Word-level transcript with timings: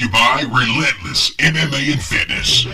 you 0.00 0.08
by 0.08 0.42
Relentless 0.48 1.30
MMA 1.36 1.92
and 1.92 2.02
Fitness. 2.02 2.66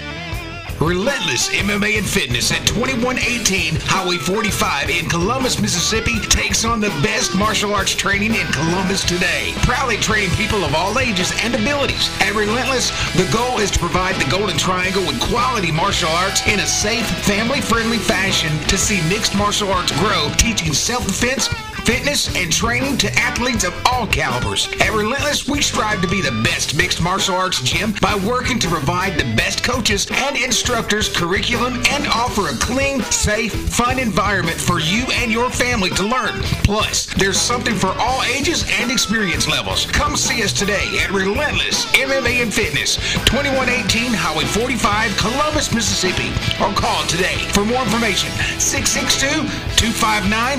Relentless 0.80 1.48
MMA 1.48 1.98
and 1.98 2.06
Fitness 2.06 2.52
at 2.52 2.64
2118 2.66 3.74
Highway 3.80 4.18
45 4.18 4.90
in 4.90 5.08
Columbus, 5.08 5.60
Mississippi 5.60 6.20
takes 6.28 6.64
on 6.64 6.78
the 6.78 6.90
best 7.02 7.34
martial 7.34 7.74
arts 7.74 7.94
training 7.94 8.34
in 8.34 8.46
Columbus 8.52 9.02
today. 9.02 9.54
Proudly 9.62 9.96
training 9.96 10.30
people 10.36 10.62
of 10.64 10.74
all 10.74 10.98
ages 10.98 11.32
and 11.42 11.54
abilities. 11.54 12.10
At 12.20 12.34
Relentless, 12.34 12.90
the 13.16 13.28
goal 13.32 13.58
is 13.58 13.70
to 13.72 13.78
provide 13.78 14.16
the 14.16 14.30
Golden 14.30 14.58
Triangle 14.58 15.04
with 15.06 15.18
quality 15.20 15.72
martial 15.72 16.10
arts 16.10 16.46
in 16.46 16.60
a 16.60 16.66
safe, 16.66 17.08
family 17.24 17.60
friendly 17.60 17.98
fashion 17.98 18.52
to 18.68 18.76
see 18.78 19.00
mixed 19.08 19.34
martial 19.34 19.72
arts 19.72 19.90
grow, 19.98 20.30
teaching 20.36 20.72
self 20.72 21.06
defense 21.06 21.48
fitness, 21.86 22.34
and 22.36 22.52
training 22.52 22.98
to 22.98 23.08
athletes 23.14 23.62
of 23.62 23.72
all 23.86 24.08
calibers. 24.08 24.66
At 24.80 24.92
Relentless, 24.92 25.46
we 25.48 25.62
strive 25.62 26.02
to 26.02 26.08
be 26.08 26.20
the 26.20 26.42
best 26.42 26.76
mixed 26.76 27.00
martial 27.00 27.36
arts 27.36 27.62
gym 27.62 27.94
by 28.02 28.16
working 28.26 28.58
to 28.58 28.68
provide 28.68 29.16
the 29.16 29.36
best 29.36 29.62
coaches 29.62 30.08
and 30.10 30.36
instructors, 30.36 31.08
curriculum, 31.08 31.74
and 31.90 32.08
offer 32.08 32.48
a 32.48 32.58
clean, 32.58 33.02
safe, 33.04 33.52
fun 33.70 34.00
environment 34.00 34.58
for 34.58 34.80
you 34.80 35.04
and 35.22 35.30
your 35.30 35.48
family 35.48 35.90
to 35.90 36.02
learn. 36.02 36.34
Plus, 36.64 37.06
there's 37.14 37.40
something 37.40 37.76
for 37.76 37.94
all 37.98 38.22
ages 38.24 38.64
and 38.80 38.90
experience 38.90 39.46
levels. 39.46 39.86
Come 39.86 40.16
see 40.16 40.42
us 40.42 40.52
today 40.52 40.98
at 40.98 41.12
Relentless 41.12 41.86
MMA 41.94 42.42
and 42.42 42.52
Fitness, 42.52 42.96
2118 43.30 44.12
Highway 44.12 44.44
45, 44.44 45.16
Columbus, 45.18 45.72
Mississippi, 45.72 46.34
or 46.60 46.74
call 46.74 47.06
today 47.06 47.38
for 47.54 47.64
more 47.64 47.82
information 47.82 48.30
662 48.58 49.46
259 49.78 50.58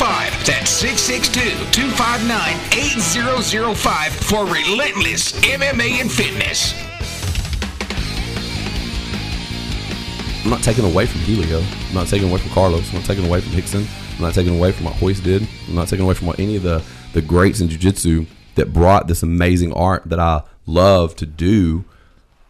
8005. 0.00 0.46
That's 0.46 0.70
662 0.70 1.70
259 1.72 2.56
8005 2.72 4.12
for 4.14 4.46
Relentless 4.46 5.32
MMA 5.42 6.00
and 6.00 6.10
Fitness. 6.10 6.74
I'm 10.42 10.50
not 10.50 10.62
taking 10.62 10.86
away 10.86 11.04
from 11.04 11.20
Helio. 11.20 11.60
I'm 11.60 11.94
not 11.94 12.06
taking 12.06 12.30
away 12.30 12.38
from 12.38 12.50
Carlos. 12.52 12.88
I'm 12.88 12.96
not 12.96 13.04
taking 13.04 13.26
away 13.26 13.42
from 13.42 13.52
Rickson. 13.52 13.86
I'm 14.16 14.22
not 14.22 14.32
taking 14.32 14.56
away 14.56 14.72
from 14.72 14.86
what 14.86 14.98
Royce 15.02 15.20
did. 15.20 15.46
I'm 15.68 15.74
not 15.74 15.88
taking 15.88 16.06
away 16.06 16.14
from 16.14 16.28
what 16.28 16.38
any 16.38 16.56
of 16.56 16.62
the, 16.62 16.82
the 17.12 17.20
greats 17.20 17.60
in 17.60 17.68
jiu-jitsu 17.68 18.24
that 18.54 18.72
brought 18.72 19.06
this 19.06 19.22
amazing 19.22 19.74
art 19.74 20.04
that 20.06 20.18
I 20.18 20.44
love 20.64 21.14
to 21.16 21.26
do 21.26 21.84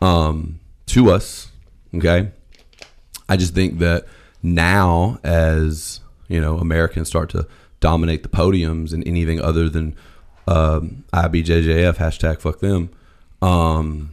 um, 0.00 0.61
to 0.86 1.11
us. 1.11 1.50
Okay. 1.96 2.30
I 3.28 3.36
just 3.36 3.55
think 3.55 3.80
that 3.80 4.06
now 4.41 5.19
as, 5.24 6.00
you 6.31 6.41
know, 6.41 6.56
Americans 6.56 7.09
start 7.09 7.28
to 7.31 7.47
dominate 7.81 8.23
the 8.23 8.28
podiums 8.31 8.92
and 8.95 9.06
anything 9.06 9.41
other 9.41 9.69
than 9.69 9.95
um, 10.47 11.05
IBJJF, 11.12 11.97
hashtag 11.97 12.41
fuck 12.41 12.61
them, 12.61 12.89
um, 13.42 14.11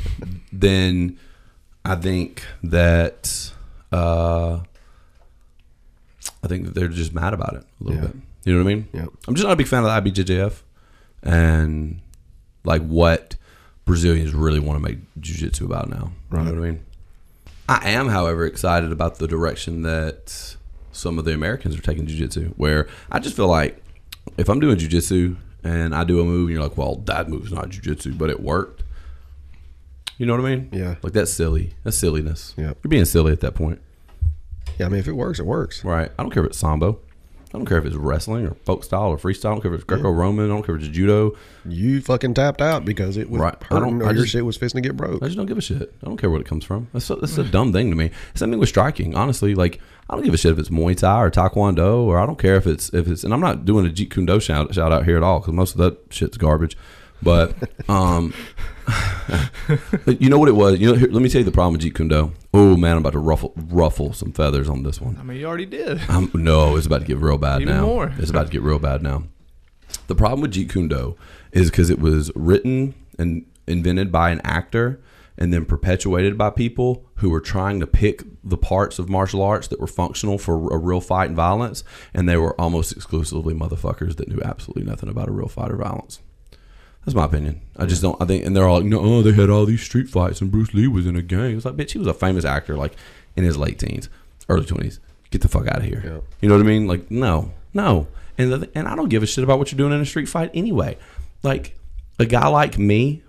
then 0.52 1.18
I 1.84 1.94
think 1.96 2.44
that 2.62 3.52
uh, 3.92 4.60
I 6.42 6.46
think 6.48 6.64
that 6.66 6.74
they're 6.74 6.88
just 6.88 7.12
mad 7.14 7.34
about 7.34 7.54
it 7.54 7.64
a 7.80 7.84
little 7.84 8.00
Yeah. 8.02 8.06
bit. 8.08 8.16
You 8.44 8.52
know 8.56 8.64
what 8.64 8.70
I 8.70 8.74
mean? 8.74 8.88
Yep. 8.94 9.08
I'm 9.26 9.34
just 9.34 9.44
not 9.44 9.52
a 9.52 9.56
big 9.56 9.66
fan 9.68 9.84
of 9.84 10.04
the 10.04 10.10
IBJJF 10.10 10.62
and 11.22 12.00
like 12.64 12.82
what 12.82 13.36
Brazilians 13.84 14.32
really 14.34 14.60
want 14.60 14.76
to 14.82 14.88
make 14.88 14.98
jiu-jitsu 15.20 15.64
about 15.66 15.90
now. 15.90 16.12
You 16.32 16.38
know 16.38 16.44
what 16.44 16.54
I 16.54 16.70
mean? 16.70 16.80
I 17.68 17.90
am, 17.90 18.08
however, 18.08 18.46
excited 18.46 18.92
about 18.92 19.18
the 19.18 19.26
direction 19.26 19.82
that 19.82 20.56
some 20.98 21.18
of 21.18 21.24
the 21.24 21.32
Americans 21.32 21.76
are 21.76 21.82
taking 21.82 22.06
jiu-jitsu. 22.06 22.54
Where 22.56 22.88
I 23.10 23.18
just 23.18 23.36
feel 23.36 23.48
like 23.48 23.82
if 24.36 24.48
I'm 24.48 24.60
doing 24.60 24.76
jiu-jitsu 24.78 25.36
and 25.64 25.94
I 25.94 26.04
do 26.04 26.20
a 26.20 26.24
move, 26.24 26.48
and 26.48 26.54
you're 26.54 26.62
like, 26.62 26.76
"Well, 26.76 26.96
that 27.06 27.28
move's 27.28 27.52
not 27.52 27.68
jiu-jitsu, 27.70 28.14
but 28.14 28.30
it 28.30 28.40
worked." 28.40 28.82
You 30.18 30.26
know 30.26 30.36
what 30.36 30.44
I 30.44 30.56
mean? 30.56 30.68
Yeah. 30.72 30.96
Like 31.02 31.12
that's 31.12 31.32
silly. 31.32 31.74
That's 31.84 31.96
silliness. 31.96 32.52
Yeah. 32.56 32.72
You're 32.82 32.88
being 32.88 33.04
silly 33.04 33.32
at 33.32 33.40
that 33.40 33.54
point, 33.54 33.80
Yeah, 34.78 34.86
I 34.86 34.88
mean, 34.88 34.98
if 34.98 35.06
it 35.08 35.12
works, 35.12 35.38
it 35.38 35.46
works. 35.46 35.84
right? 35.84 36.10
I 36.18 36.22
don't 36.22 36.32
care 36.32 36.42
if 36.44 36.50
it's 36.50 36.58
sambo. 36.58 36.98
I 37.54 37.58
don't 37.58 37.66
care 37.66 37.78
if 37.78 37.86
it's 37.86 37.96
wrestling 37.96 38.46
or 38.46 38.54
folk 38.66 38.84
style 38.84 39.08
or 39.08 39.16
freestyle. 39.16 39.46
I 39.46 39.52
don't 39.52 39.62
care 39.62 39.72
if 39.72 39.76
it's 39.76 39.84
Greco-Roman. 39.84 40.44
I 40.44 40.48
don't 40.48 40.64
care 40.64 40.76
if 40.76 40.82
it's 40.82 40.90
judo. 40.90 41.34
You 41.64 42.02
fucking 42.02 42.34
tapped 42.34 42.60
out 42.60 42.84
because 42.84 43.16
it 43.16 43.30
was 43.30 43.40
Right. 43.40 43.54
I 43.70 43.78
don't- 43.78 44.02
or 44.02 44.06
I 44.06 44.10
your 44.10 44.20
just- 44.22 44.32
shit 44.32 44.44
was 44.44 44.58
fixing 44.58 44.82
to 44.82 44.86
get 44.86 44.98
broke. 44.98 45.22
I 45.22 45.26
just 45.26 45.38
don't 45.38 45.46
give 45.46 45.56
a 45.56 45.62
shit. 45.62 45.94
I 46.02 46.06
don't 46.06 46.18
care 46.18 46.28
where 46.28 46.40
it 46.40 46.46
comes 46.46 46.64
from. 46.64 46.88
That's, 46.92 47.06
so, 47.06 47.14
that's 47.14 47.38
a 47.38 47.44
mm. 47.44 47.50
dumb 47.50 47.72
thing 47.72 47.88
to 47.88 47.96
me. 47.96 48.10
Same 48.34 48.50
thing 48.50 48.60
with 48.60 48.68
striking. 48.68 49.14
Honestly, 49.14 49.54
like 49.54 49.80
I 50.10 50.14
don't 50.14 50.24
give 50.24 50.34
a 50.34 50.38
shit 50.38 50.52
if 50.52 50.58
it's 50.58 50.68
Muay 50.68 50.96
Thai 50.96 51.22
or 51.22 51.30
Taekwondo, 51.30 52.00
or 52.00 52.18
I 52.18 52.26
don't 52.26 52.38
care 52.38 52.56
if 52.56 52.66
it's 52.66 52.92
if 52.94 53.08
it's. 53.08 53.24
And 53.24 53.32
I'm 53.32 53.40
not 53.40 53.64
doing 53.64 53.86
a 53.86 53.90
Jeet 53.90 54.10
Kune 54.10 54.26
Do 54.26 54.40
shout, 54.40 54.74
shout 54.74 54.92
out 54.92 55.04
here 55.04 55.16
at 55.16 55.22
all 55.22 55.40
because 55.40 55.54
most 55.54 55.72
of 55.72 55.78
that 55.78 55.98
shit's 56.10 56.36
garbage. 56.36 56.76
But 57.22 57.56
um, 57.88 58.32
you 60.06 60.28
know 60.28 60.38
what 60.38 60.48
it 60.48 60.56
was. 60.56 60.78
You 60.78 60.88
know, 60.88 60.94
here, 60.94 61.08
let 61.10 61.22
me 61.22 61.28
tell 61.28 61.40
you 61.40 61.44
the 61.44 61.50
problem 61.52 61.74
with 61.74 61.82
Jeet 61.82 61.94
Kune 61.94 62.08
Do. 62.08 62.32
Oh 62.54 62.76
man, 62.76 62.92
I'm 62.92 62.98
about 62.98 63.12
to 63.12 63.18
ruffle 63.18 63.52
ruffle 63.56 64.12
some 64.12 64.32
feathers 64.32 64.68
on 64.68 64.82
this 64.82 65.00
one. 65.00 65.16
I 65.18 65.22
mean, 65.22 65.38
you 65.38 65.46
already 65.46 65.66
did. 65.66 66.00
Um, 66.08 66.30
no, 66.34 66.76
it's 66.76 66.86
about 66.86 67.00
to 67.00 67.06
get 67.06 67.18
real 67.18 67.38
bad 67.38 67.62
Even 67.62 67.74
now. 67.74 67.86
more. 67.86 68.14
It's 68.18 68.30
about 68.30 68.46
to 68.46 68.52
get 68.52 68.62
real 68.62 68.78
bad 68.78 69.02
now. 69.02 69.24
The 70.06 70.14
problem 70.14 70.40
with 70.40 70.52
Jeet 70.52 70.70
Kune 70.70 70.88
Do 70.88 71.16
is 71.52 71.70
because 71.70 71.90
it 71.90 71.98
was 71.98 72.30
written 72.34 72.94
and 73.18 73.46
invented 73.66 74.10
by 74.10 74.30
an 74.30 74.40
actor 74.44 75.00
and 75.36 75.52
then 75.52 75.64
perpetuated 75.64 76.36
by 76.36 76.50
people 76.50 77.06
who 77.16 77.30
were 77.30 77.40
trying 77.40 77.78
to 77.80 77.86
pick 77.86 78.22
the 78.42 78.56
parts 78.56 78.98
of 78.98 79.08
martial 79.08 79.40
arts 79.40 79.68
that 79.68 79.78
were 79.78 79.86
functional 79.86 80.36
for 80.36 80.72
a 80.72 80.76
real 80.76 81.00
fight 81.00 81.26
and 81.26 81.36
violence, 81.36 81.84
and 82.12 82.28
they 82.28 82.36
were 82.36 82.60
almost 82.60 82.92
exclusively 82.92 83.54
motherfuckers 83.54 84.16
that 84.16 84.28
knew 84.28 84.40
absolutely 84.42 84.82
nothing 84.82 85.08
about 85.08 85.28
a 85.28 85.32
real 85.32 85.46
fight 85.46 85.70
or 85.70 85.76
violence. 85.76 86.20
That's 87.08 87.16
my 87.16 87.24
opinion. 87.24 87.62
I 87.74 87.86
just 87.86 88.02
don't. 88.02 88.20
I 88.20 88.26
think, 88.26 88.44
and 88.44 88.54
they're 88.54 88.68
all 88.68 88.80
like, 88.80 88.84
no, 88.84 89.00
oh, 89.00 89.22
they 89.22 89.32
had 89.32 89.48
all 89.48 89.64
these 89.64 89.80
street 89.80 90.10
fights, 90.10 90.42
and 90.42 90.50
Bruce 90.50 90.74
Lee 90.74 90.86
was 90.86 91.06
in 91.06 91.16
a 91.16 91.22
gang. 91.22 91.56
It's 91.56 91.64
like, 91.64 91.74
bitch, 91.74 91.92
he 91.92 91.98
was 91.98 92.06
a 92.06 92.12
famous 92.12 92.44
actor, 92.44 92.76
like 92.76 92.92
in 93.34 93.44
his 93.44 93.56
late 93.56 93.78
teens, 93.78 94.10
early 94.50 94.66
twenties. 94.66 95.00
Get 95.30 95.40
the 95.40 95.48
fuck 95.48 95.66
out 95.68 95.78
of 95.78 95.84
here. 95.84 96.02
Yeah. 96.04 96.20
You 96.42 96.50
know 96.50 96.56
what 96.56 96.66
I 96.66 96.68
mean? 96.68 96.86
Like, 96.86 97.10
no, 97.10 97.54
no, 97.72 98.08
and 98.36 98.52
the, 98.52 98.70
and 98.74 98.86
I 98.86 98.94
don't 98.94 99.08
give 99.08 99.22
a 99.22 99.26
shit 99.26 99.42
about 99.42 99.58
what 99.58 99.72
you're 99.72 99.78
doing 99.78 99.94
in 99.94 100.02
a 100.02 100.04
street 100.04 100.28
fight 100.28 100.50
anyway. 100.52 100.98
Like 101.42 101.78
a 102.18 102.26
guy 102.26 102.46
like 102.48 102.78
me, 102.78 103.22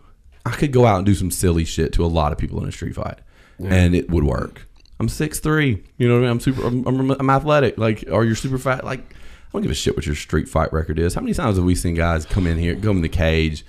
I 0.46 0.52
could 0.52 0.74
go 0.74 0.86
out 0.86 0.98
and 0.98 1.06
do 1.06 1.16
some 1.16 1.32
silly 1.32 1.64
shit 1.64 1.94
to 1.94 2.04
a 2.04 2.08
lot 2.08 2.34
of 2.34 2.38
people 2.38 2.62
in 2.62 2.68
a 2.68 2.74
street 2.74 2.96
fight, 2.96 3.20
and 3.64 3.96
it 3.96 4.10
would 4.10 4.26
work. 4.26 4.68
I'm 5.00 5.08
six 5.08 5.40
three. 5.40 5.86
You 5.98 6.10
know 6.10 6.16
what 6.16 6.20
I 6.20 6.22
mean? 6.24 6.32
I'm 6.32 6.40
super. 6.42 6.68
I'm, 6.68 6.86
I'm, 6.86 7.12
I'm 7.12 7.30
athletic. 7.30 7.78
Like, 7.78 8.04
are 8.12 8.26
you're 8.26 8.36
super 8.36 8.58
fat. 8.58 8.84
Like, 8.84 9.16
don't 9.52 9.62
give 9.62 9.72
a 9.72 9.76
shit 9.76 9.96
what 9.96 10.06
your 10.06 10.16
street 10.16 10.48
fight 10.48 10.72
record 10.72 11.00
is. 11.00 11.14
How 11.14 11.22
many 11.22 11.34
times 11.34 11.58
have 11.58 11.66
we 11.66 11.76
seen 11.76 11.96
guys 11.96 12.26
come 12.26 12.46
in 12.46 12.58
here, 12.58 12.76
come 12.76 12.98
in 12.98 13.02
the 13.02 13.10
cage, 13.10 13.66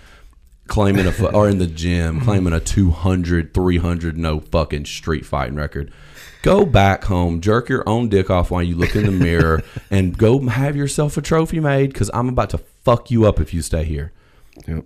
claiming 0.66 1.06
a 1.06 1.26
or 1.26 1.48
in 1.48 1.58
the 1.58 1.66
gym 1.66 2.20
claiming 2.20 2.52
a 2.52 2.60
200, 2.60 3.52
300 3.54 4.18
no 4.18 4.40
fucking 4.40 4.84
street 4.84 5.24
fighting 5.24 5.56
record? 5.56 5.92
Go 6.42 6.64
back 6.64 7.04
home, 7.04 7.40
jerk 7.40 7.68
your 7.68 7.86
own 7.86 8.08
dick 8.08 8.30
off 8.30 8.50
while 8.50 8.62
you 8.62 8.74
look 8.74 8.96
in 8.96 9.04
the 9.04 9.12
mirror, 9.12 9.62
and 9.90 10.16
go 10.16 10.40
have 10.48 10.76
yourself 10.76 11.16
a 11.16 11.22
trophy 11.22 11.60
made. 11.60 11.92
Because 11.92 12.10
I'm 12.14 12.28
about 12.28 12.50
to 12.50 12.58
fuck 12.58 13.10
you 13.10 13.26
up 13.26 13.40
if 13.40 13.52
you 13.52 13.62
stay 13.62 13.84
here. 13.84 14.12
Yep. 14.66 14.84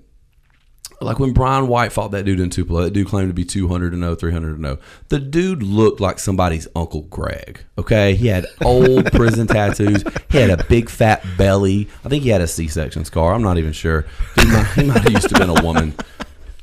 Like 1.00 1.18
when 1.18 1.32
Brian 1.32 1.68
White 1.68 1.92
fought 1.92 2.12
that 2.12 2.24
dude 2.24 2.40
in 2.40 2.50
Tupelo, 2.50 2.82
that 2.82 2.92
dude 2.92 3.08
claimed 3.08 3.28
to 3.30 3.34
be 3.34 3.44
200 3.44 3.92
and 3.92 4.02
0, 4.02 4.14
300 4.14 4.56
and 4.56 4.64
0. 4.64 4.78
The 5.08 5.18
dude 5.18 5.62
looked 5.62 6.00
like 6.00 6.18
somebody's 6.18 6.66
Uncle 6.74 7.02
Greg. 7.02 7.60
Okay. 7.78 8.14
He 8.14 8.28
had 8.28 8.46
old 8.62 9.06
prison 9.12 9.46
tattoos. 9.46 10.04
He 10.30 10.38
had 10.38 10.50
a 10.50 10.64
big 10.64 10.88
fat 10.88 11.24
belly. 11.36 11.88
I 12.04 12.08
think 12.08 12.22
he 12.22 12.30
had 12.30 12.40
a 12.40 12.46
C 12.46 12.68
section 12.68 13.04
scar. 13.04 13.34
I'm 13.34 13.42
not 13.42 13.58
even 13.58 13.72
sure. 13.72 14.06
He 14.36 14.46
might, 14.46 14.66
he 14.74 14.84
might 14.84 15.02
have 15.02 15.12
used 15.12 15.28
to 15.28 15.38
been 15.38 15.50
a 15.50 15.62
woman. 15.62 15.94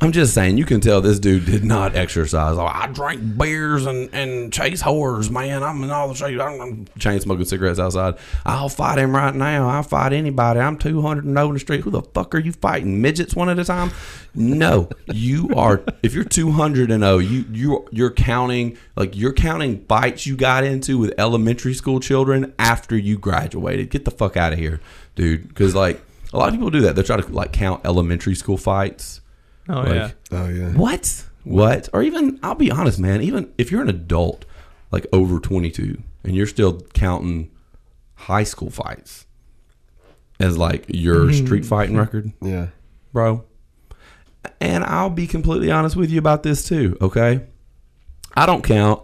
I'm 0.03 0.11
just 0.11 0.33
saying, 0.33 0.57
you 0.57 0.65
can 0.65 0.81
tell 0.81 0.99
this 0.99 1.19
dude 1.19 1.45
did 1.45 1.63
not 1.63 1.95
exercise. 1.95 2.57
Oh, 2.57 2.65
I 2.65 2.87
drank 2.87 3.37
beers 3.37 3.85
and, 3.85 4.09
and 4.11 4.51
chase 4.51 4.81
whores, 4.81 5.29
man. 5.29 5.61
I'm 5.61 5.83
in 5.83 5.91
all 5.91 6.07
the 6.07 6.15
shit. 6.15 6.41
I'm, 6.41 6.87
chain 6.97 7.19
smoking 7.19 7.45
cigarettes 7.45 7.77
outside. 7.77 8.15
I'll 8.43 8.67
fight 8.67 8.97
him 8.97 9.15
right 9.15 9.35
now. 9.35 9.69
I'll 9.69 9.83
fight 9.83 10.11
anybody. 10.11 10.59
I'm 10.59 10.79
200 10.79 11.23
and 11.23 11.37
0 11.37 11.49
in 11.49 11.53
the 11.53 11.59
street. 11.59 11.81
Who 11.81 11.91
the 11.91 12.01
fuck 12.01 12.33
are 12.33 12.39
you 12.39 12.51
fighting? 12.51 12.99
Midgets 12.99 13.35
one 13.35 13.47
at 13.47 13.59
a 13.59 13.63
time? 13.63 13.91
No, 14.33 14.89
you 15.05 15.49
are. 15.55 15.83
If 16.01 16.15
you're 16.15 16.23
200 16.23 16.89
and 16.89 17.03
0, 17.03 17.19
you 17.19 17.45
you 17.51 17.87
you're 17.91 18.11
counting 18.11 18.79
like 18.95 19.15
you're 19.15 19.33
counting 19.33 19.85
fights 19.85 20.25
you 20.25 20.35
got 20.35 20.63
into 20.63 20.97
with 20.97 21.13
elementary 21.19 21.75
school 21.75 21.99
children 21.99 22.53
after 22.57 22.97
you 22.97 23.19
graduated. 23.19 23.91
Get 23.91 24.05
the 24.05 24.11
fuck 24.11 24.35
out 24.35 24.51
of 24.51 24.57
here, 24.57 24.79
dude. 25.15 25.47
Because 25.47 25.75
like 25.75 26.01
a 26.33 26.37
lot 26.39 26.49
of 26.49 26.55
people 26.55 26.71
do 26.71 26.81
that. 26.81 26.95
They 26.95 27.03
try 27.03 27.17
to 27.17 27.27
like 27.31 27.53
count 27.53 27.81
elementary 27.85 28.33
school 28.33 28.57
fights. 28.57 29.20
Oh 29.71 29.81
Like, 29.81 29.95
yeah. 29.95 30.11
Oh 30.31 30.49
yeah. 30.49 30.69
what? 30.73 31.25
What? 31.43 31.89
Or 31.93 32.03
even, 32.03 32.39
I'll 32.43 32.55
be 32.55 32.69
honest, 32.69 32.99
man, 32.99 33.21
even 33.21 33.51
if 33.57 33.71
you're 33.71 33.81
an 33.81 33.89
adult, 33.89 34.45
like 34.91 35.07
over 35.11 35.39
22, 35.39 36.01
and 36.23 36.35
you're 36.35 36.45
still 36.47 36.81
counting 36.93 37.49
high 38.13 38.43
school 38.43 38.69
fights 38.69 39.25
as 40.39 40.57
like 40.57 40.85
your 40.87 41.25
mm-hmm. 41.25 41.45
street 41.45 41.65
fighting 41.65 41.97
record, 41.97 42.31
Yeah. 42.41 42.67
bro. 43.13 43.43
And 44.59 44.83
I'll 44.83 45.09
be 45.09 45.27
completely 45.27 45.71
honest 45.71 45.95
with 45.95 46.09
you 46.09 46.19
about 46.19 46.43
this 46.43 46.67
too, 46.67 46.97
okay? 47.01 47.41
I 48.35 48.45
don't 48.45 48.63
count 48.63 49.01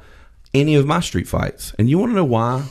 any 0.54 0.76
of 0.76 0.86
my 0.86 1.00
street 1.00 1.28
fights. 1.28 1.74
And 1.78 1.90
you 1.90 1.98
want 1.98 2.12
to 2.12 2.16
know 2.16 2.26
why? 2.26 2.66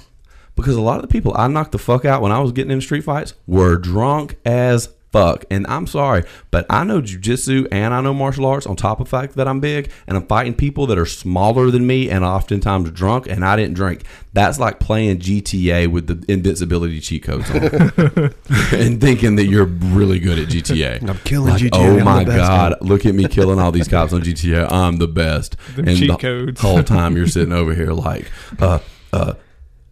Because 0.55 0.77
a 0.77 0.81
lot 0.81 0.97
of 0.97 1.03
the 1.03 1.09
people 1.09 1.35
I 1.37 1.49
knocked 1.49 1.73
the 1.73 1.79
fuck 1.79 2.05
out 2.05 2.23
when 2.23 2.33
I 2.33 2.41
was 2.41 2.53
getting 2.53 2.73
in 2.73 2.81
street 2.81 3.05
fights 3.05 3.35
were 3.47 3.77
drunk 3.77 4.39
as 4.45 4.89
fuck. 5.17 5.45
And 5.51 5.67
I'm 5.67 5.87
sorry, 5.87 6.25
but 6.51 6.67
I 6.71 6.85
know 6.85 7.01
jujitsu 7.01 7.69
and 7.73 7.95
I 7.95 8.01
know 8.01 8.13
martial 8.15 8.45
arts 8.47 8.67
on 8.67 8.77
top 8.77 9.01
of 9.01 9.07
the 9.07 9.11
fact 9.11 9.35
that 9.37 9.49
I'm 9.49 9.61
big 9.61 9.91
and 10.07 10.17
I'm 10.17 10.27
fighting 10.27 10.55
people 10.55 10.87
that 10.89 10.99
are 10.99 11.07
smaller 11.07 11.71
than 11.71 11.87
me 11.87 12.11
and 12.11 12.25
oftentimes 12.25 12.91
drunk 12.91 13.27
and 13.27 13.45
I 13.45 13.57
didn't 13.57 13.75
drink. 13.75 14.03
That's 14.33 14.59
like 14.59 14.79
playing 14.81 15.21
GTA 15.21 15.89
with 15.91 16.07
the 16.09 16.31
invincibility 16.33 17.01
cheat 17.01 17.23
codes 17.23 17.51
on 17.51 17.57
and 18.79 19.01
thinking 19.01 19.37
that 19.37 19.47
you're 19.47 19.65
really 19.65 20.19
good 20.19 20.39
at 20.39 20.49
GTA. 20.49 21.09
I'm 21.09 21.17
killing 21.19 21.53
Like, 21.53 21.63
GTA. 21.63 21.71
Oh 21.73 21.99
I'm 21.99 22.05
my 22.05 22.25
god, 22.25 22.73
at 22.73 22.83
look 22.83 23.07
at 23.07 23.15
me 23.15 23.27
killing 23.29 23.59
all 23.59 23.73
these 23.73 23.89
cops 23.89 24.13
on 24.13 24.23
GTA. 24.23 24.71
I'm 24.71 24.97
the 24.97 25.09
best. 25.09 25.57
Them 25.75 25.89
and 25.89 25.97
cheat 25.97 26.11
the 26.11 26.17
codes. 26.17 26.61
whole 26.61 26.83
time 26.83 27.17
you're 27.17 27.27
sitting 27.27 27.53
over 27.53 27.75
here 27.75 27.93
like 27.93 28.31
uh 28.59 28.81
uh 29.13 29.35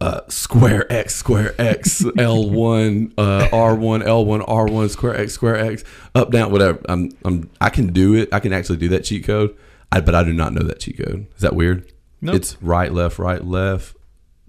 uh, 0.01 0.21
square 0.27 0.91
X, 0.91 1.15
square 1.15 1.53
X, 1.59 2.01
L1, 2.03 3.13
uh, 3.17 3.47
R1, 3.51 4.03
L1, 4.03 4.45
R1, 4.47 4.89
square 4.89 5.15
X, 5.15 5.33
square 5.33 5.55
X, 5.55 5.83
up, 6.13 6.31
down, 6.31 6.51
whatever. 6.51 6.79
I'm, 6.89 7.11
I'm, 7.23 7.49
I 7.61 7.69
can 7.69 7.93
do 7.93 8.13
it. 8.13 8.29
I 8.33 8.39
can 8.39 8.53
actually 8.53 8.77
do 8.77 8.89
that 8.89 9.03
cheat 9.05 9.23
code, 9.25 9.55
I, 9.91 10.01
but 10.01 10.13
I 10.15 10.23
do 10.23 10.33
not 10.33 10.53
know 10.53 10.63
that 10.63 10.79
cheat 10.79 10.97
code. 10.97 11.27
Is 11.35 11.41
that 11.41 11.55
weird? 11.55 11.91
Nope. 12.21 12.35
It's 12.35 12.61
right, 12.61 12.91
left, 12.91 13.19
right, 13.19 13.43
left, 13.43 13.95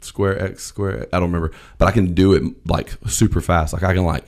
square 0.00 0.40
X, 0.42 0.64
square. 0.64 1.00
X. 1.02 1.08
I 1.12 1.20
don't 1.20 1.32
remember, 1.32 1.54
but 1.78 1.86
I 1.86 1.90
can 1.92 2.14
do 2.14 2.32
it 2.32 2.42
like 2.66 2.90
super 3.06 3.40
fast. 3.40 3.72
Like 3.72 3.82
I 3.82 3.94
can 3.94 4.04
like 4.04 4.24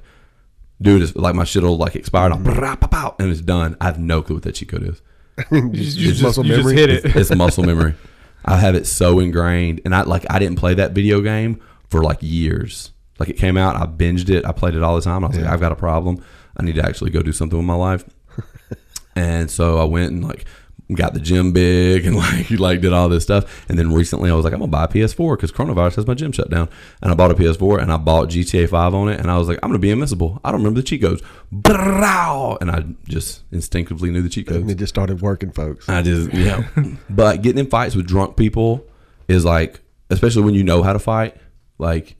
do 0.80 1.02
it 1.02 1.16
like 1.16 1.34
my 1.34 1.44
shit 1.44 1.62
will 1.64 1.76
like 1.76 1.96
expire 1.96 2.26
and, 2.30 2.34
I'll, 2.34 2.54
brah, 2.54 2.80
pow, 2.80 2.86
pow, 2.86 3.16
and 3.18 3.30
it's 3.30 3.40
done. 3.40 3.76
I 3.80 3.86
have 3.86 3.98
no 3.98 4.22
clue 4.22 4.36
what 4.36 4.44
that 4.44 4.54
cheat 4.54 4.68
code 4.68 4.84
is. 4.84 5.02
You, 5.52 5.70
just- 5.70 5.96
you 5.96 6.10
It's 6.10 6.18
just, 6.18 6.22
muscle 6.22 6.44
you 6.46 6.54
just 6.56 6.66
memory. 6.66 6.74
hit 6.76 6.90
it. 6.90 7.04
It's, 7.04 7.16
it's 7.16 7.34
muscle 7.34 7.64
memory. 7.64 7.94
I 8.48 8.56
have 8.56 8.74
it 8.74 8.86
so 8.86 9.18
ingrained, 9.18 9.82
and 9.84 9.94
I 9.94 10.02
like 10.02 10.24
I 10.30 10.38
didn't 10.38 10.58
play 10.58 10.74
that 10.74 10.92
video 10.92 11.20
game 11.20 11.60
for 11.90 12.02
like 12.02 12.18
years. 12.20 12.92
Like 13.18 13.28
it 13.28 13.36
came 13.36 13.56
out, 13.56 13.76
I 13.76 13.84
binged 13.84 14.30
it, 14.30 14.46
I 14.46 14.52
played 14.52 14.74
it 14.74 14.82
all 14.82 14.96
the 14.96 15.02
time. 15.02 15.24
I 15.24 15.28
was 15.28 15.36
like, 15.36 15.46
I've 15.46 15.60
got 15.60 15.72
a 15.72 15.76
problem. 15.76 16.24
I 16.56 16.62
need 16.62 16.76
to 16.76 16.84
actually 16.84 17.10
go 17.10 17.20
do 17.20 17.32
something 17.32 17.58
with 17.58 17.66
my 17.66 17.74
life. 17.74 18.04
and 19.16 19.50
so 19.50 19.78
I 19.78 19.84
went 19.84 20.12
and 20.12 20.24
like 20.24 20.46
got 20.96 21.14
the 21.14 21.20
gym 21.20 21.52
big 21.52 22.06
and 22.06 22.16
like 22.16 22.50
you 22.50 22.56
like 22.56 22.80
did 22.80 22.92
all 22.92 23.08
this 23.08 23.22
stuff. 23.22 23.68
And 23.68 23.78
then 23.78 23.92
recently 23.92 24.30
I 24.30 24.34
was 24.34 24.44
like, 24.44 24.52
I'm 24.52 24.60
gonna 24.60 24.70
buy 24.70 24.84
a 24.84 24.88
PS4 24.88 25.36
because 25.36 25.52
coronavirus 25.52 25.96
has 25.96 26.06
my 26.06 26.14
gym 26.14 26.32
shut 26.32 26.50
down. 26.50 26.68
And 27.02 27.12
I 27.12 27.14
bought 27.14 27.30
a 27.30 27.34
PS4 27.34 27.82
and 27.82 27.92
I 27.92 27.96
bought 27.96 28.28
GTA 28.28 28.68
5 28.68 28.94
on 28.94 29.08
it. 29.08 29.20
And 29.20 29.30
I 29.30 29.38
was 29.38 29.48
like, 29.48 29.58
I'm 29.62 29.68
gonna 29.68 29.78
be 29.78 29.90
invincible. 29.90 30.40
I 30.44 30.50
don't 30.50 30.60
remember 30.60 30.80
the 30.80 30.86
cheat 30.86 31.02
codes. 31.02 31.22
And 31.50 32.70
I 32.70 32.84
just 33.04 33.42
instinctively 33.52 34.10
knew 34.10 34.22
the 34.22 34.28
cheat 34.28 34.46
codes. 34.46 34.62
And 34.62 34.70
it 34.70 34.76
just 34.76 34.94
started 34.94 35.20
working, 35.20 35.52
folks. 35.52 35.88
I 35.88 36.02
just 36.02 36.32
yeah. 36.32 36.66
but 37.10 37.42
getting 37.42 37.58
in 37.58 37.70
fights 37.70 37.94
with 37.94 38.06
drunk 38.06 38.36
people 38.36 38.86
is 39.28 39.44
like, 39.44 39.80
especially 40.10 40.42
when 40.42 40.54
you 40.54 40.64
know 40.64 40.82
how 40.82 40.92
to 40.92 40.98
fight, 40.98 41.36
like 41.78 42.16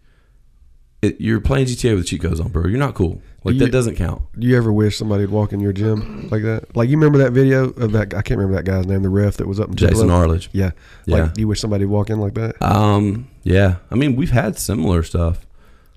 it, 1.03 1.21
you're 1.21 1.41
playing 1.41 1.67
GTA 1.67 1.95
with 1.97 2.07
cheat 2.07 2.23
codes 2.23 2.41
on, 2.41 2.49
bro. 2.49 2.67
You're 2.67 2.79
not 2.79 2.95
cool. 2.95 3.21
Like 3.45 3.55
You- 3.55 3.61
that 3.61 3.71
doesn't 3.73 3.97
count. 3.97 4.23
Do 4.39 4.47
you 4.47 4.57
ever 4.57 4.73
wish 4.73 4.97
somebody 4.99 5.25
would 5.25 5.31
walk 5.33 5.53
in 5.53 5.61
your 5.61 5.73
gym 5.73 6.29
like 6.31 6.43
that? 6.43 6.75
Like 6.77 6.89
you 6.89 6.97
remember 6.97 7.19
that 7.19 7.33
video 7.33 7.65
of 7.71 7.93
that? 7.93 8.13
I 8.15 8.23
can't 8.23 8.39
remember 8.39 8.57
that 8.57 8.65
guy's 8.65 8.87
name. 8.87 9.03
The 9.03 9.09
ref 9.09 9.37
that 9.37 9.47
was 9.47 9.61
up 9.61 9.69
in 9.69 9.77
Jason 9.77 9.95
Tupelo? 9.95 10.15
Arledge. 10.15 10.51
Yeah, 10.53 10.73
Yeah. 11.07 11.25
Like 11.25 11.39
you 11.39 11.47
wish 11.47 11.61
somebody 11.61 11.85
would 11.85 11.93
walk 11.95 12.11
in 12.11 12.19
like 12.19 12.35
that? 12.35 12.61
Um, 12.61 13.29
yeah. 13.45 13.77
I 13.91 13.95
mean, 13.95 14.17
we've 14.17 14.31
had 14.33 14.59
similar 14.59 15.03
stuff. 15.05 15.47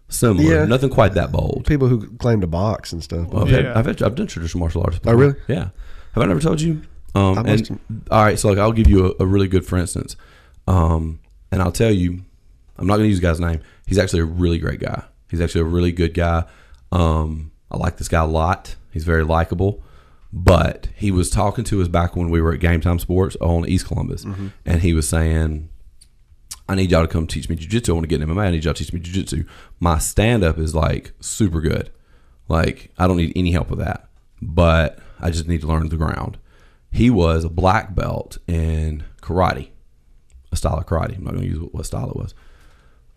Similar. 0.10 0.54
Yeah. 0.54 0.66
Nothing 0.66 0.90
quite 0.90 1.14
that 1.16 1.32
bold. 1.32 1.66
People 1.66 1.88
who 1.88 2.08
claim 2.18 2.42
to 2.42 2.48
box 2.48 2.92
and 2.94 3.02
stuff. 3.04 3.28
Well, 3.30 3.44
I've, 3.44 3.50
had, 3.50 3.64
Yeah. 3.64 3.74
I've, 3.80 3.86
had, 3.86 4.04
I've 4.04 4.16
done 4.16 4.28
traditional 4.28 4.60
martial 4.60 4.84
arts. 4.84 5.00
Oh, 5.06 5.14
really? 5.14 5.36
Yeah. 5.48 5.70
Have 6.14 6.24
I 6.24 6.26
never 6.26 6.42
told 6.42 6.60
you? 6.62 6.82
Um, 7.16 7.38
I 7.40 7.42
and, 7.52 7.80
all 8.10 8.24
right, 8.24 8.38
so 8.40 8.50
like 8.50 8.58
I'll 8.58 8.72
give 8.72 8.88
you 8.88 9.16
a, 9.20 9.24
a 9.24 9.26
really 9.26 9.48
good 9.50 9.66
for 9.66 9.78
instance, 9.78 10.16
um, 10.68 11.20
and 11.52 11.62
I'll 11.62 11.72
tell 11.72 11.92
you, 11.92 12.22
I'm 12.82 12.88
not 12.88 12.96
going 12.96 13.06
to 13.06 13.10
use 13.10 13.20
the 13.20 13.28
guy's 13.28 13.40
name. 13.40 13.62
He's 13.86 14.00
actually 14.00 14.22
a 14.22 14.26
really 14.26 14.58
great 14.58 14.80
guy. 14.80 15.04
He's 15.30 15.40
actually 15.40 15.62
a 15.62 15.66
really 15.66 15.92
good 15.92 16.14
guy. 16.14 16.46
Um, 16.92 17.52
I 17.70 17.78
like 17.78 17.98
this 17.98 18.08
guy 18.08 18.22
a 18.22 18.28
lot. 18.28 18.76
He's 18.92 19.04
very 19.06 19.24
likable. 19.24 19.84
But 20.34 20.88
he 20.96 21.12
was 21.12 21.30
talking 21.30 21.64
to 21.66 21.82
us 21.82 21.88
back 21.88 22.16
when 22.16 22.30
we 22.30 22.42
were 22.42 22.54
at 22.54 22.60
Game 22.60 22.82
Time 22.82 23.00
Sports 23.00 23.36
on 23.42 23.68
East 23.68 23.86
Columbus, 23.86 24.24
and 24.66 24.82
he 24.82 24.94
was 24.94 25.08
saying, 25.08 25.70
I 26.70 26.76
need 26.76 26.90
y'all 26.90 27.02
to 27.02 27.08
come 27.08 27.28
teach 27.28 27.50
me 27.50 27.58
jujitsu. 27.58 27.90
I 27.90 27.92
want 27.94 28.04
to 28.04 28.08
get 28.08 28.22
in 28.22 28.30
MMA. 28.30 28.42
I 28.44 28.52
need 28.52 28.64
y'all 28.64 28.74
to 28.74 28.84
teach 28.84 28.94
me 28.94 29.02
jujitsu. 29.02 29.46
My 29.82 29.98
stand 30.00 30.44
up 30.44 30.58
is 30.58 30.74
like 30.74 31.12
super 31.20 31.60
good. 31.60 31.92
Like 32.48 32.92
I 32.98 33.08
don't 33.08 33.18
need 33.18 33.34
any 33.36 33.52
help 33.52 33.70
with 33.70 33.80
that, 33.80 34.08
but 34.42 35.00
I 35.20 35.32
just 35.32 35.48
need 35.48 35.62
to 35.62 35.68
learn 35.68 35.90
the 35.90 35.98
ground. 35.98 36.38
He 36.92 37.10
was 37.10 37.44
a 37.44 37.50
black 37.50 37.94
belt 37.94 38.38
in 38.48 39.04
karate, 39.22 39.70
a 40.52 40.56
style 40.56 40.78
of 40.78 40.86
karate. 40.86 41.18
I'm 41.18 41.26
not 41.26 41.34
going 41.34 41.44
to 41.44 41.50
use 41.50 41.70
what 41.72 41.86
style 41.86 42.10
it 42.10 42.16
was. 42.16 42.34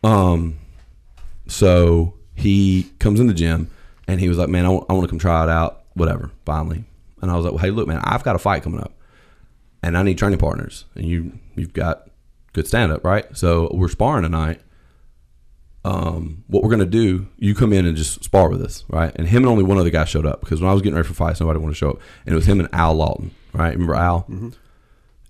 Um, 0.04 0.58
so 1.46 2.14
he 2.34 2.90
comes 2.98 3.20
in 3.20 3.26
the 3.26 3.34
gym 3.34 3.70
and 4.06 4.20
he 4.20 4.28
was 4.28 4.38
like, 4.38 4.48
"Man, 4.48 4.66
I 4.66 4.68
want, 4.68 4.86
I 4.88 4.92
want 4.92 5.04
to 5.04 5.08
come 5.08 5.18
try 5.18 5.42
it 5.44 5.50
out. 5.50 5.84
Whatever." 5.94 6.30
Finally, 6.44 6.84
and 7.22 7.30
I 7.30 7.36
was 7.36 7.44
like, 7.44 7.54
well, 7.54 7.62
"Hey, 7.62 7.70
look, 7.70 7.88
man, 7.88 8.00
I've 8.04 8.22
got 8.22 8.36
a 8.36 8.38
fight 8.38 8.62
coming 8.62 8.80
up, 8.80 8.92
and 9.82 9.96
I 9.96 10.02
need 10.02 10.18
training 10.18 10.38
partners, 10.38 10.84
and 10.94 11.06
you 11.06 11.32
you've 11.56 11.72
got 11.72 12.08
good 12.52 12.66
stand 12.66 12.92
up, 12.92 13.04
right? 13.04 13.24
So 13.36 13.70
we're 13.72 13.88
sparring 13.88 14.22
tonight. 14.22 14.60
Um, 15.86 16.44
what 16.46 16.62
we're 16.62 16.70
gonna 16.70 16.86
do? 16.86 17.26
You 17.38 17.54
come 17.54 17.72
in 17.72 17.84
and 17.86 17.96
just 17.96 18.24
spar 18.24 18.48
with 18.48 18.62
us, 18.62 18.84
right? 18.88 19.12
And 19.16 19.28
him 19.28 19.42
and 19.42 19.50
only 19.50 19.64
one 19.64 19.78
other 19.78 19.90
guy 19.90 20.04
showed 20.04 20.26
up 20.26 20.40
because 20.40 20.60
when 20.60 20.70
I 20.70 20.72
was 20.72 20.82
getting 20.82 20.96
ready 20.96 21.08
for 21.08 21.14
fights, 21.14 21.40
nobody 21.40 21.58
wanted 21.58 21.72
to 21.72 21.78
show 21.78 21.90
up, 21.90 22.00
and 22.26 22.32
it 22.32 22.36
was 22.36 22.46
him 22.46 22.60
and 22.60 22.68
Al 22.72 22.94
Lawton, 22.94 23.30
right? 23.52 23.72
Remember 23.72 23.94
Al? 23.94 24.26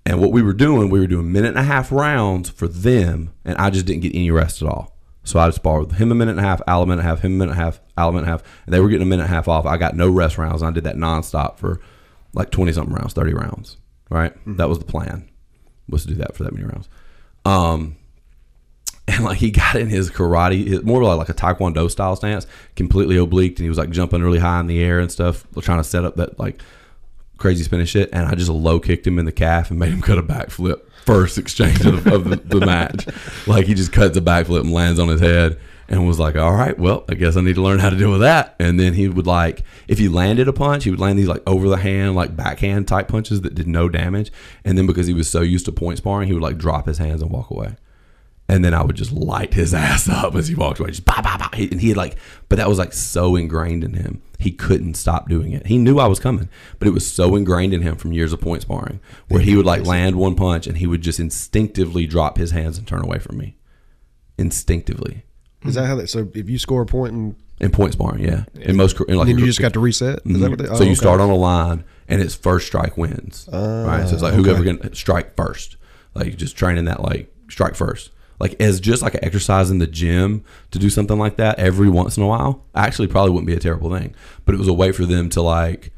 And 0.07 0.21
what 0.21 0.33
we 0.33 0.43
were 0.43 0.53
doing, 0.53 0.91
we 0.91 1.01
were 1.01 1.07
doing 1.07 1.33
minute 1.33 1.49
and 1.49 1.59
a 1.59 1.63
half 1.63 1.91
rounds 1.91 2.51
for 2.51 2.69
them, 2.69 3.33
and 3.45 3.57
I 3.57 3.71
just 3.71 3.87
didn't 3.87 4.03
get 4.03 4.15
any 4.15 4.31
rest 4.31 4.61
at 4.61 4.69
all. 4.69 4.95
So 5.25 5.41
I 5.41 5.49
just 5.49 5.65
with 5.65 5.93
him 5.93 6.13
a 6.13 6.15
minute 6.15 6.33
and 6.33 6.41
a 6.41 6.43
half, 6.43 6.61
Al 6.67 6.83
a 6.83 6.87
minute 6.87 7.01
and 7.01 7.09
a 7.09 7.11
half, 7.11 7.21
him 7.21 7.33
a 7.33 7.37
minute 7.37 7.53
and 7.53 7.61
a 7.61 7.65
half, 7.65 7.81
Al 7.97 8.11
a 8.11 8.13
minute 8.13 8.25
and 8.25 8.29
a 8.29 8.33
half, 8.33 8.43
and 8.67 8.75
they 8.75 8.81
were 8.81 8.89
getting 8.89 9.07
a 9.07 9.09
minute 9.09 9.25
and 9.25 9.33
a 9.33 9.35
half 9.35 9.49
off. 9.49 9.65
I 9.65 9.79
got 9.79 9.97
no 9.97 10.11
rest 10.11 10.37
rounds, 10.37 10.61
and 10.61 10.69
I 10.69 10.73
did 10.73 10.85
that 10.85 10.97
nonstop 10.97 11.57
for 11.57 11.81
like 12.35 12.51
twenty 12.51 12.73
something 12.73 12.95
rounds, 12.95 13.15
thirty 13.15 13.33
rounds, 13.33 13.79
right? 14.11 14.35
That 14.47 14.69
was 14.69 14.79
the 14.79 14.85
plan, 14.85 15.29
was 15.89 16.03
to 16.03 16.09
do 16.09 16.15
that 16.17 16.37
for 16.37 16.45
that 16.45 16.53
many 16.53 16.67
rounds. 16.67 16.91
Um, 17.47 17.97
and 19.09 19.25
like 19.25 19.39
he 19.39 19.51
got 19.51 19.77
in 19.77 19.89
his 19.89 20.11
karate, 20.11 20.67
his, 20.67 20.83
more 20.83 21.03
like, 21.03 21.17
like 21.17 21.29
a 21.31 21.35
taekwondo 21.35 21.91
style 21.91 22.17
stance, 22.17 22.47
completely 22.77 23.17
obliqued, 23.17 23.57
and 23.57 23.61
he 23.61 23.69
was 23.71 23.79
like 23.79 23.91
jumping 23.91 24.23
really 24.23 24.39
high 24.39 24.61
in 24.61 24.67
the 24.67 24.83
air 24.83 24.99
and 24.99 25.11
stuff, 25.11 25.47
trying 25.63 25.81
to 25.81 25.85
set 25.85 26.05
up 26.05 26.17
that 26.17 26.39
like 26.39 26.61
crazy 27.45 27.63
spinning 27.63 27.85
shit. 27.85 28.09
And 28.11 28.27
I 28.27 28.35
just 28.35 28.49
low 28.49 28.81
kicked 28.81 29.07
him 29.07 29.19
in 29.19 29.27
the 29.27 29.33
calf 29.33 29.69
and 29.69 29.79
made 29.79 29.93
him 29.93 30.01
cut 30.01 30.17
a 30.17 30.23
backflip 30.23 30.81
first 31.05 31.37
exchange 31.37 31.85
of, 31.85 32.07
of 32.07 32.25
the, 32.25 32.37
the 32.37 32.65
match. 32.65 33.07
Like 33.47 33.67
he 33.67 33.75
just 33.75 33.93
cuts 33.93 34.17
a 34.17 34.23
backflip 34.23 34.61
and 34.61 34.73
lands 34.73 34.99
on 34.99 35.09
his 35.09 35.21
head. 35.21 35.61
And 35.87 36.07
was 36.07 36.19
like, 36.19 36.37
all 36.37 36.55
right, 36.55 36.79
well, 36.79 37.05
I 37.11 37.15
guess 37.15 37.37
I 37.37 37.43
need 37.43 37.57
to 37.57 37.63
learn 37.63 37.79
how 37.79 37.91
to 37.91 37.97
deal 37.97 38.11
with 38.11 38.23
that. 38.23 38.57
And 38.59 38.81
then 38.81 38.95
he 38.95 39.07
would 39.07 39.27
like, 39.27 39.63
if 39.87 39.99
he 39.99 40.09
landed 40.09 40.49
a 40.49 40.53
punch, 40.55 40.85
he 40.85 40.91
would 40.91 40.99
land 40.99 41.19
these 41.19 41.29
like 41.29 41.43
over 41.47 41.69
the 41.69 41.77
hand, 41.77 42.17
like 42.17 42.35
backhand 42.35 42.89
type 42.89 43.09
punches 43.09 43.43
that 43.43 43.55
did 43.55 43.69
no 43.69 43.91
damage. 43.91 44.33
And 44.65 44.79
then 44.79 44.87
because 44.87 45.07
he 45.07 45.13
was 45.13 45.29
so 45.29 45.43
used 45.43 45.67
to 45.67 45.73
point 45.73 45.99
sparring, 45.99 46.29
he 46.29 46.33
would 46.33 46.43
like 46.43 46.57
drop 46.57 46.87
his 46.87 46.97
hands 46.97 47.21
and 47.21 47.31
walk 47.31 47.51
away 47.51 47.77
and 48.49 48.65
then 48.65 48.75
I 48.75 48.83
would 48.83 48.97
just 48.97 49.13
light 49.13 49.55
his 49.55 49.73
ass 49.75 50.09
up 50.09 50.35
as 50.35 50.49
he 50.49 50.55
walked 50.55 50.81
away, 50.81 50.91
just 50.91 51.05
bah, 51.05 51.21
bah, 51.23 51.37
bah. 51.39 51.51
And 51.53 51.81
he 51.81 51.89
had 51.89 51.97
like, 51.97 52.17
but 52.49 52.57
that 52.57 52.69
was 52.69 52.79
like 52.79 52.93
so 52.93 53.37
ingrained 53.37 53.85
in 53.85 53.95
him, 53.95 54.23
he 54.39 54.53
couldn't 54.53 54.95
stop 54.95 55.29
doing 55.29 55.53
it. 55.53 55.67
He 55.67 55.79
knew 55.79 55.99
I 55.99 56.07
was 56.07 56.21
coming, 56.21 56.49
but 56.79 56.89
it 56.89 56.93
was 56.93 57.11
so 57.11 57.37
ingrained 57.37 57.73
in 57.73 57.83
him 57.83 57.97
from 57.97 58.13
years 58.13 58.33
of 58.33 58.41
point 58.41 58.63
sparring, 58.63 59.01
where 59.29 59.41
he 59.41 59.57
would 59.57 59.67
like 59.67 59.85
land 59.85 60.17
one 60.17 60.35
punch 60.35 60.67
and 60.67 60.79
he 60.79 60.87
would 60.87 61.03
just 61.03 61.21
instinctively 61.21 62.07
drop 62.07 62.37
his 62.37 62.51
hands 62.51 62.79
and 62.79 62.87
turn 62.87 63.03
away 63.03 63.19
from 63.19 63.39
me, 63.39 63.57
instinctively. 64.37 65.25
Is 65.65 65.75
that 65.77 65.87
how 65.87 65.97
that? 65.97 66.11
So 66.11 66.29
if 66.35 66.49
you 66.51 66.59
score 66.59 66.83
a 66.83 66.87
point 66.87 67.15
and 67.15 67.37
In 67.59 67.71
point 67.71 67.95
sparring, 67.95 68.23
yeah. 68.23 68.45
In 68.55 68.77
most, 68.77 69.01
in 69.09 69.17
like 69.17 69.29
then 69.29 69.39
you 69.39 69.47
just 69.47 69.61
got 69.61 69.73
to 69.73 69.81
reset. 69.81 70.17
Is 70.17 70.21
that 70.25 70.33
mm-hmm. 70.33 70.51
what 70.51 70.59
they, 70.59 70.67
so 70.67 70.75
oh, 70.75 70.83
you 70.83 70.91
okay. 70.91 70.95
start 70.95 71.21
on 71.21 71.31
a 71.31 71.37
line, 71.37 71.85
and 72.09 72.21
it's 72.21 72.35
first 72.35 72.67
strike 72.67 72.99
wins. 72.99 73.49
right. 73.51 74.07
So 74.07 74.13
it's 74.13 74.23
like 74.23 74.35
oh, 74.35 74.41
okay. 74.41 74.51
whoever 74.51 74.65
can 74.65 74.95
strike 74.95 75.35
first. 75.35 75.79
Like 76.15 76.37
just 76.37 76.57
training 76.57 76.85
that 76.85 77.01
like 77.01 77.35
strike 77.49 77.75
first. 77.75 78.11
Like 78.41 78.61
as 78.61 78.81
just 78.81 79.03
like 79.03 79.15
an 79.15 79.25
exercise 79.25 79.71
in 79.71 79.79
the 79.79 79.87
gym 79.87 80.45
to 80.71 80.79
do 80.79 80.91
something 80.91 81.19
like 81.19 81.37
that 81.37 81.59
every 81.59 81.89
once 81.89 82.17
in 82.17 82.23
a 82.23 82.27
while. 82.27 82.65
Actually, 82.75 83.09
probably 83.09 83.31
wouldn't 83.31 83.47
be 83.47 83.55
a 83.55 83.61
terrible 83.61 83.97
thing. 83.97 84.15
But 84.45 84.55
it 84.55 84.59
was 84.59 84.69
a 84.69 84.73
way 84.73 84.93
for 84.93 85.05
them 85.07 85.29
to 85.31 85.43
like 85.43 85.93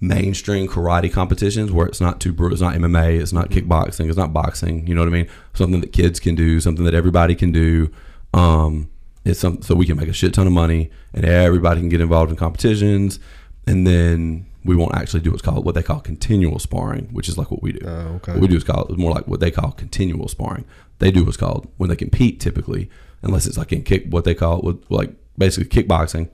mainstream 0.00 0.68
karate 0.68 1.12
competitions 1.12 1.72
where 1.72 1.86
it's 1.86 2.00
not 2.00 2.20
too 2.20 2.32
brutal. 2.32 2.54
It's 2.54 2.62
not 2.62 2.74
MMA. 2.74 3.20
It's 3.20 3.32
not 3.32 3.50
kickboxing. 3.50 4.08
It's 4.08 4.18
not 4.18 4.32
boxing. 4.32 4.86
You 4.86 4.94
know 4.94 5.00
what 5.00 5.08
I 5.08 5.12
mean? 5.12 5.28
Something 5.54 5.80
that 5.80 5.92
kids 5.92 6.20
can 6.20 6.34
do. 6.34 6.60
Something 6.60 6.84
that 6.84 6.94
everybody 6.94 7.34
can 7.34 7.52
do. 7.52 7.90
Um, 8.34 8.90
it's 9.24 9.40
something 9.40 9.62
so 9.62 9.74
we 9.74 9.86
can 9.86 9.96
make 9.96 10.08
a 10.08 10.12
shit 10.12 10.34
ton 10.34 10.46
of 10.46 10.52
money 10.52 10.90
and 11.12 11.24
everybody 11.24 11.80
can 11.80 11.88
get 11.88 12.00
involved 12.00 12.30
in 12.30 12.36
competitions. 12.36 13.18
And 13.66 13.86
then 13.86 14.46
we 14.64 14.76
won't 14.76 14.94
actually 14.94 15.20
do 15.20 15.30
what's 15.30 15.42
called 15.42 15.64
what 15.64 15.74
they 15.74 15.82
call 15.82 16.00
continual 16.00 16.58
sparring, 16.58 17.08
which 17.12 17.28
is 17.28 17.38
like 17.38 17.50
what 17.50 17.62
we 17.62 17.72
do. 17.72 17.80
Oh, 17.86 18.16
okay. 18.16 18.32
What 18.32 18.42
we 18.42 18.48
do 18.48 18.56
is 18.56 18.64
called 18.64 18.96
more 18.98 19.12
like 19.12 19.26
what 19.26 19.40
they 19.40 19.50
call 19.50 19.72
continual 19.72 20.28
sparring. 20.28 20.64
They 20.98 21.10
do 21.10 21.24
what's 21.24 21.36
called 21.36 21.70
when 21.76 21.90
they 21.90 21.96
compete 21.96 22.40
typically, 22.40 22.90
unless 23.22 23.46
it's 23.46 23.58
like 23.58 23.72
in 23.72 23.82
kick 23.82 24.06
what 24.08 24.24
they 24.24 24.34
call 24.34 24.58
it 24.58 24.64
with 24.64 24.90
like 24.90 25.10
basically 25.36 25.68
kickboxing, 25.68 26.28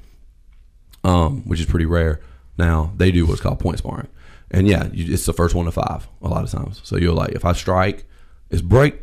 um, 1.04 1.42
which 1.42 1.60
is 1.60 1.66
pretty 1.66 1.86
rare. 1.86 2.20
Now 2.58 2.92
they 2.96 3.10
do 3.10 3.26
what's 3.26 3.40
called 3.40 3.58
point 3.58 3.78
sparring, 3.78 4.08
and 4.50 4.68
yeah, 4.68 4.88
you, 4.92 5.12
it's 5.12 5.26
the 5.26 5.32
first 5.32 5.54
one 5.54 5.64
to 5.64 5.72
five 5.72 6.08
a 6.20 6.28
lot 6.28 6.44
of 6.44 6.50
times. 6.50 6.80
So 6.84 6.96
you're 6.96 7.14
like, 7.14 7.32
if 7.32 7.44
I 7.44 7.52
strike, 7.52 8.04
it's 8.50 8.62
break, 8.62 9.00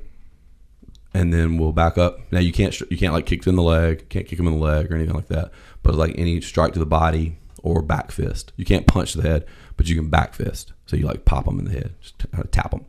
and 1.13 1.33
then 1.33 1.57
we'll 1.57 1.73
back 1.73 1.97
up. 1.97 2.19
Now 2.31 2.39
you 2.39 2.53
can't 2.53 2.79
you 2.91 2.97
can't 2.97 3.13
like 3.13 3.25
kick 3.25 3.43
them 3.43 3.53
in 3.53 3.55
the 3.57 3.63
leg, 3.63 4.09
can't 4.09 4.27
kick 4.27 4.39
him 4.39 4.47
in 4.47 4.53
the 4.53 4.63
leg 4.63 4.91
or 4.91 4.95
anything 4.95 5.15
like 5.15 5.27
that. 5.27 5.51
But 5.83 5.95
like 5.95 6.15
any 6.17 6.39
strike 6.41 6.73
to 6.73 6.79
the 6.79 6.85
body 6.85 7.37
or 7.63 7.81
back 7.81 8.11
fist. 8.11 8.51
You 8.55 8.65
can't 8.65 8.87
punch 8.87 9.13
the 9.13 9.23
head, 9.23 9.45
but 9.77 9.87
you 9.87 9.95
can 9.95 10.09
back 10.09 10.33
fist. 10.33 10.73
So 10.85 10.95
you 10.95 11.05
like 11.05 11.25
pop 11.25 11.45
them 11.45 11.59
in 11.59 11.65
the 11.65 11.71
head, 11.71 11.93
just 12.01 12.25
uh, 12.37 12.43
tap 12.51 12.71
them, 12.71 12.85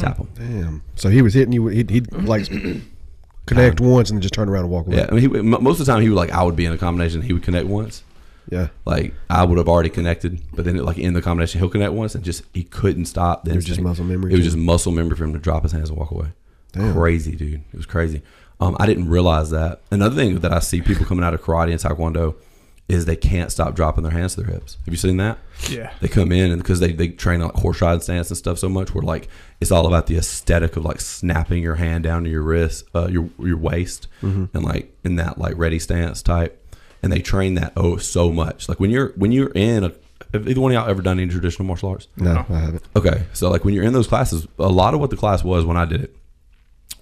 tap 0.00 0.16
them. 0.18 0.28
Damn. 0.34 0.82
So 0.96 1.08
he 1.08 1.22
was 1.22 1.34
hitting 1.34 1.52
you. 1.52 1.66
He'd, 1.68 1.90
he'd 1.90 2.12
like 2.24 2.48
connect 3.46 3.80
once 3.80 4.10
and 4.10 4.16
then 4.18 4.22
just 4.22 4.34
turn 4.34 4.48
around 4.48 4.64
and 4.64 4.70
walk 4.72 4.86
away. 4.86 4.96
Yeah, 4.98 5.06
I 5.10 5.14
mean, 5.14 5.30
he, 5.32 5.38
m- 5.38 5.62
most 5.62 5.80
of 5.80 5.86
the 5.86 5.92
time 5.92 6.02
he 6.02 6.08
would 6.08 6.16
like 6.16 6.30
I 6.30 6.42
would 6.42 6.56
be 6.56 6.64
in 6.64 6.72
a 6.72 6.78
combination. 6.78 7.22
He 7.22 7.32
would 7.32 7.42
connect 7.42 7.66
once. 7.66 8.02
Yeah. 8.50 8.68
Like 8.84 9.14
I 9.28 9.44
would 9.44 9.58
have 9.58 9.68
already 9.68 9.90
connected, 9.90 10.40
but 10.54 10.64
then 10.64 10.76
like 10.78 10.98
in 10.98 11.12
the 11.14 11.22
combination 11.22 11.60
he'll 11.60 11.68
connect 11.68 11.92
once 11.92 12.14
and 12.14 12.24
just 12.24 12.42
he 12.52 12.64
couldn't 12.64 13.06
stop. 13.06 13.44
Then 13.44 13.54
It 13.54 13.56
was 13.56 13.64
just 13.64 13.80
muscle 13.80 14.04
memory 14.04 14.32
It 14.32 14.36
was 14.36 14.40
too. 14.40 14.50
just 14.52 14.56
muscle 14.56 14.92
memory 14.92 15.16
for 15.16 15.24
him 15.24 15.32
to 15.34 15.38
drop 15.38 15.62
his 15.62 15.72
hands 15.72 15.88
and 15.90 15.98
walk 15.98 16.10
away. 16.10 16.28
Damn. 16.72 16.92
Crazy, 16.94 17.36
dude. 17.36 17.62
It 17.72 17.76
was 17.76 17.86
crazy. 17.86 18.22
Um, 18.60 18.76
I 18.78 18.86
didn't 18.86 19.08
realize 19.08 19.50
that. 19.50 19.80
Another 19.90 20.14
thing 20.14 20.40
that 20.40 20.52
I 20.52 20.58
see 20.58 20.82
people 20.82 21.06
coming 21.06 21.24
out 21.24 21.32
of 21.34 21.40
karate 21.42 21.70
and 21.70 21.80
taekwondo 21.80 22.34
is 22.90 23.04
they 23.04 23.16
can't 23.16 23.52
stop 23.52 23.74
dropping 23.76 24.02
their 24.02 24.12
hands 24.12 24.34
to 24.34 24.42
their 24.42 24.52
hips. 24.52 24.76
Have 24.84 24.92
you 24.92 24.98
seen 24.98 25.16
that? 25.18 25.38
Yeah. 25.68 25.92
They 26.00 26.08
come 26.08 26.32
in 26.32 26.50
and 26.50 26.60
because 26.60 26.80
they, 26.80 26.92
they 26.92 27.08
train 27.08 27.40
like 27.40 27.52
horseshot 27.52 28.02
stance 28.02 28.30
and 28.30 28.36
stuff 28.36 28.58
so 28.58 28.68
much, 28.68 28.94
where 28.94 29.02
like 29.02 29.28
it's 29.60 29.70
all 29.70 29.86
about 29.86 30.08
the 30.08 30.16
aesthetic 30.16 30.76
of 30.76 30.84
like 30.84 31.00
snapping 31.00 31.62
your 31.62 31.76
hand 31.76 32.04
down 32.04 32.24
to 32.24 32.30
your 32.30 32.42
wrist, 32.42 32.84
uh, 32.94 33.06
your 33.08 33.30
your 33.38 33.56
waist, 33.56 34.08
and 34.52 34.64
like 34.64 34.92
in 35.04 35.16
that 35.16 35.38
like 35.38 35.56
ready 35.56 35.78
stance 35.78 36.20
type. 36.22 36.56
And 37.02 37.10
they 37.10 37.20
train 37.20 37.54
that 37.54 37.72
oh 37.76 37.96
so 37.96 38.30
much. 38.30 38.68
Like 38.68 38.80
when 38.80 38.90
you're 38.90 39.12
when 39.12 39.32
you're 39.32 39.52
in 39.54 39.84
a 39.84 39.92
have 40.32 40.48
either 40.48 40.60
one 40.60 40.72
of 40.72 40.74
y'all 40.74 40.88
ever 40.88 41.02
done 41.02 41.18
any 41.18 41.30
traditional 41.30 41.66
martial 41.66 41.90
arts? 41.90 42.08
No, 42.16 42.44
I 42.48 42.58
haven't. 42.58 42.82
Okay, 42.94 43.24
so 43.32 43.50
like 43.50 43.64
when 43.64 43.74
you're 43.74 43.84
in 43.84 43.92
those 43.92 44.06
classes, 44.06 44.46
a 44.58 44.68
lot 44.68 44.94
of 44.94 45.00
what 45.00 45.10
the 45.10 45.16
class 45.16 45.42
was 45.42 45.64
when 45.64 45.76
I 45.76 45.84
did 45.84 46.02
it 46.02 46.16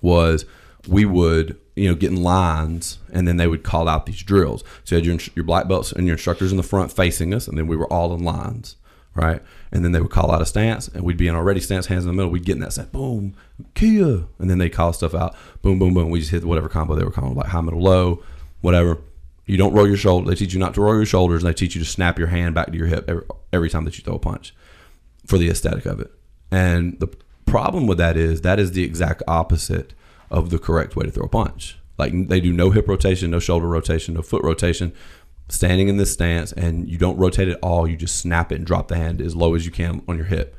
was 0.00 0.45
we 0.87 1.04
would 1.04 1.58
you 1.75 1.88
know 1.88 1.94
get 1.94 2.11
in 2.11 2.23
lines 2.23 2.99
and 3.12 3.26
then 3.26 3.37
they 3.37 3.47
would 3.47 3.62
call 3.62 3.88
out 3.88 4.06
these 4.06 4.23
drills. 4.23 4.62
So 4.85 4.97
you 4.97 5.00
had 5.00 5.06
your 5.06 5.32
your 5.35 5.44
black 5.44 5.68
belts 5.68 5.92
and 5.92 6.06
your 6.06 6.14
instructors 6.14 6.50
in 6.50 6.56
the 6.56 6.62
front 6.62 6.92
facing 6.92 7.32
us, 7.32 7.49
and 7.49 7.56
then 7.56 7.66
we 7.66 7.76
were 7.76 7.90
all 7.92 8.14
in 8.14 8.23
lines, 8.23 8.76
right? 9.14 9.42
And 9.70 9.85
then 9.85 9.92
they 9.92 10.00
would 10.00 10.11
call 10.11 10.30
out 10.30 10.42
a 10.42 10.47
stance, 10.47 10.88
and 10.88 11.04
we'd 11.04 11.16
be 11.16 11.28
in 11.28 11.35
our 11.35 11.44
ready 11.44 11.61
stance, 11.61 11.87
hands 11.87 12.04
in 12.04 12.08
the 12.08 12.14
middle. 12.14 12.30
We'd 12.30 12.44
get 12.44 12.54
in 12.54 12.61
that 12.61 12.73
stance, 12.73 12.88
boom, 12.88 13.35
Kia, 13.75 14.25
and 14.38 14.50
then 14.50 14.58
they 14.58 14.68
call 14.68 14.92
stuff 14.92 15.14
out, 15.14 15.37
boom, 15.62 15.78
boom, 15.78 15.94
boom. 15.94 16.11
We 16.11 16.20
just 16.20 16.30
hit 16.30 16.44
whatever 16.44 16.68
combo 16.68 16.94
they 16.94 17.04
were 17.04 17.11
calling, 17.11 17.35
like 17.35 17.49
high, 17.49 17.61
middle, 17.61 17.80
low, 17.80 18.23
whatever. 18.61 18.99
You 19.47 19.56
don't 19.56 19.73
roll 19.73 19.88
your 19.88 19.97
shoulder. 19.97 20.28
They 20.28 20.37
teach 20.37 20.52
you 20.52 20.61
not 20.61 20.75
to 20.75 20.82
roll 20.82 20.94
your 20.94 21.06
shoulders, 21.06 21.42
and 21.42 21.50
they 21.50 21.54
teach 21.54 21.75
you 21.75 21.80
to 21.82 21.88
snap 21.88 22.18
your 22.18 22.28
hand 22.28 22.54
back 22.54 22.66
to 22.66 22.76
your 22.76 22.87
hip 22.87 23.04
every, 23.08 23.25
every 23.52 23.70
time 23.70 23.85
that 23.85 23.97
you 23.97 24.04
throw 24.04 24.16
a 24.16 24.18
punch 24.18 24.54
for 25.26 25.38
the 25.38 25.49
aesthetic 25.49 25.87
of 25.87 26.00
it. 26.00 26.11
And 26.50 26.99
the 27.00 27.08
problem 27.47 27.87
with 27.87 27.99
that 27.99 28.16
is 28.16 28.42
that 28.42 28.58
is 28.58 28.73
the 28.73 28.85
exact 28.85 29.23
opposite 29.26 29.94
of 30.30 30.50
the 30.50 30.58
correct 30.58 30.97
way 30.97 31.04
to 31.04 31.11
throw 31.11 31.25
a 31.25 31.28
punch. 31.28 31.78
Like 31.99 32.28
they 32.28 32.40
do 32.40 32.52
no 32.52 32.70
hip 32.70 32.88
rotation, 32.88 33.30
no 33.30 33.40
shoulder 33.40 33.66
rotation, 33.66 34.14
no 34.14 34.23
foot 34.23 34.42
rotation. 34.44 34.92
Standing 35.50 35.88
in 35.88 35.97
this 35.97 36.12
stance, 36.12 36.52
and 36.52 36.88
you 36.88 36.99
don't 36.99 37.16
rotate 37.16 37.49
at 37.49 37.58
all. 37.62 37.88
You 37.88 37.97
just 37.97 38.16
snap 38.16 38.52
it 38.52 38.56
and 38.56 38.66
drop 38.66 38.88
the 38.88 38.97
hand 38.97 39.23
as 39.23 39.35
low 39.35 39.54
as 39.54 39.64
you 39.64 39.73
can 39.73 40.02
on 40.06 40.18
your 40.18 40.26
hip, 40.26 40.54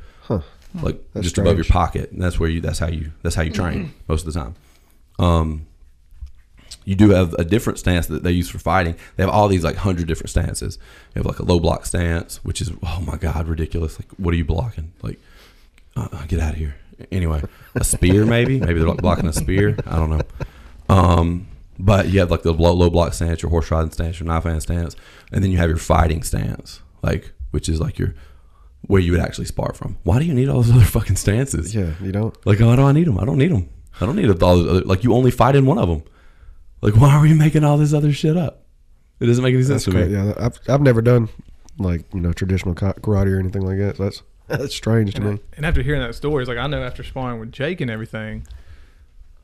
like 0.81 0.99
That's 1.13 1.25
just 1.25 1.37
above 1.37 1.57
your 1.57 1.65
pocket. 1.65 2.11
And 2.11 2.21
that's 2.21 2.39
where 2.39 2.49
you. 2.49 2.59
That's 2.59 2.79
how 2.79 2.87
you. 2.87 3.11
That's 3.21 3.35
how 3.35 3.43
you 3.43 3.51
train 3.51 3.93
most 4.07 4.25
of 4.25 4.33
the 4.33 4.39
time. 4.39 4.55
Um, 5.19 5.67
you 6.85 6.95
do 6.95 7.11
have 7.11 7.33
a 7.35 7.43
different 7.43 7.77
stance 7.77 8.07
that 8.07 8.23
they 8.23 8.31
use 8.31 8.49
for 8.49 8.57
fighting. 8.57 8.95
They 9.15 9.23
have 9.23 9.31
all 9.31 9.47
these 9.47 9.63
like 9.63 9.75
hundred 9.75 10.07
different 10.07 10.31
stances. 10.31 10.79
You 11.13 11.19
have 11.19 11.25
like 11.27 11.39
a 11.39 11.43
low 11.43 11.59
block 11.59 11.85
stance, 11.85 12.43
which 12.43 12.59
is 12.61 12.71
oh 12.81 13.03
my 13.05 13.17
god, 13.17 13.47
ridiculous. 13.47 13.99
Like, 13.99 14.09
what 14.17 14.33
are 14.33 14.37
you 14.37 14.45
blocking? 14.45 14.91
Like, 15.03 15.19
uh, 15.95 16.07
uh, 16.11 16.25
get 16.25 16.39
out 16.39 16.53
of 16.53 16.59
here. 16.59 16.75
Anyway, 17.11 17.41
a 17.75 17.83
spear 17.83 18.25
maybe. 18.25 18.59
Maybe 18.59 18.79
they're 18.79 18.87
like 18.87 19.01
blocking 19.01 19.27
a 19.27 19.33
spear. 19.33 19.75
I 19.85 19.95
don't 19.95 20.09
know. 20.09 20.21
Um, 20.89 21.47
but 21.77 22.09
you 22.09 22.19
have 22.19 22.31
like 22.31 22.41
the 22.41 22.53
low, 22.53 22.73
low 22.73 22.89
block 22.89 23.13
stance, 23.13 23.41
your 23.41 23.49
horse 23.49 23.71
riding 23.71 23.91
stance, 23.91 24.19
your 24.19 24.27
knife 24.27 24.43
hand 24.43 24.61
stance, 24.61 24.95
and 25.31 25.43
then 25.43 25.51
you 25.51 25.57
have 25.57 25.69
your 25.69 25.77
fighting 25.77 26.23
stance, 26.23 26.81
like 27.01 27.31
which 27.51 27.69
is 27.69 27.79
like 27.79 27.97
your 27.97 28.13
where 28.81 29.01
you 29.01 29.11
would 29.11 29.21
actually 29.21 29.45
spar 29.45 29.73
from. 29.73 29.97
Why 30.03 30.19
do 30.19 30.25
you 30.25 30.33
need 30.33 30.49
all 30.49 30.61
those 30.61 30.71
other 30.75 30.85
fucking 30.85 31.15
stances? 31.15 31.73
Yeah, 31.75 31.93
you 32.01 32.11
don't. 32.11 32.35
Like, 32.45 32.59
why 32.59 32.75
do 32.75 32.81
I 32.83 32.91
need 32.91 33.07
them? 33.07 33.17
I 33.19 33.25
don't 33.25 33.37
need 33.37 33.51
them. 33.51 33.69
I 34.01 34.05
don't 34.05 34.15
need 34.15 34.29
all 34.29 34.35
those 34.35 34.67
other. 34.67 34.81
Like, 34.81 35.03
you 35.03 35.13
only 35.13 35.31
fight 35.31 35.55
in 35.55 35.65
one 35.65 35.77
of 35.77 35.89
them. 35.89 36.03
Like, 36.81 36.95
why 36.95 37.13
are 37.13 37.21
we 37.21 37.33
making 37.33 37.63
all 37.63 37.77
this 37.77 37.93
other 37.93 38.13
shit 38.13 38.37
up? 38.37 38.65
It 39.19 39.25
doesn't 39.25 39.43
make 39.43 39.53
any 39.53 39.63
sense 39.63 39.83
That's 39.83 39.85
to 39.85 39.91
great. 39.91 40.07
me. 40.11 40.13
Yeah, 40.13 40.33
I've 40.37 40.59
I've 40.69 40.81
never 40.81 41.01
done 41.01 41.27
like 41.77 42.05
you 42.13 42.21
know 42.21 42.31
traditional 42.33 42.73
karate 42.75 43.35
or 43.35 43.39
anything 43.39 43.65
like 43.65 43.77
that. 43.79 43.97
So 43.97 44.03
that's 44.03 44.21
that's 44.57 44.75
strange 44.75 45.13
to 45.15 45.21
And, 45.21 45.31
me. 45.33 45.39
and 45.57 45.65
after 45.65 45.81
hearing 45.81 46.01
that 46.01 46.15
story, 46.15 46.43
it's 46.43 46.49
like 46.49 46.57
I 46.57 46.67
know 46.67 46.81
after 46.83 47.03
sparring 47.03 47.39
with 47.39 47.51
Jake 47.51 47.81
and 47.81 47.89
everything, 47.89 48.45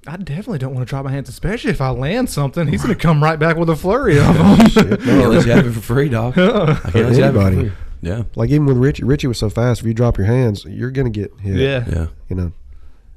I 0.08 0.18
definitely 0.18 0.60
don't 0.60 0.74
want 0.76 0.86
to 0.88 0.90
drop 0.90 1.04
my 1.06 1.12
hands, 1.12 1.30
especially 1.30 1.72
if 1.72 1.82
I 1.82 1.90
land 1.90 2.30
something. 2.30 2.68
He's 2.68 2.84
going 2.84 2.94
to 2.96 3.02
come 3.02 3.24
right 3.24 3.40
back 3.40 3.58
with 3.58 3.70
a 3.70 3.76
flurry 3.76 4.18
of 4.20 4.26
them. 4.36 4.46
I 4.62 4.70
can't 4.70 5.30
let 5.32 5.46
you 5.46 5.52
have 5.52 5.66
it 5.66 5.72
for 5.72 5.82
free, 5.82 6.10
dog. 6.10 6.38
I 6.38 6.76
can't 6.92 6.96
let 6.96 7.16
you 7.16 7.24
have 7.24 7.36
it 7.36 7.40
for 7.40 7.48
Anybody. 7.48 7.56
free. 7.70 7.72
Yeah, 8.02 8.24
Like 8.36 8.52
even 8.52 8.66
with 8.68 8.78
Richie, 8.78 9.04
Richie 9.04 9.26
was 9.26 9.40
so 9.40 9.50
fast. 9.50 9.82
If 9.82 9.88
you 9.88 9.94
drop 9.96 10.18
your 10.20 10.28
hands, 10.28 10.64
you're 10.66 10.92
gonna 10.92 11.10
get 11.10 11.32
hit. 11.40 11.56
yeah. 11.56 11.84
yeah, 11.88 12.08
you 12.30 12.36
know. 12.36 12.52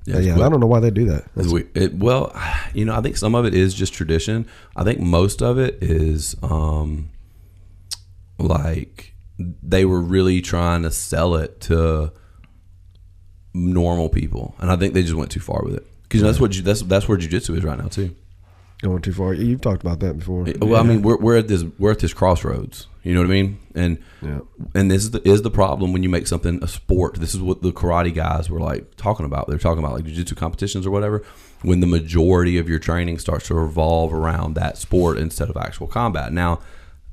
yeah. 0.07 0.15
Yeah, 0.15 0.17
it's 0.17 0.27
yeah. 0.29 0.33
quick. 0.35 0.47
I 0.47 0.49
don't 0.49 0.61
know 0.61 0.67
why 0.67 0.81
they 0.81 0.91
do 0.91 1.05
that. 1.07 1.25
That's- 1.35 1.53
we- 1.53 1.67
it, 1.75 1.93
well, 1.95 2.33
you 2.73 2.87
know, 2.87 2.95
I 2.95 3.03
think 3.03 3.19
some 3.19 3.35
of 3.35 3.45
it 3.45 3.53
is 3.55 3.75
just 3.75 3.93
tradition. 3.93 4.47
I 4.75 4.85
think 4.85 4.99
most 5.01 5.43
of 5.43 5.59
it 5.59 5.77
is 5.83 6.35
um, 6.43 7.11
like 8.39 9.15
they 9.39 9.85
were 9.85 10.01
really 10.01 10.41
trying 10.41 10.83
to 10.83 10.91
sell 10.91 11.35
it 11.37 11.61
to 11.63 12.13
normal 13.55 14.09
people, 14.09 14.55
and 14.59 14.71
I 14.71 14.77
think 14.77 14.95
they 14.95 15.03
just 15.03 15.15
went 15.15 15.31
too 15.31 15.41
far 15.41 15.63
with 15.65 15.75
it. 15.75 15.87
Because 16.03 16.23
that's 16.23 16.41
what 16.41 16.51
ju- 16.53 16.63
that's 16.63 16.83
that's 16.83 17.09
where 17.09 17.19
jujitsu 17.19 17.57
is 17.57 17.65
right 17.65 17.79
now 17.79 17.89
too. 17.89 18.15
going 18.83 19.03
too 19.03 19.13
far. 19.13 19.35
You've 19.35 19.61
talked 19.61 19.83
about 19.83 20.01
that 20.01 20.19
before. 20.19 20.47
Well, 20.61 20.77
I 20.81 20.83
mean, 20.83 21.03
we're, 21.03 21.19
we're 21.19 21.37
at 21.37 21.49
this 21.49 21.65
we're 21.79 21.91
at 21.93 21.99
this 21.99 22.15
crossroads. 22.15 22.87
You 23.03 23.15
know 23.15 23.21
what 23.21 23.27
I 23.27 23.31
mean? 23.33 23.59
And 23.75 23.99
Yeah. 24.23 24.41
and 24.75 24.91
this 24.91 25.03
is 25.05 25.11
the, 25.13 25.27
is 25.27 25.43
the 25.43 25.51
problem 25.51 25.93
when 25.93 26.03
you 26.03 26.09
make 26.09 26.27
something 26.27 26.63
a 26.63 26.69
sport. 26.69 27.15
This 27.17 27.35
is 27.35 27.41
what 27.41 27.63
the 27.63 27.73
karate 27.73 28.15
guys 28.15 28.51
were 28.51 28.61
like 28.61 28.97
talking 28.97 29.25
about. 29.27 29.49
They're 29.49 29.59
talking 29.59 29.83
about 29.83 29.95
like 29.95 30.05
jiu-jitsu 30.05 30.35
competitions 30.35 30.87
or 30.87 30.91
whatever. 30.91 31.25
When 31.63 31.81
the 31.81 31.87
majority 31.87 32.59
of 32.59 32.69
your 32.69 32.79
training 32.79 33.19
starts 33.19 33.47
to 33.49 33.55
revolve 33.55 34.13
around 34.13 34.55
that 34.55 34.77
sport 34.79 35.19
instead 35.19 35.49
of 35.51 35.57
actual 35.57 35.87
combat. 35.87 36.33
Now, 36.33 36.61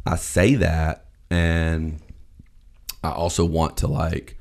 I 0.06 0.18
say 0.18 0.56
that, 0.56 1.06
and 1.30 2.00
I 3.06 3.12
also 3.12 3.46
want 3.46 3.78
to 3.78 3.88
like 3.88 4.38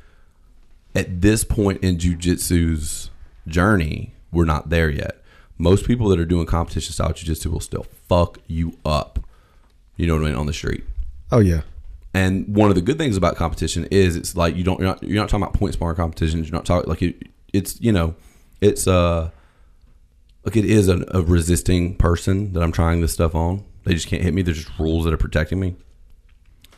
at 0.94 1.20
this 1.20 1.44
point 1.44 1.82
in 1.82 1.96
jujitsu's 1.96 3.10
journey, 3.46 4.14
we're 4.32 4.44
not 4.44 4.70
there 4.70 4.90
yet. 4.90 5.20
Most 5.58 5.86
people 5.86 6.08
that 6.08 6.18
are 6.18 6.24
doing 6.24 6.46
competition 6.46 6.92
style 6.92 7.10
jujitsu 7.10 7.46
will 7.46 7.60
still 7.60 7.86
fuck 8.08 8.38
you 8.46 8.78
up. 8.84 9.20
You 9.96 10.06
know 10.06 10.14
what 10.14 10.22
I 10.22 10.26
mean 10.26 10.34
on 10.34 10.46
the 10.46 10.52
street. 10.52 10.84
Oh 11.30 11.40
yeah. 11.40 11.62
And 12.12 12.54
one 12.54 12.68
of 12.68 12.76
the 12.76 12.82
good 12.82 12.98
things 12.98 13.16
about 13.16 13.36
competition 13.36 13.86
is 13.90 14.16
it's 14.16 14.36
like 14.36 14.56
you 14.56 14.64
don't 14.64 14.78
you're 14.78 14.88
not, 14.88 15.02
you're 15.02 15.20
not 15.20 15.28
talking 15.28 15.42
about 15.42 15.54
point 15.54 15.74
sparring 15.74 15.96
competitions. 15.96 16.48
You're 16.48 16.56
not 16.56 16.64
talking 16.64 16.88
like 16.88 17.02
it, 17.02 17.28
it's 17.52 17.80
you 17.80 17.92
know 17.92 18.14
it's 18.60 18.86
uh 18.86 19.30
like 20.44 20.56
it 20.56 20.64
is 20.64 20.88
a, 20.88 21.04
a 21.08 21.22
resisting 21.22 21.96
person 21.96 22.52
that 22.52 22.62
I'm 22.62 22.72
trying 22.72 23.00
this 23.00 23.12
stuff 23.12 23.34
on. 23.34 23.64
They 23.84 23.94
just 23.94 24.06
can't 24.06 24.22
hit 24.22 24.34
me. 24.34 24.42
There's 24.42 24.64
just 24.64 24.78
rules 24.78 25.04
that 25.04 25.12
are 25.12 25.18
protecting 25.18 25.60
me. 25.60 25.76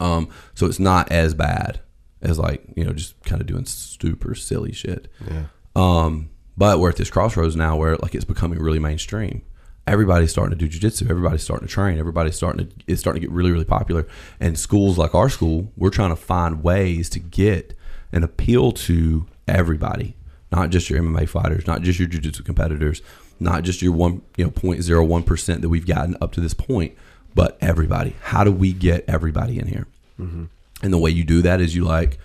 Um, 0.01 0.29
so 0.55 0.67
it's 0.67 0.79
not 0.79 1.11
as 1.11 1.35
bad 1.35 1.81
as 2.23 2.39
like 2.39 2.65
you 2.75 2.85
know 2.85 2.93
just 2.93 3.21
kind 3.25 3.41
of 3.41 3.47
doing 3.47 3.65
super 3.65 4.35
silly 4.35 4.73
shit. 4.73 5.09
Yeah. 5.29 5.45
Um, 5.75 6.31
but 6.57 6.81
we're 6.81 6.91
at 6.91 6.97
this 6.97 7.11
crossroads 7.11 7.57
now 7.57 7.77
where 7.77 7.97
like 7.97 8.15
it's 8.15 8.25
becoming 8.25 8.59
really 8.59 8.79
mainstream. 8.79 9.43
Everybody's 9.87 10.33
starting 10.33 10.59
to 10.59 10.69
do 10.69 10.79
jujitsu. 10.79 11.09
Everybody's 11.09 11.43
starting 11.43 11.69
to 11.69 11.73
train. 11.73 11.99
Everybody's 11.99 12.35
starting 12.35 12.67
to 12.67 12.75
it's 12.87 13.01
starting 13.01 13.21
to 13.23 13.29
get 13.29 13.35
really 13.35 13.53
really 13.53 13.65
popular. 13.65 14.07
And 14.41 14.59
schools 14.59 14.99
like 14.99 15.15
our 15.15 15.29
school, 15.29 15.73
we're 15.77 15.91
trying 15.91 16.11
to 16.11 16.17
find 16.17 16.63
ways 16.63 17.09
to 17.11 17.21
get 17.21 17.75
and 18.13 18.25
appeal 18.25 18.73
to 18.73 19.27
everybody, 19.47 20.17
not 20.51 20.71
just 20.71 20.89
your 20.91 21.01
MMA 21.03 21.29
fighters, 21.29 21.67
not 21.67 21.83
just 21.83 21.99
your 21.99 22.09
jujitsu 22.09 22.45
competitors, 22.45 23.03
not 23.39 23.63
just 23.63 23.83
your 23.83 23.93
one 23.93 24.23
you 24.37 24.45
know 24.45 24.51
point 24.51 24.83
zero 24.83 25.05
one 25.05 25.23
percent 25.23 25.61
that 25.63 25.69
we've 25.69 25.87
gotten 25.87 26.17
up 26.21 26.33
to 26.33 26.41
this 26.41 26.55
point, 26.55 26.97
but 27.37 27.57
everybody. 27.61 28.17
How 28.23 28.43
do 28.43 28.51
we 28.51 28.73
get 28.73 29.05
everybody 29.07 29.61
in 29.61 29.67
here? 29.69 29.87
And 30.19 30.93
the 30.93 30.99
way 30.99 31.11
you 31.11 31.23
do 31.25 31.43
that 31.43 31.61
is 31.61 31.77
you 31.77 31.85
like 31.85 32.19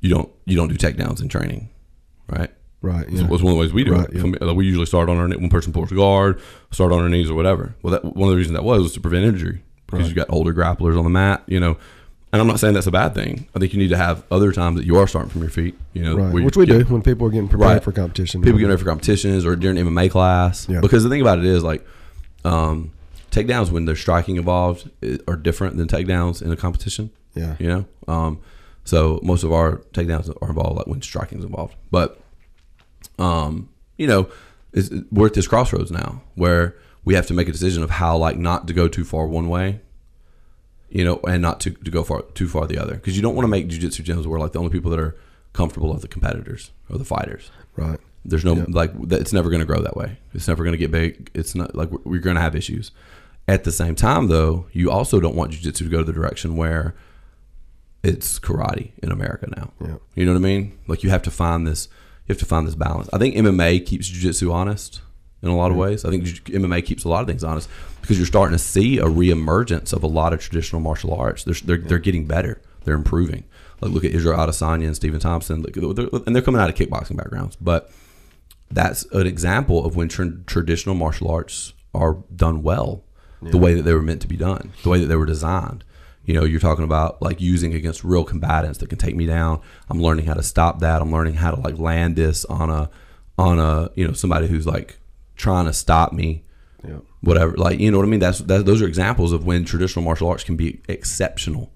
you 0.00 0.08
don't 0.08 0.30
you 0.46 0.56
don't 0.56 0.68
do 0.68 0.76
takedowns 0.76 1.20
in 1.20 1.28
training, 1.28 1.68
right? 2.30 2.50
Right. 2.82 3.06
It's 3.08 3.20
Yeah. 3.20 3.26
was 3.28 3.42
one 3.42 3.50
of 3.52 3.56
the 3.56 3.60
ways 3.60 3.72
we 3.72 3.82
do 3.84 3.92
Right, 3.92 4.08
it. 4.10 4.40
yeah. 4.40 4.52
We 4.52 4.64
usually 4.64 4.86
start 4.86 5.08
on 5.08 5.16
our 5.16 5.26
knee- 5.26 5.36
one 5.36 5.48
person 5.50 5.72
pulls 5.72 5.90
guard, 5.90 6.38
start 6.70 6.92
on 6.92 7.00
our 7.00 7.08
knees 7.08 7.28
or 7.30 7.34
whatever. 7.34 7.74
Well, 7.82 7.90
that 7.92 8.04
one 8.04 8.28
of 8.28 8.30
the 8.30 8.36
reasons 8.36 8.54
that 8.54 8.62
was 8.64 8.82
was 8.82 8.92
to 8.92 9.00
prevent 9.00 9.24
injury 9.24 9.62
because 9.90 10.08
you 10.08 10.14
got 10.14 10.26
older 10.30 10.54
grapplers 10.54 10.96
on 10.96 11.02
the 11.04 11.10
mat, 11.10 11.42
you 11.48 11.58
know. 11.58 11.76
And 12.32 12.40
I'm 12.42 12.46
not 12.48 12.60
saying 12.60 12.74
that's 12.74 12.86
a 12.86 12.92
bad 12.92 13.14
thing. 13.14 13.46
I 13.56 13.58
think 13.58 13.72
you 13.72 13.78
need 13.78 13.88
to 13.88 13.96
have 13.96 14.22
other 14.30 14.52
times 14.52 14.76
that 14.76 14.84
you 14.86 14.96
are 14.96 15.06
starting 15.08 15.30
from 15.30 15.40
your 15.42 15.50
feet, 15.50 15.74
you 15.94 16.02
know, 16.02 16.16
Right. 16.16 16.32
Which 16.44 16.56
we 16.56 16.66
get- 16.66 16.86
do 16.86 16.92
when 16.92 17.02
people 17.02 17.26
are 17.26 17.30
getting 17.30 17.48
prepared 17.48 17.70
Right. 17.72 17.82
for 17.82 17.92
competition. 17.92 18.42
people 18.42 18.58
getting 18.58 18.68
ready 18.70 18.78
for 18.82 18.88
competitions 18.88 19.44
or 19.46 19.56
during 19.56 19.78
MMA 19.78 20.08
class. 20.08 20.68
Yeah. 20.68 20.80
Because 20.80 21.02
the 21.02 21.08
thing 21.08 21.20
about 21.20 21.38
it 21.38 21.44
is 21.44 21.62
like 21.64 21.84
um, 22.44 22.90
takedowns 23.30 23.70
when 23.70 23.84
there's 23.84 24.00
striking 24.00 24.36
involved 24.36 24.90
are 25.28 25.36
different 25.36 25.76
than 25.76 25.88
takedowns 25.88 26.42
in 26.42 26.50
a 26.50 26.56
competition. 26.56 27.10
Yeah. 27.34 27.56
You 27.58 27.68
know, 27.68 27.84
um, 28.08 28.40
so 28.84 29.20
most 29.22 29.42
of 29.42 29.52
our 29.52 29.78
takedowns 29.92 30.34
are 30.40 30.48
involved 30.48 30.76
like 30.76 30.86
when 30.86 31.02
striking's 31.02 31.44
involved, 31.44 31.74
but 31.90 32.20
um, 33.18 33.68
you 33.98 34.06
know, 34.06 34.28
we're 35.10 35.26
at 35.26 35.34
this 35.34 35.48
crossroads 35.48 35.90
now 35.90 36.22
where 36.34 36.76
we 37.04 37.14
have 37.14 37.26
to 37.26 37.34
make 37.34 37.48
a 37.48 37.52
decision 37.52 37.82
of 37.82 37.90
how 37.90 38.16
like 38.16 38.36
not 38.36 38.66
to 38.66 38.72
go 38.72 38.88
too 38.88 39.04
far 39.04 39.26
one 39.26 39.48
way 39.48 39.80
you 40.88 41.04
know, 41.04 41.20
and 41.28 41.42
not 41.42 41.60
to, 41.60 41.70
to 41.70 41.90
go 41.90 42.04
far 42.04 42.22
too 42.34 42.48
far 42.48 42.66
the 42.66 42.78
other 42.78 42.94
because 42.94 43.16
you 43.16 43.22
don't 43.22 43.34
want 43.34 43.44
to 43.44 43.48
make 43.48 43.68
jujitsu 43.68 44.04
gyms 44.04 44.26
where 44.26 44.38
like 44.38 44.52
the 44.52 44.58
only 44.58 44.70
people 44.70 44.90
that 44.90 45.00
are 45.00 45.16
comfortable 45.52 45.92
are 45.92 45.98
the 45.98 46.08
competitors 46.08 46.70
or 46.88 46.98
the 46.98 47.04
fighters. 47.04 47.50
Right. 47.76 48.00
There's 48.28 48.44
no 48.44 48.56
Yeah. 48.56 48.64
like 48.68 48.92
it's 49.10 49.32
never 49.32 49.50
going 49.50 49.60
to 49.60 49.66
grow 49.66 49.80
that 49.80 49.96
way. 49.96 50.18
It's 50.34 50.48
never 50.48 50.64
going 50.64 50.72
to 50.72 50.78
get 50.78 50.90
big. 50.90 51.30
It's 51.34 51.54
not 51.54 51.74
like 51.74 51.90
we're, 51.90 52.00
we're 52.04 52.20
going 52.20 52.36
to 52.36 52.42
have 52.42 52.56
issues. 52.56 52.90
At 53.48 53.64
the 53.64 53.72
same 53.72 53.94
time, 53.94 54.26
though, 54.26 54.66
you 54.72 54.90
also 54.90 55.20
don't 55.20 55.36
want 55.36 55.52
jujitsu 55.52 55.78
to 55.78 55.88
go 55.88 55.98
to 55.98 56.04
the 56.04 56.12
direction 56.12 56.56
where 56.56 56.94
it's 58.02 58.38
karate 58.38 58.90
in 59.02 59.10
America 59.12 59.46
now. 59.56 59.72
Yeah. 59.80 59.96
You 60.14 60.26
know 60.26 60.32
what 60.32 60.38
I 60.38 60.42
mean? 60.42 60.78
Like 60.86 61.02
you 61.02 61.10
have 61.10 61.22
to 61.22 61.30
find 61.30 61.66
this. 61.66 61.88
You 62.26 62.32
have 62.32 62.40
to 62.40 62.46
find 62.46 62.66
this 62.66 62.74
balance. 62.74 63.08
I 63.12 63.18
think 63.18 63.36
MMA 63.36 63.86
keeps 63.86 64.10
jujitsu 64.10 64.52
honest 64.52 65.00
in 65.42 65.48
a 65.48 65.56
lot 65.56 65.66
of 65.66 65.72
mm-hmm. 65.72 65.82
ways. 65.82 66.04
I 66.04 66.10
think 66.10 66.24
MMA 66.24 66.84
keeps 66.84 67.04
a 67.04 67.08
lot 67.08 67.20
of 67.20 67.28
things 67.28 67.44
honest 67.44 67.68
because 68.00 68.18
you're 68.18 68.26
starting 68.26 68.56
to 68.56 68.62
see 68.62 68.98
a 68.98 69.04
reemergence 69.04 69.92
of 69.92 70.02
a 70.02 70.08
lot 70.08 70.32
of 70.32 70.40
traditional 70.40 70.80
martial 70.80 71.14
arts. 71.14 71.44
They're 71.44 71.54
they're, 71.54 71.78
they're 71.78 71.98
getting 71.98 72.26
better. 72.26 72.60
They're 72.84 72.94
improving. 72.94 73.44
Like 73.80 73.92
look 73.92 74.04
at 74.04 74.12
Israel 74.12 74.38
Adesanya 74.38 74.86
and 74.86 74.96
Stephen 74.96 75.20
Thompson, 75.20 75.62
like, 75.62 75.74
they're- 75.74 76.08
and 76.26 76.34
they're 76.34 76.42
coming 76.42 76.60
out 76.60 76.70
of 76.70 76.76
kickboxing 76.76 77.16
backgrounds, 77.16 77.56
but 77.56 77.90
that's 78.70 79.04
an 79.12 79.26
example 79.26 79.84
of 79.84 79.96
when 79.96 80.08
tra- 80.08 80.38
traditional 80.46 80.94
martial 80.94 81.30
arts 81.30 81.72
are 81.94 82.18
done 82.34 82.62
well, 82.62 83.04
the 83.42 83.58
way 83.58 83.74
that 83.74 83.82
they 83.82 83.94
were 83.94 84.02
meant 84.02 84.22
to 84.22 84.28
be 84.28 84.36
done, 84.36 84.72
the 84.82 84.88
way 84.88 84.98
that 84.98 85.06
they 85.06 85.16
were 85.16 85.26
designed. 85.26 85.84
You 86.24 86.34
know, 86.34 86.44
you're 86.44 86.60
talking 86.60 86.84
about 86.84 87.22
like 87.22 87.40
using 87.40 87.74
against 87.74 88.02
real 88.02 88.24
combatants 88.24 88.78
that 88.78 88.88
can 88.88 88.98
take 88.98 89.14
me 89.14 89.26
down. 89.26 89.60
I'm 89.88 90.02
learning 90.02 90.26
how 90.26 90.34
to 90.34 90.42
stop 90.42 90.80
that. 90.80 91.00
I'm 91.00 91.12
learning 91.12 91.34
how 91.34 91.52
to 91.52 91.60
like 91.60 91.78
land 91.78 92.16
this 92.16 92.44
on 92.46 92.70
a 92.70 92.90
on 93.38 93.60
a 93.60 93.90
you 93.94 94.06
know 94.06 94.12
somebody 94.12 94.48
who's 94.48 94.66
like 94.66 94.98
trying 95.36 95.66
to 95.66 95.72
stop 95.72 96.12
me. 96.12 96.42
Yeah. 96.86 96.98
Whatever, 97.20 97.56
like 97.56 97.78
you 97.78 97.90
know 97.90 97.98
what 97.98 98.06
I 98.06 98.08
mean. 98.08 98.20
That's 98.20 98.40
that, 98.40 98.66
those 98.66 98.82
are 98.82 98.88
examples 98.88 99.32
of 99.32 99.46
when 99.46 99.64
traditional 99.64 100.04
martial 100.04 100.28
arts 100.28 100.42
can 100.42 100.56
be 100.56 100.80
exceptional. 100.88 101.72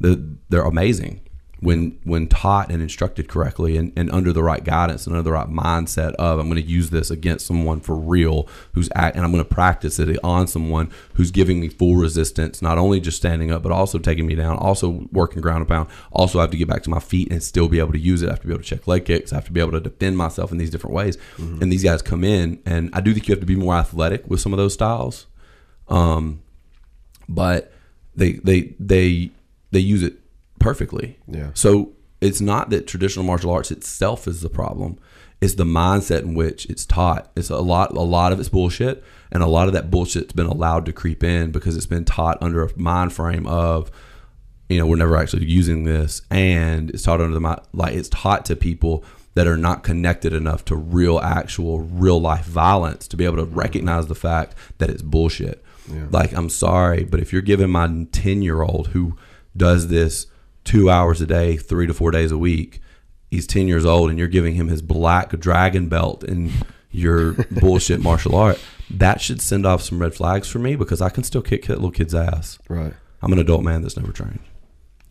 The, 0.00 0.36
they're 0.48 0.62
amazing 0.62 1.20
when 1.60 1.98
when 2.04 2.26
taught 2.26 2.70
and 2.70 2.82
instructed 2.82 3.28
correctly 3.28 3.76
and, 3.76 3.92
and 3.94 4.10
under 4.10 4.32
the 4.32 4.42
right 4.42 4.64
guidance 4.64 5.06
and 5.06 5.14
under 5.14 5.22
the 5.22 5.32
right 5.32 5.48
mindset 5.48 6.14
of 6.14 6.38
I'm 6.38 6.48
going 6.48 6.62
to 6.62 6.68
use 6.68 6.90
this 6.90 7.10
against 7.10 7.46
someone 7.46 7.80
for 7.80 7.94
real 7.94 8.48
who's 8.72 8.88
act 8.94 9.16
and 9.16 9.24
I'm 9.24 9.30
going 9.30 9.44
to 9.44 9.48
practice 9.48 9.98
it 9.98 10.18
on 10.24 10.46
someone 10.46 10.90
who's 11.14 11.30
giving 11.30 11.60
me 11.60 11.68
full 11.68 11.96
resistance 11.96 12.62
not 12.62 12.78
only 12.78 12.98
just 12.98 13.18
standing 13.18 13.50
up 13.50 13.62
but 13.62 13.72
also 13.72 13.98
taking 13.98 14.26
me 14.26 14.34
down 14.34 14.56
also 14.56 15.06
working 15.12 15.42
ground 15.42 15.58
and 15.58 15.68
pound. 15.68 15.88
Also 16.12 16.38
I 16.38 16.42
have 16.42 16.50
to 16.50 16.56
get 16.56 16.68
back 16.68 16.82
to 16.84 16.90
my 16.90 17.00
feet 17.00 17.30
and 17.30 17.42
still 17.42 17.68
be 17.68 17.78
able 17.78 17.92
to 17.92 17.98
use 17.98 18.22
it. 18.22 18.28
I 18.28 18.32
have 18.32 18.40
to 18.40 18.46
be 18.46 18.52
able 18.54 18.62
to 18.62 18.68
check 18.68 18.86
leg 18.86 19.04
kicks. 19.04 19.32
I 19.32 19.36
have 19.36 19.46
to 19.46 19.52
be 19.52 19.60
able 19.60 19.72
to 19.72 19.80
defend 19.80 20.16
myself 20.16 20.52
in 20.52 20.58
these 20.58 20.70
different 20.70 20.94
ways. 20.94 21.18
And 21.62 21.70
these 21.70 21.84
guys 21.84 22.00
come 22.00 22.24
in 22.24 22.60
and 22.64 22.88
I 22.94 23.00
do 23.00 23.12
think 23.12 23.28
you 23.28 23.32
have 23.32 23.40
to 23.40 23.46
be 23.46 23.56
more 23.56 23.74
athletic 23.74 24.26
with 24.26 24.40
some 24.40 24.54
of 24.54 24.56
those 24.56 24.72
styles. 24.72 25.26
Um, 25.88 26.42
but 27.28 27.72
they 28.16 28.32
they 28.32 28.74
they 28.78 29.30
they 29.72 29.80
use 29.80 30.02
it 30.02 30.19
perfectly. 30.60 31.18
Yeah. 31.26 31.50
So 31.54 31.92
it's 32.20 32.40
not 32.40 32.70
that 32.70 32.86
traditional 32.86 33.24
martial 33.24 33.50
arts 33.50 33.72
itself 33.72 34.28
is 34.28 34.42
the 34.42 34.48
problem. 34.48 34.98
It's 35.40 35.54
the 35.54 35.64
mindset 35.64 36.20
in 36.20 36.34
which 36.34 36.66
it's 36.66 36.84
taught. 36.84 37.30
It's 37.34 37.50
a 37.50 37.58
lot 37.58 37.96
a 37.96 38.00
lot 38.00 38.32
of 38.32 38.38
it's 38.38 38.48
bullshit 38.48 39.02
and 39.32 39.42
a 39.42 39.46
lot 39.46 39.66
of 39.66 39.72
that 39.72 39.90
bullshit's 39.90 40.34
been 40.34 40.46
allowed 40.46 40.86
to 40.86 40.92
creep 40.92 41.24
in 41.24 41.50
because 41.50 41.76
it's 41.76 41.86
been 41.86 42.04
taught 42.04 42.38
under 42.40 42.62
a 42.62 42.78
mind 42.78 43.12
frame 43.12 43.46
of 43.46 43.90
you 44.68 44.78
know, 44.78 44.86
we're 44.86 44.96
never 44.96 45.16
actually 45.16 45.46
using 45.46 45.82
this 45.82 46.22
and 46.30 46.90
it's 46.90 47.02
taught 47.02 47.20
under 47.20 47.38
the 47.38 47.62
like 47.72 47.94
it's 47.94 48.08
taught 48.10 48.44
to 48.44 48.54
people 48.54 49.04
that 49.34 49.46
are 49.46 49.56
not 49.56 49.82
connected 49.82 50.32
enough 50.32 50.64
to 50.66 50.76
real 50.76 51.18
actual 51.20 51.80
real 51.80 52.20
life 52.20 52.44
violence 52.44 53.08
to 53.08 53.16
be 53.16 53.24
able 53.24 53.36
to 53.36 53.46
mm-hmm. 53.46 53.58
recognize 53.58 54.06
the 54.06 54.14
fact 54.14 54.54
that 54.78 54.90
it's 54.90 55.02
bullshit. 55.02 55.64
Like 56.10 56.32
I'm 56.32 56.50
sorry, 56.50 57.04
but 57.04 57.18
if 57.20 57.32
you're 57.32 57.42
giving 57.42 57.70
my 57.70 58.06
10 58.12 58.42
year 58.42 58.62
old 58.62 58.88
who 58.88 59.16
does 59.56 59.88
this 59.88 60.26
two 60.64 60.90
hours 60.90 61.20
a 61.20 61.26
day, 61.26 61.56
three 61.56 61.86
to 61.86 61.94
four 61.94 62.10
days 62.10 62.32
a 62.32 62.38
week, 62.38 62.80
he's 63.30 63.46
10 63.46 63.68
years 63.68 63.84
old 63.84 64.10
and 64.10 64.18
you're 64.18 64.28
giving 64.28 64.54
him 64.54 64.68
his 64.68 64.82
black 64.82 65.38
dragon 65.38 65.88
belt 65.88 66.24
in 66.24 66.50
your 66.90 67.32
bullshit 67.50 68.00
martial 68.00 68.34
art, 68.34 68.58
that 68.90 69.20
should 69.20 69.40
send 69.40 69.64
off 69.64 69.82
some 69.82 70.00
red 70.00 70.14
flags 70.14 70.48
for 70.48 70.58
me 70.58 70.76
because 70.76 71.00
I 71.00 71.08
can 71.08 71.22
still 71.22 71.42
kick 71.42 71.66
that 71.66 71.76
little 71.76 71.90
kid's 71.90 72.14
ass. 72.14 72.58
Right. 72.68 72.92
I'm 73.22 73.32
an 73.32 73.38
adult 73.38 73.62
man 73.62 73.82
that's 73.82 73.96
never 73.96 74.12
trained. 74.12 74.40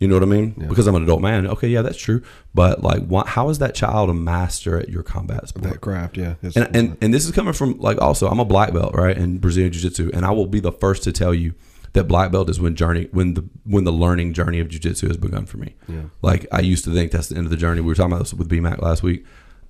You 0.00 0.08
know 0.08 0.14
what 0.14 0.22
I 0.22 0.26
mean? 0.26 0.54
Yeah. 0.56 0.66
Because 0.66 0.86
I'm 0.86 0.94
an 0.94 1.02
adult 1.02 1.20
man. 1.20 1.46
Okay, 1.46 1.68
yeah, 1.68 1.82
that's 1.82 1.98
true. 1.98 2.22
But 2.54 2.82
like, 2.82 3.02
how 3.26 3.50
is 3.50 3.58
that 3.58 3.74
child 3.74 4.08
a 4.08 4.14
master 4.14 4.78
at 4.78 4.88
your 4.88 5.02
combat 5.02 5.46
sport? 5.46 5.70
That 5.70 5.82
craft, 5.82 6.16
yeah. 6.16 6.36
And, 6.42 6.74
and 6.74 6.96
and 7.02 7.12
this 7.12 7.26
is 7.26 7.32
coming 7.32 7.52
from 7.52 7.78
like 7.78 8.00
also 8.00 8.26
I'm 8.26 8.40
a 8.40 8.46
black 8.46 8.72
belt 8.72 8.94
right 8.94 9.16
in 9.16 9.38
Brazilian 9.38 9.72
Jiu 9.72 9.82
Jitsu, 9.82 10.10
and 10.14 10.24
I 10.24 10.30
will 10.30 10.46
be 10.46 10.58
the 10.58 10.72
first 10.72 11.02
to 11.02 11.12
tell 11.12 11.34
you 11.34 11.52
that 11.92 12.04
black 12.04 12.30
belt 12.30 12.48
is 12.48 12.60
when 12.60 12.76
journey 12.76 13.08
when 13.12 13.34
the 13.34 13.44
when 13.64 13.84
the 13.84 13.92
learning 13.92 14.32
journey 14.32 14.60
of 14.60 14.68
Jiu 14.68 14.78
Jitsu 14.78 15.08
has 15.08 15.16
begun 15.16 15.46
for 15.46 15.58
me. 15.58 15.74
Yeah. 15.88 16.02
Like 16.22 16.46
I 16.52 16.60
used 16.60 16.84
to 16.84 16.92
think 16.94 17.10
that's 17.10 17.28
the 17.28 17.36
end 17.36 17.46
of 17.46 17.50
the 17.50 17.56
journey. 17.56 17.80
We 17.80 17.88
were 17.88 17.94
talking 17.94 18.12
about 18.12 18.24
this 18.24 18.34
with 18.34 18.48
BMAC 18.48 18.80
last 18.80 19.02
week, 19.02 19.24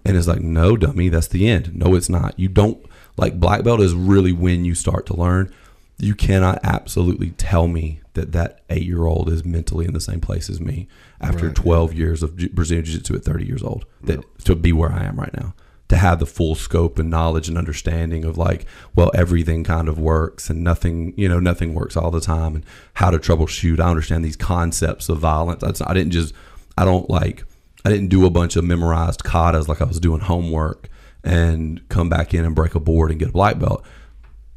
and 0.04 0.16
it's 0.16 0.28
like 0.28 0.40
no, 0.40 0.76
dummy, 0.76 1.08
that's 1.08 1.28
the 1.28 1.48
end. 1.48 1.74
No, 1.74 1.94
it's 1.94 2.08
not. 2.08 2.38
You 2.38 2.48
don't 2.48 2.84
like 3.16 3.40
black 3.40 3.64
belt 3.64 3.80
is 3.80 3.94
really 3.94 4.32
when 4.32 4.64
you 4.64 4.74
start 4.74 5.06
to 5.06 5.14
learn. 5.16 5.52
You 5.98 6.14
cannot 6.14 6.60
absolutely 6.62 7.30
tell 7.32 7.68
me 7.68 8.00
that 8.14 8.32
that 8.32 8.60
eight 8.70 8.84
year 8.84 9.04
old 9.04 9.28
is 9.28 9.44
mentally 9.44 9.84
in 9.86 9.92
the 9.92 10.00
same 10.00 10.20
place 10.20 10.48
as 10.48 10.58
me 10.60 10.88
after 11.20 11.46
Right. 11.48 11.54
12 11.54 11.92
years 11.94 12.22
of 12.22 12.36
Brazilian 12.54 12.84
Jiu 12.84 12.94
Jitsu 12.96 13.14
at 13.16 13.24
30 13.24 13.46
years 13.46 13.62
old. 13.62 13.84
That 14.04 14.24
to 14.44 14.56
be 14.56 14.72
where 14.72 14.90
I 14.92 15.04
am 15.04 15.18
right 15.20 15.32
now, 15.34 15.54
to 15.90 15.96
have 15.96 16.20
the 16.20 16.26
full 16.26 16.54
scope 16.54 17.00
and 17.00 17.10
knowledge 17.10 17.48
and 17.48 17.58
understanding 17.58 18.24
of 18.24 18.38
like, 18.38 18.64
well, 18.94 19.10
everything 19.12 19.64
kind 19.64 19.88
of 19.88 19.98
works 19.98 20.48
and 20.48 20.62
nothing, 20.62 21.12
you 21.16 21.28
know, 21.28 21.40
nothing 21.40 21.74
works 21.74 21.96
all 21.96 22.12
the 22.12 22.20
time 22.20 22.54
and 22.54 22.64
how 22.94 23.10
to 23.10 23.18
troubleshoot. 23.18 23.80
I 23.80 23.90
understand 23.90 24.24
these 24.24 24.36
concepts 24.36 25.08
of 25.08 25.18
violence. 25.18 25.62
That's, 25.62 25.82
I 25.82 25.92
didn't 25.92 26.12
just, 26.12 26.32
I 26.78 26.84
don't 26.84 27.10
like, 27.10 27.44
I 27.84 27.90
didn't 27.90 28.06
do 28.06 28.24
a 28.24 28.30
bunch 28.30 28.54
of 28.54 28.64
memorized 28.64 29.24
katas 29.24 29.66
like 29.66 29.80
I 29.80 29.84
was 29.84 29.98
doing 29.98 30.20
homework 30.20 30.88
and 31.24 31.86
come 31.88 32.08
back 32.08 32.34
in 32.34 32.44
and 32.44 32.54
break 32.54 32.76
a 32.76 32.80
board 32.80 33.10
and 33.10 33.18
get 33.18 33.30
a 33.30 33.32
black 33.32 33.58
belt 33.58 33.84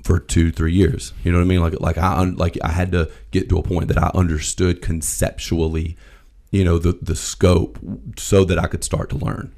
for 0.04 0.20
two 0.20 0.52
three 0.52 0.74
years 0.74 1.14
you 1.24 1.32
know 1.32 1.38
what 1.38 1.46
i 1.46 1.48
mean 1.48 1.62
like 1.62 1.80
like 1.80 1.98
i 1.98 2.24
like 2.24 2.58
i 2.62 2.70
had 2.70 2.92
to 2.92 3.10
get 3.32 3.48
to 3.48 3.58
a 3.58 3.64
point 3.64 3.88
that 3.88 3.98
i 3.98 4.12
understood 4.14 4.82
conceptually 4.82 5.96
you 6.52 6.62
know 6.62 6.78
the 6.78 6.98
the 7.02 7.16
scope 7.16 7.80
so 8.18 8.44
that 8.44 8.60
i 8.60 8.68
could 8.68 8.84
start 8.84 9.10
to 9.10 9.16
learn 9.16 9.54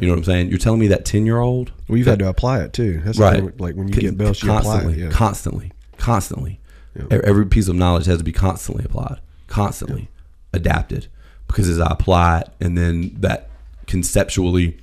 you 0.00 0.06
know 0.06 0.12
what 0.12 0.18
i'm 0.18 0.24
saying 0.24 0.48
you're 0.48 0.58
telling 0.58 0.80
me 0.80 0.88
that 0.88 1.04
10 1.04 1.26
year 1.26 1.38
old 1.38 1.72
well, 1.88 1.98
you've 1.98 2.06
had 2.06 2.18
to 2.18 2.28
apply 2.28 2.60
it 2.62 2.72
too. 2.72 3.00
That's 3.04 3.18
right 3.18 3.36
thing, 3.36 3.52
like 3.58 3.74
when 3.74 3.88
you 3.88 3.94
get 3.94 4.16
belts, 4.16 4.42
you 4.42 4.50
apply 4.50 4.62
constantly 4.62 5.00
it. 5.00 5.04
Yeah. 5.04 5.10
constantly 5.10 5.72
constantly 5.98 6.60
Yeah. 6.94 7.20
Every 7.24 7.46
piece 7.46 7.68
of 7.68 7.76
knowledge 7.76 8.06
has 8.06 8.18
to 8.18 8.24
be 8.24 8.32
constantly 8.32 8.84
applied 8.84 9.20
constantly 9.46 10.08
adapted 10.52 11.06
because 11.46 11.68
as 11.68 11.80
i 11.80 11.86
apply 11.90 12.40
it 12.40 12.48
and 12.60 12.76
then 12.78 13.14
that 13.18 13.48
conceptually 13.86 14.78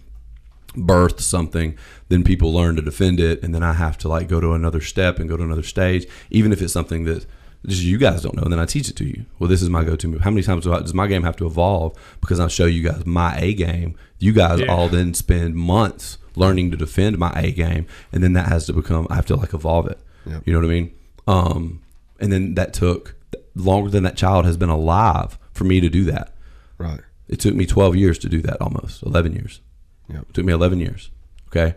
birth 0.76 1.20
something 1.20 1.78
then 2.10 2.24
people 2.24 2.54
learn 2.54 2.76
to 2.76 2.82
defend 2.82 3.20
it 3.20 3.42
and 3.44 3.54
then 3.54 3.64
i 3.64 3.74
have 3.74 3.98
to 3.98 4.08
like 4.08 4.28
go 4.28 4.40
to 4.40 4.54
another 4.54 4.80
step 4.80 5.20
and 5.20 5.28
go 5.28 5.36
to 5.36 5.44
another 5.44 5.64
stage 5.64 6.06
even 6.30 6.52
if 6.54 6.62
it's 6.62 6.72
something 6.72 7.04
that 7.04 7.26
just 7.68 7.82
you 7.84 7.98
guys 7.98 8.22
don't 8.24 8.36
know 8.36 8.42
and 8.44 8.52
then 8.52 8.60
i 8.60 8.66
teach 8.66 8.90
it 8.90 8.96
to 8.96 9.06
you 9.06 9.26
well 9.38 9.48
this 9.50 9.62
is 9.62 9.70
my 9.70 9.84
go-to 9.84 10.08
move 10.08 10.22
how 10.22 10.32
many 10.32 10.42
times 10.42 10.64
do 10.64 10.74
I, 10.74 10.80
does 10.80 10.94
my 10.94 11.06
game 11.08 11.24
have 11.24 11.36
to 11.38 11.46
evolve 11.46 11.96
because 12.20 12.40
i 12.40 12.48
show 12.48 12.66
you 12.66 12.82
guys 12.84 13.06
my 13.06 13.38
a 13.38 13.54
game 13.54 13.96
you 14.20 14.32
guys 14.34 14.60
Yeah. 14.60 14.68
all 14.74 14.88
then 14.90 15.14
spend 15.14 15.56
months 15.56 16.18
learning 16.36 16.72
to 16.72 16.78
defend 16.78 17.18
my 17.20 17.32
a 17.36 17.52
game 17.52 17.86
and 18.12 18.24
then 18.24 18.34
that 18.34 18.48
has 18.48 18.66
to 18.66 18.74
become 18.74 19.06
i 19.12 19.16
have 19.16 19.26
to 19.28 19.36
like 19.36 19.54
evolve 19.54 19.88
it 19.88 20.00
Yep. 20.26 20.44
you 20.48 20.54
know 20.54 20.60
what 20.60 20.66
i 20.66 20.70
mean 20.70 20.92
um 21.28 21.82
and 22.20 22.32
then 22.32 22.56
that 22.56 22.74
took 22.74 23.16
longer 23.56 23.90
than 23.90 24.04
that 24.04 24.18
child 24.18 24.46
has 24.46 24.58
been 24.58 24.70
alive 24.70 25.38
for 25.54 25.64
me 25.66 25.80
to 25.82 25.90
do 25.90 26.04
that 26.06 26.34
Right. 26.80 27.02
it 27.28 27.40
took 27.40 27.54
me 27.54 27.66
12 27.68 27.96
years 27.96 28.18
to 28.20 28.30
do 28.30 28.42
that 28.42 28.60
almost 28.62 29.04
11 29.04 29.34
years 29.34 29.62
Yep. 30.10 30.26
it 30.30 30.34
took 30.34 30.46
me 30.46 30.52
11 30.54 30.80
years. 30.80 31.10
Okay. 31.50 31.76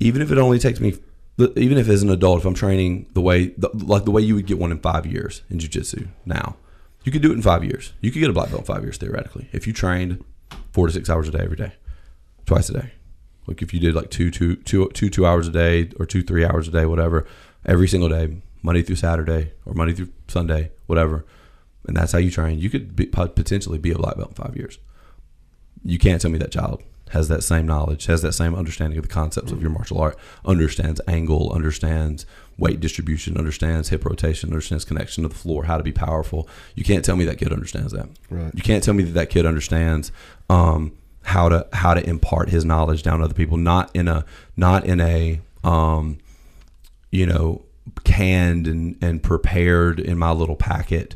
Even 0.00 0.20
if 0.22 0.32
it 0.32 0.38
only 0.38 0.58
takes 0.58 0.80
me, 0.80 0.94
even 1.38 1.78
if 1.78 1.88
as 1.88 2.02
an 2.02 2.10
adult, 2.10 2.40
if 2.40 2.44
I'm 2.44 2.54
training 2.54 3.06
the 3.12 3.20
way, 3.20 3.48
the, 3.58 3.70
like 3.72 4.04
the 4.04 4.10
way 4.10 4.22
you 4.22 4.34
would 4.34 4.46
get 4.46 4.58
one 4.58 4.72
in 4.72 4.78
five 4.78 5.06
years 5.06 5.42
in 5.50 5.58
jujitsu 5.58 6.08
now, 6.24 6.56
you 7.02 7.12
could 7.12 7.22
do 7.22 7.30
it 7.30 7.34
in 7.34 7.42
five 7.42 7.64
years. 7.64 7.92
You 8.00 8.10
could 8.10 8.20
get 8.20 8.30
a 8.30 8.32
black 8.32 8.50
belt 8.50 8.60
in 8.60 8.66
five 8.66 8.82
years 8.82 8.96
theoretically 8.96 9.48
if 9.52 9.66
you 9.66 9.72
trained 9.72 10.24
four 10.72 10.86
to 10.86 10.92
six 10.92 11.10
hours 11.10 11.28
a 11.28 11.32
day 11.32 11.40
every 11.40 11.56
day, 11.56 11.72
twice 12.46 12.68
a 12.68 12.74
day. 12.74 12.92
Like 13.46 13.60
if 13.60 13.74
you 13.74 13.80
did 13.80 13.94
like 13.94 14.10
two, 14.10 14.30
two, 14.30 14.56
two, 14.56 14.88
two, 14.90 15.10
two 15.10 15.26
hours 15.26 15.48
a 15.48 15.52
day 15.52 15.90
or 15.98 16.06
two, 16.06 16.22
three 16.22 16.44
hours 16.44 16.68
a 16.68 16.70
day, 16.70 16.86
whatever, 16.86 17.26
every 17.66 17.88
single 17.88 18.08
day, 18.08 18.38
Monday 18.62 18.82
through 18.82 18.96
Saturday 18.96 19.52
or 19.66 19.74
Monday 19.74 19.92
through 19.92 20.08
Sunday, 20.28 20.70
whatever. 20.86 21.26
And 21.86 21.96
that's 21.96 22.12
how 22.12 22.18
you 22.18 22.30
train. 22.30 22.58
You 22.58 22.70
could 22.70 22.96
be, 22.96 23.06
potentially 23.06 23.78
be 23.78 23.90
a 23.90 23.98
black 23.98 24.16
belt 24.16 24.30
in 24.30 24.34
five 24.34 24.56
years 24.56 24.78
you 25.84 25.98
can't 25.98 26.20
tell 26.20 26.30
me 26.30 26.38
that 26.38 26.50
child 26.50 26.82
has 27.14 27.28
that 27.28 27.42
same 27.42 27.64
knowledge, 27.64 28.06
has 28.06 28.22
that 28.22 28.32
same 28.32 28.54
understanding 28.54 28.98
of 28.98 29.04
the 29.04 29.12
concepts 29.12 29.52
of 29.52 29.62
your 29.62 29.70
martial 29.70 29.98
art, 29.98 30.18
understands 30.44 31.00
angle, 31.06 31.52
understands 31.52 32.26
weight 32.58 32.80
distribution, 32.80 33.38
understands 33.38 33.88
hip 33.88 34.04
rotation, 34.04 34.50
understands 34.50 34.84
connection 34.84 35.22
to 35.22 35.28
the 35.28 35.34
floor, 35.34 35.64
how 35.64 35.76
to 35.76 35.84
be 35.84 35.92
powerful. 35.92 36.48
You 36.74 36.82
can't 36.82 37.04
tell 37.04 37.14
me 37.14 37.24
that 37.24 37.38
kid 37.38 37.52
understands 37.52 37.92
that. 37.92 38.08
Right. 38.28 38.52
You 38.52 38.62
can't 38.62 38.82
tell 38.82 38.94
me 38.94 39.04
that 39.04 39.12
that 39.12 39.30
kid 39.30 39.46
understands 39.46 40.10
um, 40.50 40.92
how 41.22 41.48
to 41.48 41.66
how 41.72 41.94
to 41.94 42.04
impart 42.06 42.50
his 42.50 42.64
knowledge 42.64 43.04
down 43.04 43.20
to 43.20 43.24
other 43.24 43.34
people, 43.34 43.56
not 43.56 43.90
in 43.94 44.08
a 44.08 44.24
not 44.56 44.84
in 44.84 45.00
a 45.00 45.40
um, 45.62 46.18
you 47.12 47.26
know 47.26 47.62
canned 48.02 48.66
and, 48.66 48.96
and 49.00 49.22
prepared 49.22 50.00
in 50.00 50.18
my 50.18 50.32
little 50.32 50.56
packet 50.56 51.14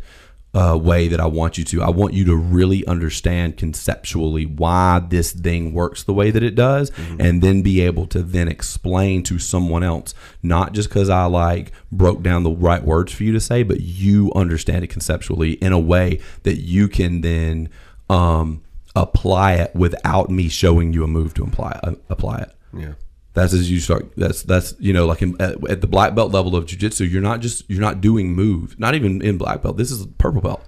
uh, 0.55 0.79
way 0.81 1.09
that 1.09 1.21
I 1.21 1.27
want 1.27 1.59
you 1.59 1.65
to. 1.65 1.83
I 1.83 1.91
want 1.91 2.15
you 2.15 2.25
to 2.25 2.35
really 2.37 2.87
understand 2.87 3.57
conceptually 3.59 4.47
why 4.47 5.01
this 5.01 5.33
thing 5.33 5.75
works 5.75 6.05
the 6.05 6.15
way 6.15 6.31
that 6.31 6.43
it 6.43 6.55
does, 6.55 6.91
and 7.21 7.43
then 7.43 7.63
be 7.63 7.81
able 7.83 8.07
to 8.09 8.23
then 8.23 8.49
explain 8.49 9.23
to 9.25 9.39
someone 9.39 9.83
else, 9.83 10.15
not 10.43 10.73
just 10.73 10.89
because 10.89 11.11
I 11.11 11.27
like 11.27 11.73
broke 11.93 12.23
down 12.23 12.45
the 12.45 12.51
right 12.51 12.83
words 12.83 13.13
for 13.13 13.25
you 13.25 13.33
to 13.33 13.41
say, 13.41 13.63
but 13.63 13.81
you 13.81 14.33
understand 14.35 14.85
it 14.85 14.89
conceptually 14.89 15.53
in 15.53 15.73
a 15.73 15.79
way 15.79 16.21
that 16.45 16.57
you 16.57 16.89
can 16.89 17.21
then 17.21 17.69
um, 18.09 18.63
apply 18.97 19.55
it 19.55 19.75
without 19.75 20.31
me 20.31 20.49
showing 20.49 20.93
you 20.93 21.05
a 21.05 21.07
move 21.07 21.35
to 21.35 21.45
apply 21.45 21.79
uh, 21.83 21.93
apply 22.09 22.39
it. 22.39 22.53
Yeah. 22.73 22.93
That's 23.35 23.53
as 23.53 23.71
you 23.71 23.81
start. 23.81 24.11
That's 24.17 24.43
that's 24.43 24.75
you 24.79 24.93
know 24.93 25.07
like 25.07 25.23
in, 25.23 25.41
at, 25.41 25.57
at 25.71 25.81
the 25.81 25.87
black 25.87 26.15
belt 26.15 26.33
level 26.33 26.57
of 26.57 26.67
jujitsu, 26.67 27.11
you're 27.11 27.23
not 27.23 27.41
just 27.41 27.69
you're 27.69 27.81
not 27.81 28.01
doing 28.01 28.35
moves. 28.35 28.79
Not 28.79 28.95
even 28.95 29.23
in 29.23 29.39
black 29.39 29.63
belt. 29.63 29.77
This 29.77 29.91
is 29.91 30.07
purple 30.19 30.41
belt. 30.41 30.65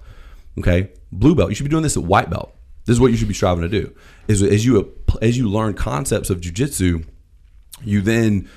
Okay, 0.59 0.89
blue 1.11 1.35
belt. 1.35 1.49
You 1.49 1.55
should 1.55 1.65
be 1.65 1.69
doing 1.69 1.83
this 1.83 1.97
at 1.97 2.03
white 2.03 2.29
belt. 2.29 2.55
This 2.85 2.95
is 2.95 2.99
what 2.99 3.11
you 3.11 3.17
should 3.17 3.27
be 3.27 3.33
striving 3.33 3.61
to 3.63 3.69
do. 3.69 3.93
Is 4.27 4.41
as 4.41 4.65
you 4.65 4.93
as 5.21 5.37
you 5.37 5.49
learn 5.49 5.73
concepts 5.73 6.29
of 6.29 6.39
jujitsu, 6.41 7.05
you 7.83 8.01
then 8.01 8.49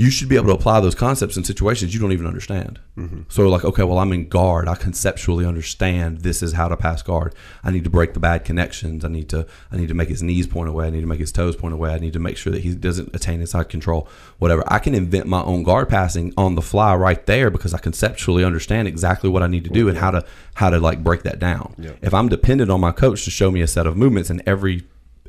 you 0.00 0.10
should 0.10 0.30
be 0.30 0.36
able 0.36 0.46
to 0.46 0.54
apply 0.54 0.80
those 0.80 0.94
concepts 0.94 1.36
in 1.36 1.44
situations 1.44 1.92
you 1.92 2.00
don't 2.00 2.12
even 2.12 2.26
understand. 2.26 2.80
Mm-hmm. 2.96 3.24
So, 3.28 3.46
like, 3.50 3.66
okay, 3.66 3.82
well, 3.82 3.98
I'm 3.98 4.14
in 4.14 4.30
guard. 4.30 4.66
I 4.66 4.74
conceptually 4.74 5.44
understand 5.44 6.22
this 6.22 6.42
is 6.42 6.54
how 6.54 6.68
to 6.68 6.76
pass 6.78 7.02
guard. 7.02 7.34
I 7.62 7.70
need 7.70 7.84
to 7.84 7.90
break 7.90 8.14
the 8.14 8.18
bad 8.18 8.46
connections. 8.46 9.04
I 9.04 9.08
need 9.08 9.28
to 9.28 9.46
I 9.70 9.76
need 9.76 9.88
to 9.88 9.94
make 9.94 10.08
his 10.08 10.22
knees 10.22 10.46
point 10.46 10.70
away. 10.70 10.86
I 10.86 10.90
need 10.90 11.02
to 11.02 11.06
make 11.06 11.20
his 11.20 11.30
toes 11.30 11.54
point 11.54 11.74
away. 11.74 11.92
I 11.92 11.98
need 11.98 12.14
to 12.14 12.18
make 12.18 12.38
sure 12.38 12.50
that 12.50 12.62
he 12.62 12.74
doesn't 12.74 13.14
attain 13.14 13.42
inside 13.42 13.68
control. 13.68 14.08
Whatever. 14.38 14.64
I 14.68 14.78
can 14.78 14.94
invent 14.94 15.26
my 15.26 15.42
own 15.42 15.64
guard 15.64 15.90
passing 15.90 16.32
on 16.34 16.54
the 16.54 16.62
fly 16.62 16.94
right 16.94 17.26
there 17.26 17.50
because 17.50 17.74
I 17.74 17.78
conceptually 17.78 18.42
understand 18.42 18.88
exactly 18.88 19.28
what 19.28 19.42
I 19.42 19.48
need 19.48 19.64
to 19.64 19.70
do 19.70 19.86
and 19.90 19.98
how 19.98 20.12
to 20.12 20.24
how 20.54 20.70
to 20.70 20.80
like 20.80 21.04
break 21.04 21.24
that 21.24 21.38
down. 21.38 21.74
If 22.00 22.14
I'm 22.14 22.30
dependent 22.30 22.70
on 22.70 22.80
my 22.80 22.92
coach 22.92 23.26
to 23.26 23.30
show 23.30 23.50
me 23.50 23.60
a 23.60 23.66
set 23.66 23.86
of 23.86 23.98
movements 23.98 24.30
in 24.30 24.40
every 24.46 24.84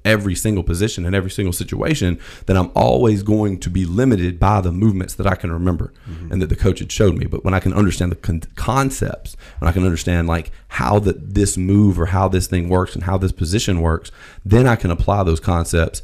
every 0.06 0.36
single 0.36 0.64
position 0.64 1.06
and 1.06 1.16
every 1.16 1.32
single 1.32 1.54
situation, 1.54 2.20
then 2.46 2.58
I'm 2.58 2.72
always 2.76 3.24
going 3.24 3.60
to 3.60 3.70
be 3.70 3.86
limited 3.86 4.40
by 4.40 4.62
the 4.62 4.72
movements 4.72 5.14
that 5.16 5.28
I 5.28 5.36
can 5.36 5.52
remember 5.52 5.94
mm-hmm. 6.10 6.32
and 6.32 6.42
that 6.42 6.48
the 6.48 6.56
coach 6.56 6.80
had 6.80 6.92
showed 6.92 7.18
me. 7.18 7.26
But 7.26 7.44
when 7.44 7.54
I 7.54 7.60
can 7.60 7.74
understand 7.74 8.12
the 8.12 8.16
con- 8.18 8.44
concepts, 8.56 9.36
when 9.60 9.70
I 9.70 9.72
can 9.72 9.84
understand 9.84 10.28
like 10.28 10.52
how 10.70 11.00
that 11.00 11.34
this 11.34 11.58
move 11.58 12.00
or 12.00 12.08
how 12.08 12.28
this 12.28 12.48
thing 12.48 12.70
works 12.70 12.96
and 12.96 13.04
how 13.04 13.18
this 13.18 13.32
position 13.32 13.82
works, 13.82 14.12
then 14.46 14.68
I 14.68 14.76
can 14.76 14.92
apply 14.92 15.24
those 15.24 15.40
concepts 15.40 16.02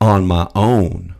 on 0.00 0.26
my 0.26 0.48
own 0.54 1.14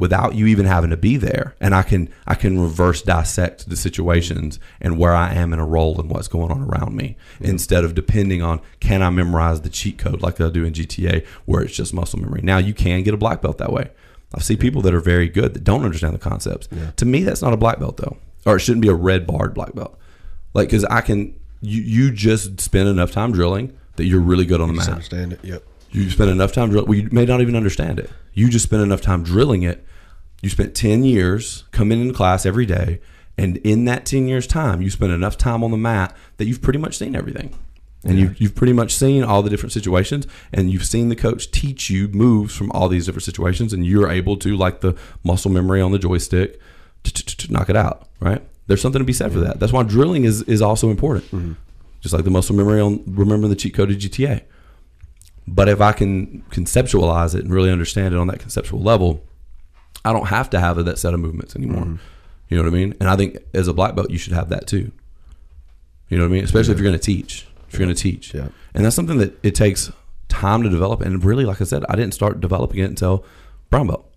without 0.00 0.34
you 0.34 0.46
even 0.46 0.66
having 0.66 0.90
to 0.90 0.96
be 0.96 1.16
there 1.16 1.54
and 1.60 1.74
i 1.74 1.82
can 1.82 2.08
i 2.26 2.34
can 2.34 2.60
reverse 2.60 3.02
dissect 3.02 3.68
the 3.68 3.76
situations 3.76 4.58
and 4.80 4.98
where 4.98 5.14
i 5.14 5.32
am 5.32 5.52
in 5.52 5.58
a 5.58 5.64
role 5.64 6.00
and 6.00 6.10
what's 6.10 6.28
going 6.28 6.50
on 6.50 6.62
around 6.62 6.96
me 6.96 7.16
instead 7.40 7.84
of 7.84 7.94
depending 7.94 8.42
on 8.42 8.60
can 8.80 9.02
i 9.02 9.10
memorize 9.10 9.60
the 9.60 9.68
cheat 9.68 9.98
code 9.98 10.22
like 10.22 10.40
i 10.40 10.48
do 10.48 10.64
in 10.64 10.72
gta 10.72 11.24
where 11.44 11.62
it's 11.62 11.74
just 11.74 11.94
muscle 11.94 12.18
memory 12.18 12.40
now 12.42 12.58
you 12.58 12.74
can 12.74 13.02
get 13.02 13.14
a 13.14 13.18
black 13.18 13.40
belt 13.42 13.58
that 13.58 13.72
way 13.72 13.90
i 14.34 14.40
see 14.40 14.56
people 14.56 14.82
that 14.82 14.94
are 14.94 15.00
very 15.00 15.28
good 15.28 15.54
that 15.54 15.62
don't 15.64 15.84
understand 15.84 16.14
the 16.14 16.18
concepts 16.18 16.68
to 16.96 17.04
me 17.06 17.22
that's 17.22 17.42
not 17.42 17.52
a 17.52 17.56
black 17.56 17.78
belt 17.78 17.96
though 17.98 18.16
or 18.46 18.56
it 18.56 18.60
shouldn't 18.60 18.82
be 18.82 18.88
a 18.88 18.94
red 18.94 19.26
barred 19.26 19.54
black 19.54 19.74
belt 19.74 19.98
like 20.54 20.68
because 20.68 20.84
i 20.86 21.00
can 21.00 21.34
you 21.60 21.82
you 21.82 22.10
just 22.10 22.60
spend 22.60 22.88
enough 22.88 23.10
time 23.12 23.32
drilling 23.32 23.76
that 23.96 24.06
you're 24.06 24.20
really 24.20 24.46
good 24.46 24.62
on 24.62 24.68
the 24.68 24.74
Just 24.74 24.88
mat 24.88 24.94
understand 24.94 25.32
it. 25.34 25.40
Yep. 25.42 25.62
you 25.90 26.08
spend 26.08 26.30
enough 26.30 26.52
time 26.52 26.70
drilling. 26.70 26.88
Well, 26.88 26.98
you 26.98 27.08
may 27.12 27.26
not 27.26 27.42
even 27.42 27.54
understand 27.54 27.98
it. 27.98 28.08
You 28.32 28.48
just 28.48 28.64
spend 28.64 28.82
enough 28.82 29.02
time 29.02 29.22
drilling 29.22 29.62
it. 29.62 29.84
You 30.40 30.48
spent 30.48 30.74
10 30.74 31.04
years 31.04 31.64
coming 31.70 32.00
into 32.00 32.14
class 32.14 32.46
every 32.46 32.66
day. 32.66 33.00
And 33.36 33.56
in 33.58 33.84
that 33.86 34.04
10 34.04 34.28
years' 34.28 34.46
time, 34.46 34.82
you 34.82 34.90
spent 34.90 35.12
enough 35.12 35.38
time 35.38 35.64
on 35.64 35.70
the 35.70 35.76
mat 35.76 36.14
that 36.36 36.46
you've 36.46 36.62
pretty 36.62 36.78
much 36.78 36.96
seen 36.98 37.14
everything. 37.14 37.54
And 38.02 38.18
you've, 38.18 38.40
you've 38.40 38.54
pretty 38.54 38.72
much 38.72 38.94
seen 38.94 39.22
all 39.22 39.42
the 39.42 39.50
different 39.50 39.72
situations. 39.72 40.26
And 40.52 40.70
you've 40.70 40.86
seen 40.86 41.10
the 41.10 41.16
coach 41.16 41.50
teach 41.50 41.90
you 41.90 42.08
moves 42.08 42.56
from 42.56 42.70
all 42.72 42.88
these 42.88 43.06
different 43.06 43.24
situations. 43.24 43.72
And 43.72 43.84
you're 43.84 44.10
able 44.10 44.36
to, 44.38 44.56
like 44.56 44.80
the 44.80 44.96
muscle 45.22 45.50
memory 45.50 45.82
on 45.82 45.92
the 45.92 45.98
joystick, 45.98 46.58
to, 47.04 47.52
knock 47.52 47.68
it 47.68 47.76
out, 47.76 48.08
right? 48.20 48.42
There's 48.66 48.80
something 48.80 49.00
to 49.00 49.04
be 49.04 49.12
said 49.12 49.32
for 49.32 49.40
that. 49.40 49.58
That's 49.60 49.72
why 49.72 49.82
drilling 49.82 50.24
is, 50.24 50.42
is 50.42 50.62
also 50.62 50.90
important. 50.90 51.24
Mm-hmm. 51.26 51.52
Just 52.00 52.14
like 52.14 52.24
the 52.24 52.30
muscle 52.30 52.56
memory 52.56 52.80
on 52.80 53.02
remembering 53.06 53.50
the 53.50 53.56
cheat 53.56 53.74
code 53.74 53.90
of 53.90 53.96
GTA. 53.96 54.42
But 55.46 55.68
if 55.68 55.80
I 55.80 55.92
can 55.92 56.42
conceptualize 56.50 57.34
it 57.34 57.44
and 57.44 57.52
really 57.52 57.70
understand 57.70 58.14
it 58.14 58.18
on 58.18 58.28
that 58.28 58.38
conceptual 58.38 58.80
level, 58.80 59.22
I 60.04 60.12
don't 60.12 60.26
have 60.26 60.50
to 60.50 60.60
have 60.60 60.82
that 60.84 60.98
set 60.98 61.14
of 61.14 61.20
movements 61.20 61.56
anymore. 61.56 61.84
Mm-hmm. 61.84 61.96
You 62.48 62.56
know 62.56 62.64
what 62.64 62.70
I 62.70 62.76
mean? 62.76 62.94
And 63.00 63.08
I 63.08 63.16
think 63.16 63.38
as 63.54 63.68
a 63.68 63.74
black 63.74 63.94
belt, 63.94 64.10
you 64.10 64.18
should 64.18 64.32
have 64.32 64.48
that 64.48 64.66
too. 64.66 64.90
You 66.08 66.16
know 66.18 66.24
what 66.24 66.30
I 66.30 66.32
mean? 66.32 66.44
Especially 66.44 66.72
if 66.72 66.80
you're 66.80 66.88
going 66.88 66.98
to 66.98 67.04
teach. 67.04 67.46
If 67.68 67.78
you're 67.78 67.86
going 67.86 67.94
to 67.94 68.02
teach, 68.02 68.34
Yeah. 68.34 68.48
and 68.74 68.84
that's 68.84 68.96
something 68.96 69.18
that 69.18 69.38
it 69.44 69.54
takes 69.54 69.92
time 70.28 70.64
to 70.64 70.68
develop. 70.68 71.02
And 71.02 71.24
really, 71.24 71.44
like 71.44 71.60
I 71.60 71.64
said, 71.64 71.84
I 71.88 71.94
didn't 71.94 72.14
start 72.14 72.40
developing 72.40 72.80
it 72.80 72.84
until 72.84 73.24
brown 73.70 73.86
belt. 73.86 74.12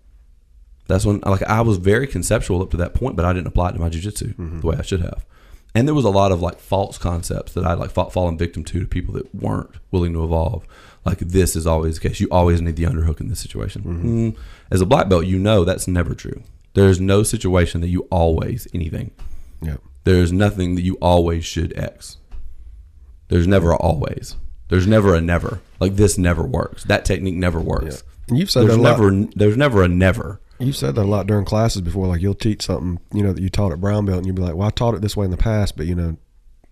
That's 0.88 1.06
when, 1.06 1.20
like, 1.20 1.42
I 1.44 1.60
was 1.60 1.78
very 1.78 2.08
conceptual 2.08 2.62
up 2.62 2.70
to 2.72 2.76
that 2.78 2.94
point, 2.94 3.14
but 3.14 3.24
I 3.24 3.32
didn't 3.32 3.46
apply 3.46 3.68
it 3.68 3.72
to 3.74 3.78
my 3.78 3.88
jujitsu 3.88 4.34
mm-hmm. 4.34 4.60
the 4.60 4.66
way 4.66 4.76
I 4.76 4.82
should 4.82 5.02
have. 5.02 5.24
And 5.74 5.88
there 5.88 5.94
was 5.94 6.04
a 6.04 6.10
lot 6.10 6.30
of 6.30 6.40
like 6.40 6.60
false 6.60 6.98
concepts 6.98 7.52
that 7.54 7.64
I 7.64 7.74
like 7.74 7.90
fa- 7.90 8.10
fallen 8.10 8.38
victim 8.38 8.62
to 8.64 8.80
to 8.80 8.86
people 8.86 9.14
that 9.14 9.34
weren't 9.34 9.70
willing 9.90 10.12
to 10.12 10.22
evolve. 10.24 10.66
Like 11.04 11.18
this 11.18 11.56
is 11.56 11.66
always 11.66 11.98
the 11.98 12.08
case. 12.08 12.20
You 12.20 12.28
always 12.30 12.60
need 12.62 12.76
the 12.76 12.84
underhook 12.84 13.20
in 13.20 13.28
this 13.28 13.40
situation. 13.40 13.82
Mm. 13.82 14.36
As 14.70 14.80
a 14.80 14.86
black 14.86 15.08
belt, 15.08 15.26
you 15.26 15.38
know 15.38 15.64
that's 15.64 15.88
never 15.88 16.14
true. 16.14 16.42
There's 16.74 17.00
no 17.00 17.22
situation 17.22 17.80
that 17.80 17.88
you 17.88 18.06
always 18.10 18.68
anything. 18.72 19.10
Yep. 19.62 19.80
There's 20.04 20.32
nothing 20.32 20.74
that 20.76 20.82
you 20.82 20.96
always 21.00 21.44
should 21.44 21.76
X. 21.76 22.18
There's 23.28 23.46
never 23.46 23.72
a 23.72 23.76
always. 23.76 24.36
There's 24.68 24.86
never 24.86 25.14
a 25.14 25.20
never. 25.20 25.60
Like 25.80 25.96
this 25.96 26.16
never 26.18 26.42
works. 26.44 26.84
That 26.84 27.04
technique 27.04 27.34
never 27.34 27.60
works. 27.60 28.04
And 28.28 28.38
you've 28.38 28.50
said 28.50 28.62
There's 28.62 28.76
that 28.76 28.98
a 28.98 29.02
lot. 29.02 29.30
there's 29.36 29.56
never 29.56 29.82
a 29.82 29.88
never. 29.88 30.40
You've 30.64 30.76
said 30.76 30.94
that 30.96 31.02
a 31.02 31.08
lot 31.08 31.26
during 31.26 31.44
classes 31.44 31.82
before. 31.82 32.06
Like 32.06 32.20
you'll 32.20 32.34
teach 32.34 32.62
something, 32.62 32.98
you 33.12 33.22
know, 33.22 33.32
that 33.32 33.40
you 33.42 33.48
taught 33.48 33.72
at 33.72 33.80
brown 33.80 34.04
belt, 34.06 34.18
and 34.18 34.26
you'll 34.26 34.36
be 34.36 34.42
like, 34.42 34.54
"Well, 34.54 34.66
I 34.66 34.70
taught 34.70 34.94
it 34.94 35.00
this 35.02 35.16
way 35.16 35.24
in 35.24 35.30
the 35.30 35.36
past, 35.36 35.76
but 35.76 35.86
you 35.86 35.94
know, 35.94 36.08
I'm 36.08 36.18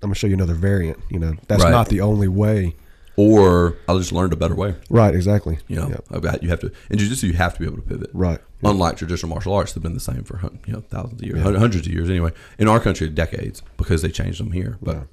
gonna 0.01 0.15
show 0.15 0.27
you 0.27 0.35
another 0.35 0.55
variant. 0.55 0.99
You 1.11 1.19
know, 1.19 1.35
that's 1.49 1.63
Right. 1.65 1.71
not 1.71 1.89
the 1.89 2.01
only 2.01 2.29
way." 2.29 2.75
Or 3.15 3.77
I 3.89 3.97
just 3.99 4.11
learned 4.11 4.33
a 4.33 4.37
better 4.37 4.55
way. 4.55 4.75
Right. 4.89 5.15
Exactly. 5.15 5.59
You 5.69 5.77
know, 5.77 5.89
Yep. 5.91 6.05
I've 6.13 6.23
got 6.23 6.43
you 6.43 6.49
have 6.49 6.61
to 6.61 6.73
in 6.91 6.99
jiu-jitsu 6.99 7.27
you 7.27 7.33
have 7.35 7.53
to 7.55 7.61
be 7.61 7.67
able 7.67 7.77
to 7.77 7.83
pivot. 7.83 8.09
Right. 8.15 8.39
Unlike 8.65 8.97
traditional 8.97 9.29
martial 9.29 9.53
arts, 9.53 9.75
they've 9.75 9.83
been 9.83 9.93
the 9.95 10.01
same 10.01 10.25
for 10.25 10.41
you 10.67 10.73
know 10.73 10.81
thousands 10.89 11.21
of 11.21 11.27
years, 11.27 11.43
hun- 11.43 11.55
hundreds 11.57 11.87
of 11.87 11.93
years 11.93 12.09
anyway. 12.09 12.31
In 12.59 12.69
our 12.69 12.81
country, 12.81 13.09
decades 13.11 13.63
because 13.77 14.01
they 14.01 14.09
changed 14.09 14.41
them 14.41 14.53
here. 14.53 14.79
But 14.81 15.09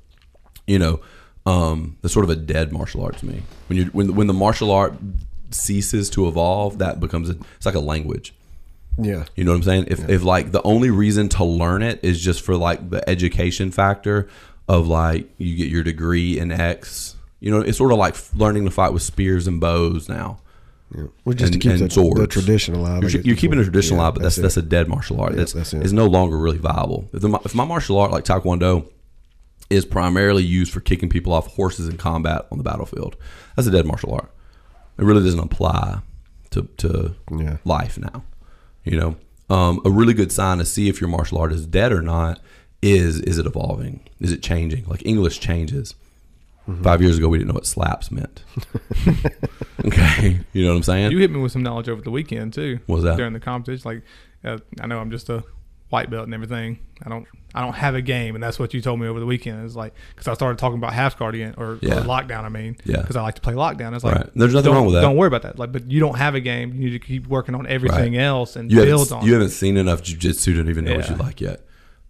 you 0.66 0.80
know, 0.80 1.02
um, 1.46 1.98
that's 2.02 2.14
sort 2.14 2.24
of 2.24 2.30
a 2.30 2.36
dead 2.38 2.72
martial 2.72 3.04
art 3.04 3.18
to 3.18 3.26
me. 3.26 3.42
When 3.68 3.78
you 3.78 3.86
when 3.88 4.16
when 4.16 4.28
the 4.28 4.34
martial 4.34 4.72
art 4.72 4.94
ceases 5.52 6.10
to 6.12 6.28
evolve, 6.28 6.78
that 6.78 7.00
becomes 7.02 7.30
a, 7.30 7.36
it's 7.58 7.66
like 7.66 7.76
a 7.76 7.80
language. 7.82 8.34
Yeah. 9.02 9.26
You 9.36 9.44
know 9.44 9.52
what 9.52 9.58
I'm 9.58 9.64
saying? 9.64 9.86
If 9.88 10.10
if 10.10 10.24
like 10.24 10.52
the 10.52 10.62
only 10.64 10.90
reason 10.90 11.30
to 11.30 11.44
learn 11.44 11.82
it 11.84 12.00
is 12.04 12.20
just 12.22 12.42
for 12.42 12.56
like 12.56 12.90
the 12.90 13.08
education 13.10 13.72
factor 13.72 14.28
of 14.68 14.88
like 14.88 15.30
you 15.38 15.56
get 15.56 15.70
your 15.70 15.84
degree 15.84 16.38
in 16.38 16.52
X, 16.52 17.16
you 17.40 17.50
know, 17.52 17.62
it's 17.62 17.78
sort 17.78 17.92
of 17.92 17.98
like 17.98 18.16
learning 18.36 18.66
to 18.66 18.72
fight 18.72 18.94
with 18.94 19.02
spears 19.02 19.48
and 19.48 19.60
bows 19.62 20.10
now. 20.10 20.40
Yeah. 20.96 21.04
Well, 21.24 21.36
just 21.36 21.54
And- 21.54 21.62
to 21.62 21.68
keep 21.70 21.72
and 21.74 21.82
the, 21.82 21.86
the 21.86 21.92
swords. 21.92 22.34
tradition 22.34 22.74
alive. 22.76 23.04
You're, 23.04 23.22
you're 23.22 23.36
keeping 23.36 23.58
what- 23.60 23.66
the 23.66 23.72
tradition 23.72 23.96
yeah, 23.98 24.04
alive, 24.04 24.14
but 24.16 24.24
that's 24.24 24.36
that's, 24.38 24.58
it. 24.58 24.66
a 24.66 24.68
dead 24.68 24.88
martial 24.88 25.22
art. 25.22 25.32
Yeah, 25.34 25.38
that's 25.38 25.54
that's 25.54 25.74
it. 25.74 25.84
is 25.84 25.94
no 25.94 26.08
longer 26.08 26.38
really 26.38 26.58
viable. 26.58 27.08
If, 27.14 27.22
the, 27.22 27.30
if 27.46 27.54
my 27.56 27.64
martial 27.66 27.98
art 28.00 28.12
like 28.12 28.26
Taekwondo 28.26 28.90
is 29.70 29.86
primarily 29.86 30.44
used 30.44 30.74
for 30.74 30.80
kicking 30.80 31.10
people 31.10 31.32
off 31.32 31.46
horses 31.48 31.88
in 31.88 31.98
combat 31.98 32.48
on 32.52 32.58
the 32.58 32.64
battlefield, 32.64 33.16
that's 33.56 33.68
a 33.68 33.72
dead 33.72 33.86
martial 33.86 34.14
art. 34.14 34.32
It 34.98 35.04
really 35.06 35.24
doesn't 35.24 35.40
apply 35.40 36.00
to 36.52 36.64
to 36.78 37.16
Yeah. 37.32 37.58
life 37.66 37.98
now. 38.00 38.24
You 38.84 39.00
know, 39.00 39.16
um, 39.50 39.82
a 39.86 39.90
really 39.90 40.14
good 40.14 40.32
sign 40.32 40.58
to 40.60 40.66
see 40.66 40.90
if 40.90 41.02
your 41.02 41.10
martial 41.10 41.38
art 41.38 41.52
is 41.52 41.66
dead 41.66 41.92
or 41.92 42.02
not 42.02 42.40
is 42.82 43.20
is 43.22 43.38
it 43.38 43.46
evolving? 43.46 44.02
Is 44.20 44.32
it 44.32 44.42
changing? 44.42 44.86
Like 44.86 45.06
English 45.06 45.40
changes. 45.40 45.96
Mm-hmm. 46.68 46.84
Five 46.84 47.02
years 47.02 47.18
ago, 47.18 47.28
we 47.30 47.40
didn't 47.40 47.50
know 47.50 47.56
what 47.56 47.66
slaps 47.66 48.12
meant. 48.12 48.44
okay, 49.86 50.40
you 50.54 50.64
know 50.64 50.72
what 50.72 50.78
I'm 50.78 50.84
saying? 50.84 51.12
You 51.12 51.18
hit 51.18 51.32
me 51.32 51.40
with 51.40 51.52
some 51.52 51.64
knowledge 51.64 51.90
over 51.90 52.02
the 52.02 52.12
weekend 52.12 52.54
too. 52.54 52.80
What 52.86 52.96
was 52.96 53.04
that? 53.06 53.18
during 53.18 53.34
the 53.34 53.40
competition? 53.40 53.82
Like, 53.90 54.04
uh, 54.44 54.60
I 54.80 54.88
know 54.88 55.00
I'm 55.00 55.10
just 55.10 55.30
a 55.30 55.44
white 55.90 56.10
belt 56.10 56.26
and 56.26 56.34
everything. 56.34 56.80
I 57.04 57.10
don't, 57.10 57.26
I 57.56 57.62
don't 57.62 57.74
have 57.74 57.96
a 57.96 58.02
game, 58.02 58.36
and 58.36 58.44
that's 58.44 58.60
what 58.60 58.74
you 58.74 58.82
told 58.82 59.00
me 59.00 59.08
over 59.08 59.20
the 59.20 59.26
weekend. 59.26 59.66
It's 59.66 59.76
like 59.76 59.94
because 60.16 60.28
I 60.28 60.34
started 60.36 60.60
talking 60.60 60.78
about 60.78 60.94
half 60.94 61.18
guard 61.18 61.34
again 61.36 61.56
or, 61.58 61.80
Yeah. 61.82 62.00
or 62.00 62.02
lockdown. 62.04 62.44
I 62.44 62.50
mean, 62.50 62.78
Yeah. 62.86 62.98
because 63.02 63.16
I 63.16 63.22
like 63.24 63.36
to 63.36 63.42
play 63.42 63.54
lockdown. 63.54 63.96
It's 63.96 64.04
like 64.04 64.16
Right. 64.16 64.30
There's 64.36 64.54
nothing 64.54 64.72
wrong 64.72 64.86
with 64.86 64.96
that. 64.96 65.02
Don't 65.02 65.16
worry 65.16 65.28
about 65.28 65.42
that. 65.44 65.58
Like, 65.58 65.72
but 65.72 65.90
you 65.90 66.00
don't 66.00 66.18
have 66.18 66.36
a 66.36 66.40
game. 66.42 66.74
You 66.74 66.90
need 66.90 66.92
to 66.92 67.00
keep 67.00 67.28
working 67.28 67.56
on 67.56 67.66
everything 67.68 68.14
Right. 68.14 68.22
else 68.22 68.56
and 68.56 68.72
you 68.72 68.84
build 68.86 69.12
on. 69.12 69.26
you 69.26 69.32
it. 69.32 69.34
haven't 69.36 69.50
seen 69.50 69.78
enough 69.78 70.04
jujitsu 70.04 70.46
to 70.64 70.70
even 70.70 70.86
know 70.86 70.96
what 70.98 71.10
you 71.10 71.16
like 71.16 71.42
yet. 71.42 71.62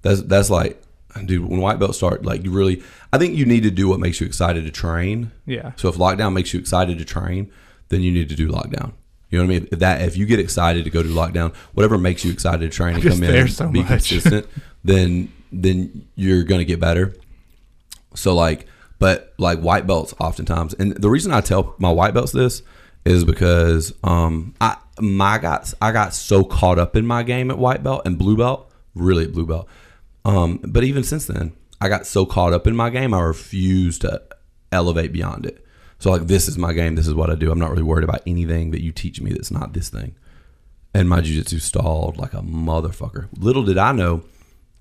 That's 0.01 0.21
that's 0.23 0.49
like, 0.49 0.81
dude. 1.25 1.45
When 1.45 1.61
white 1.61 1.79
belts 1.79 1.97
start, 1.97 2.25
like 2.25 2.43
you 2.43 2.51
really, 2.51 2.83
I 3.13 3.17
think 3.17 3.35
you 3.35 3.45
need 3.45 3.63
to 3.63 3.71
do 3.71 3.87
what 3.87 3.99
makes 3.99 4.19
you 4.19 4.27
excited 4.27 4.65
to 4.65 4.71
train. 4.71 5.31
Yeah. 5.45 5.71
So 5.77 5.87
if 5.89 5.95
lockdown 5.95 6.33
makes 6.33 6.53
you 6.53 6.59
excited 6.59 6.97
to 6.99 7.05
train, 7.05 7.49
then 7.89 8.01
you 8.01 8.11
need 8.11 8.27
to 8.29 8.35
do 8.35 8.49
lockdown. 8.49 8.91
You 9.29 9.37
know 9.37 9.45
what 9.45 9.55
I 9.55 9.59
mean? 9.59 9.69
If 9.71 9.79
that 9.79 10.01
if 10.01 10.17
you 10.17 10.25
get 10.25 10.39
excited 10.39 10.83
to 10.85 10.89
go 10.89 11.03
to 11.03 11.09
lockdown, 11.09 11.55
whatever 11.73 11.97
makes 11.97 12.25
you 12.25 12.31
excited 12.31 12.59
to 12.59 12.75
train 12.75 12.95
and 12.95 13.03
come 13.03 13.23
in 13.23 13.47
so 13.47 13.67
be 13.69 13.79
much. 13.79 13.87
consistent, 13.87 14.47
then 14.83 15.31
then 15.51 16.07
you're 16.15 16.43
gonna 16.43 16.65
get 16.65 16.79
better. 16.79 17.13
So 18.15 18.33
like, 18.35 18.65
but 18.97 19.33
like 19.37 19.59
white 19.59 19.85
belts 19.85 20.13
oftentimes, 20.19 20.73
and 20.73 20.93
the 20.93 21.09
reason 21.09 21.31
I 21.31 21.41
tell 21.41 21.75
my 21.77 21.91
white 21.91 22.13
belts 22.13 22.31
this 22.31 22.63
is 23.05 23.23
because 23.23 23.93
um 24.03 24.53
I 24.59 24.77
my 24.99 25.37
got 25.37 25.73
I 25.81 25.91
got 25.91 26.13
so 26.13 26.43
caught 26.43 26.79
up 26.79 26.95
in 26.95 27.05
my 27.05 27.23
game 27.23 27.51
at 27.51 27.57
white 27.57 27.83
belt 27.83 28.01
and 28.05 28.17
blue 28.17 28.35
belt, 28.35 28.71
really 28.95 29.25
at 29.25 29.31
blue 29.31 29.45
belt. 29.45 29.67
Um, 30.25 30.59
but 30.63 30.83
even 30.83 31.03
since 31.03 31.27
then, 31.27 31.53
I 31.79 31.87
got 31.87 32.05
so 32.05 32.25
caught 32.25 32.53
up 32.53 32.67
in 32.67 32.75
my 32.75 32.89
game, 32.89 33.13
I 33.13 33.21
refuse 33.21 33.99
to 33.99 34.21
elevate 34.71 35.13
beyond 35.13 35.45
it. 35.45 35.65
So 35.99 36.11
like, 36.11 36.27
this 36.27 36.47
is 36.47 36.57
my 36.57 36.73
game. 36.73 36.95
This 36.95 37.07
is 37.07 37.13
what 37.13 37.29
I 37.29 37.35
do. 37.35 37.51
I'm 37.51 37.59
not 37.59 37.69
really 37.69 37.83
worried 37.83 38.03
about 38.03 38.21
anything 38.25 38.71
that 38.71 38.81
you 38.81 38.91
teach 38.91 39.21
me 39.21 39.31
that's 39.31 39.51
not 39.51 39.73
this 39.73 39.89
thing. 39.89 40.15
And 40.93 41.07
my 41.07 41.21
jujitsu 41.21 41.61
stalled 41.61 42.17
like 42.17 42.33
a 42.33 42.41
motherfucker. 42.41 43.27
Little 43.37 43.63
did 43.63 43.77
I 43.77 43.91
know, 43.91 44.23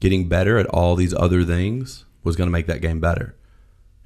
getting 0.00 0.28
better 0.28 0.58
at 0.58 0.66
all 0.66 0.94
these 0.94 1.12
other 1.12 1.44
things 1.44 2.04
was 2.24 2.36
going 2.36 2.46
to 2.46 2.52
make 2.52 2.66
that 2.66 2.80
game 2.80 3.00
better. 3.00 3.34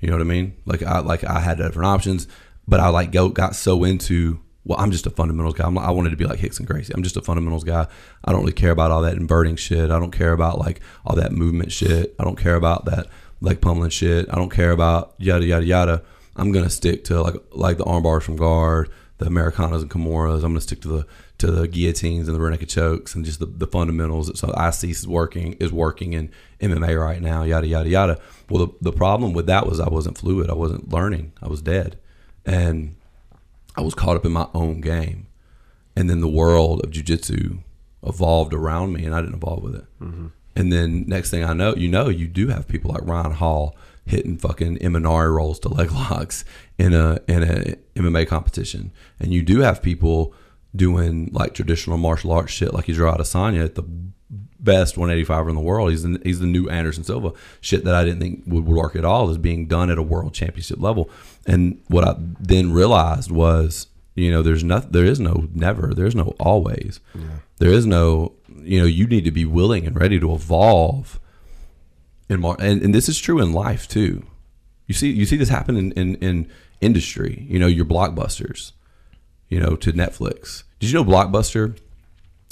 You 0.00 0.08
know 0.08 0.14
what 0.14 0.22
I 0.22 0.24
mean? 0.24 0.56
Like 0.66 0.82
I 0.82 0.98
like 0.98 1.22
I 1.22 1.38
had 1.38 1.58
different 1.58 1.86
options, 1.86 2.26
but 2.66 2.80
I 2.80 2.88
like 2.88 3.12
go 3.12 3.28
got 3.28 3.54
so 3.54 3.84
into 3.84 4.40
well, 4.64 4.78
I'm 4.78 4.90
just 4.90 5.06
a 5.06 5.10
fundamentals 5.10 5.54
guy. 5.54 5.66
I'm, 5.66 5.76
I 5.76 5.90
wanted 5.90 6.10
to 6.10 6.16
be 6.16 6.24
like 6.24 6.40
Rickson 6.40 6.66
Gracie. 6.66 6.92
I'm 6.94 7.02
just 7.02 7.16
a 7.16 7.22
fundamentals 7.22 7.64
guy. 7.64 7.86
I 8.24 8.32
don't 8.32 8.40
really 8.40 8.52
care 8.52 8.70
about 8.70 8.90
all 8.90 9.02
that 9.02 9.16
inverting 9.16 9.56
shit. 9.56 9.90
I 9.90 9.98
don't 9.98 10.12
care 10.12 10.32
about 10.32 10.58
like 10.58 10.80
all 11.04 11.16
that 11.16 11.32
movement 11.32 11.72
shit. 11.72 12.14
I 12.18 12.24
don't 12.24 12.38
care 12.38 12.54
about 12.54 12.84
that 12.86 13.06
leg 13.40 13.60
pummeling 13.60 13.90
shit. 13.90 14.28
I 14.30 14.36
don't 14.36 14.50
care 14.50 14.70
about 14.70 15.14
yada 15.18 15.44
yada 15.44 15.64
yada. 15.64 16.02
I'm 16.36 16.52
gonna 16.52 16.70
stick 16.70 17.04
to 17.04 17.22
like 17.22 17.34
like 17.52 17.78
the 17.78 17.84
arm 17.84 18.02
bars 18.02 18.24
from 18.24 18.36
guard, 18.36 18.90
the 19.18 19.26
Americanas 19.26 19.82
and 19.82 19.90
Kimuras. 19.90 20.36
I'm 20.36 20.50
gonna 20.50 20.60
stick 20.60 20.80
to 20.82 20.88
the 20.88 21.06
to 21.38 21.50
the 21.50 21.66
guillotines 21.66 22.28
and 22.28 22.36
the 22.36 22.40
rear 22.40 22.50
naked 22.50 22.68
chokes 22.68 23.14
and 23.14 23.24
just 23.24 23.40
the, 23.40 23.46
the 23.46 23.66
fundamentals 23.66 24.28
that 24.28 24.38
so 24.38 24.52
I 24.56 24.70
see 24.70 24.90
is 24.90 25.06
working 25.08 25.54
is 25.54 25.72
working 25.72 26.12
in 26.12 26.30
MMA 26.60 26.98
right 26.98 27.20
now. 27.20 27.42
Yada 27.42 27.66
yada 27.66 27.88
yada. 27.88 28.20
Well, 28.48 28.66
the, 28.66 28.90
the 28.90 28.92
problem 28.92 29.32
with 29.32 29.46
that 29.46 29.66
was 29.66 29.80
I 29.80 29.88
wasn't 29.88 30.18
fluid. 30.18 30.50
I 30.50 30.54
wasn't 30.54 30.90
learning. 30.90 31.32
I 31.42 31.48
was 31.48 31.60
dead, 31.62 31.98
and 32.46 32.94
I 33.76 33.80
was 33.80 33.94
caught 33.94 34.16
up 34.16 34.24
in 34.24 34.32
my 34.32 34.48
own 34.54 34.80
game, 34.80 35.26
and 35.96 36.08
then 36.08 36.20
the 36.20 36.28
world 36.28 36.84
of 36.84 36.90
jujitsu 36.90 37.58
evolved 38.04 38.54
around 38.54 38.92
me, 38.92 39.04
and 39.04 39.14
I 39.14 39.20
didn't 39.20 39.36
evolve 39.36 39.62
with 39.62 39.74
it. 39.74 39.84
Mm-hmm. 40.00 40.28
And 40.54 40.72
then 40.72 41.04
next 41.06 41.30
thing 41.30 41.44
I 41.44 41.54
know, 41.54 41.74
you 41.74 41.88
know, 41.88 42.08
you 42.08 42.26
do 42.28 42.48
have 42.48 42.68
people 42.68 42.92
like 42.92 43.02
Ryan 43.04 43.32
Hall 43.32 43.76
hitting 44.04 44.36
fucking 44.36 44.78
Imanari 44.78 45.34
rolls 45.34 45.58
to 45.60 45.68
leg 45.68 45.90
locks 45.92 46.44
in 46.78 46.92
a 46.92 47.20
in 47.28 47.42
a 47.42 47.76
MMA 47.96 48.26
competition, 48.26 48.92
and 49.20 49.32
you 49.32 49.42
do 49.42 49.60
have 49.60 49.82
people 49.82 50.34
doing 50.74 51.28
like 51.32 51.54
traditional 51.54 51.98
martial 51.98 52.32
arts 52.32 52.52
shit, 52.52 52.72
like 52.72 52.88
Israel 52.88 53.14
Adesanya 53.14 53.64
at 53.64 53.74
the 53.74 53.84
best 54.62 54.96
185 54.96 55.48
in 55.48 55.54
the 55.54 55.60
world. 55.60 55.90
He's 55.90 56.02
the, 56.02 56.20
he's 56.22 56.40
the 56.40 56.46
new 56.46 56.68
Anderson 56.68 57.04
Silva. 57.04 57.32
Shit 57.60 57.84
that 57.84 57.94
I 57.94 58.04
didn't 58.04 58.20
think 58.20 58.42
would 58.46 58.64
work 58.64 58.96
at 58.96 59.04
all 59.04 59.28
is 59.30 59.38
being 59.38 59.66
done 59.66 59.90
at 59.90 59.98
a 59.98 60.02
world 60.02 60.32
championship 60.32 60.80
level. 60.80 61.10
And 61.46 61.80
what 61.88 62.04
I 62.06 62.14
then 62.18 62.72
realized 62.72 63.30
was, 63.30 63.88
you 64.14 64.30
know, 64.30 64.42
there's 64.42 64.62
no, 64.62 64.78
there 64.80 65.04
is 65.04 65.20
no 65.20 65.48
never, 65.52 65.92
there's 65.94 66.14
no 66.14 66.34
always. 66.38 67.00
There 67.58 67.70
is 67.70 67.86
no, 67.86 68.32
you 68.60 68.80
know, 68.80 68.86
you 68.86 69.06
need 69.06 69.24
to 69.24 69.30
be 69.30 69.44
willing 69.44 69.86
and 69.86 69.98
ready 69.98 70.18
to 70.20 70.32
evolve. 70.32 71.18
In 72.32 72.40
mar- 72.40 72.56
and, 72.58 72.82
and 72.82 72.94
this 72.94 73.08
is 73.08 73.18
true 73.18 73.40
in 73.40 73.52
life 73.52 73.86
too. 73.88 74.24
You 74.86 74.94
see, 74.94 75.10
you 75.10 75.26
see 75.26 75.36
this 75.36 75.48
happen 75.48 75.76
in, 75.76 75.92
in, 75.92 76.14
in 76.16 76.50
industry. 76.80 77.46
You 77.48 77.58
know, 77.58 77.66
your 77.66 77.84
blockbusters. 77.84 78.72
You 79.48 79.60
know, 79.60 79.76
to 79.76 79.92
Netflix. 79.92 80.62
Did 80.80 80.90
you 80.90 80.94
know 80.94 81.04
Blockbuster? 81.04 81.76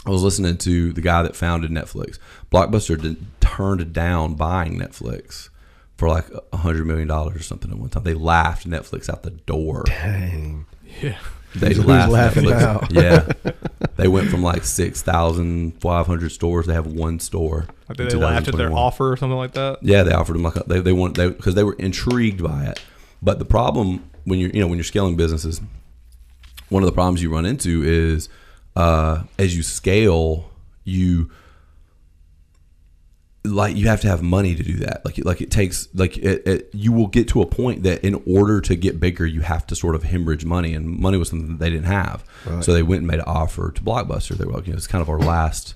I 0.07 0.11
was 0.11 0.23
listening 0.23 0.59
to 0.59 0.93
the 0.93 1.01
guy 1.01 1.23
that 1.23 1.35
founded 1.35 1.71
Netflix. 1.71 2.19
Blockbuster 2.53 3.01
did, 3.01 3.27
turned 3.41 3.93
down 3.93 4.35
buying 4.35 4.79
Netflix 4.79 5.49
for 5.97 6.09
like 6.09 6.27
a 6.53 6.57
hundred 6.59 6.87
million 6.87 7.09
dollars 7.09 7.37
or 7.37 7.43
something 7.43 7.71
at 7.71 7.79
one 7.79 7.89
time. 7.89 8.05
They 8.05 8.15
laughed 8.15 8.69
Netflix 8.69 9.09
out 9.09 9.23
the 9.23 9.31
door. 9.31 9.85
Dang. 9.87 10.67
Yeah. 11.03 11.19
They 11.55 11.69
Who's 11.75 11.85
laughed 11.85 12.13
laughing 12.13 12.45
Netflix. 12.45 12.91
now? 12.93 13.03
yeah, 13.03 13.53
they 13.97 14.07
went 14.09 14.29
from 14.31 14.43
like 14.43 14.65
six 14.65 15.03
thousand 15.03 15.81
five 15.81 16.07
hundred 16.07 16.31
stores. 16.31 16.67
They 16.67 16.75
have 16.75 16.87
one 16.87 17.19
store. 17.19 17.67
Like 17.89 17.99
in 17.99 18.09
they 18.09 18.15
laughed 18.15 18.49
at 18.49 18.57
their 18.57 18.73
offer 18.73 19.13
or 19.13 19.17
something 19.17 19.37
like 19.37 19.53
that. 19.53 19.79
Yeah, 19.83 20.05
they 20.05 20.13
offered 20.13 20.35
them 20.35 20.43
like 20.43 20.57
a, 20.57 20.65
they 20.67 20.81
they 20.81 20.93
want 20.93 21.17
they 21.17 21.29
because 21.29 21.55
they 21.57 21.65
were 21.65 21.75
intrigued 21.75 22.43
by 22.43 22.67
it. 22.67 22.81
But 23.21 23.39
the 23.41 23.45
problem 23.45 24.09
when 24.25 24.39
you're 24.39 24.51
you 24.51 24.61
know 24.61 24.69
when 24.69 24.79
you're 24.79 24.85
scaling 24.85 25.17
businesses, 25.17 25.61
one 26.69 26.83
of 26.85 26.87
the 26.87 26.93
problems 26.93 27.21
you 27.23 27.33
run 27.33 27.45
into 27.47 27.83
is 27.83 28.29
uh, 28.77 29.25
as 29.39 29.57
you 29.57 29.65
scale, 29.65 30.51
you 30.85 31.31
like 33.45 33.75
you 33.75 33.89
have 33.89 34.01
to 34.03 34.09
have 34.09 34.23
money 34.23 34.55
to 34.55 34.63
do 34.63 34.77
that. 34.79 35.05
Like 35.05 35.19
it, 35.19 35.25
like 35.25 35.41
it 35.41 35.51
takes 35.51 35.89
like 35.95 36.19
it, 36.19 36.47
it, 36.47 36.71
you 36.73 36.93
will 36.93 37.07
get 37.07 37.29
to 37.29 37.41
a 37.41 37.47
point 37.47 37.85
that 37.85 38.05
in 38.05 38.23
order 38.27 38.61
to 38.61 38.75
get 38.75 39.01
bigger, 39.01 39.27
you 39.27 39.41
have 39.41 39.67
to 39.69 39.77
sort 39.77 39.95
of 39.95 40.03
hemorrhage 40.03 40.45
money, 40.45 40.75
and 40.75 40.99
money 40.99 41.17
was 41.17 41.31
something 41.31 41.49
that 41.49 41.59
they 41.59 41.71
didn't 41.71 41.87
have. 41.87 42.25
So 42.63 42.73
they 42.73 42.83
went 42.83 43.01
and 43.01 43.07
made 43.07 43.21
an 43.21 43.25
offer 43.27 43.71
to 43.71 43.83
Blockbuster. 43.83 44.37
They 44.37 44.45
were 44.45 44.53
like, 44.53 44.67
you 44.67 44.73
know, 44.73 44.77
it's 44.77 44.87
kind 44.87 45.03
of 45.03 45.09
our 45.09 45.19
last 45.19 45.75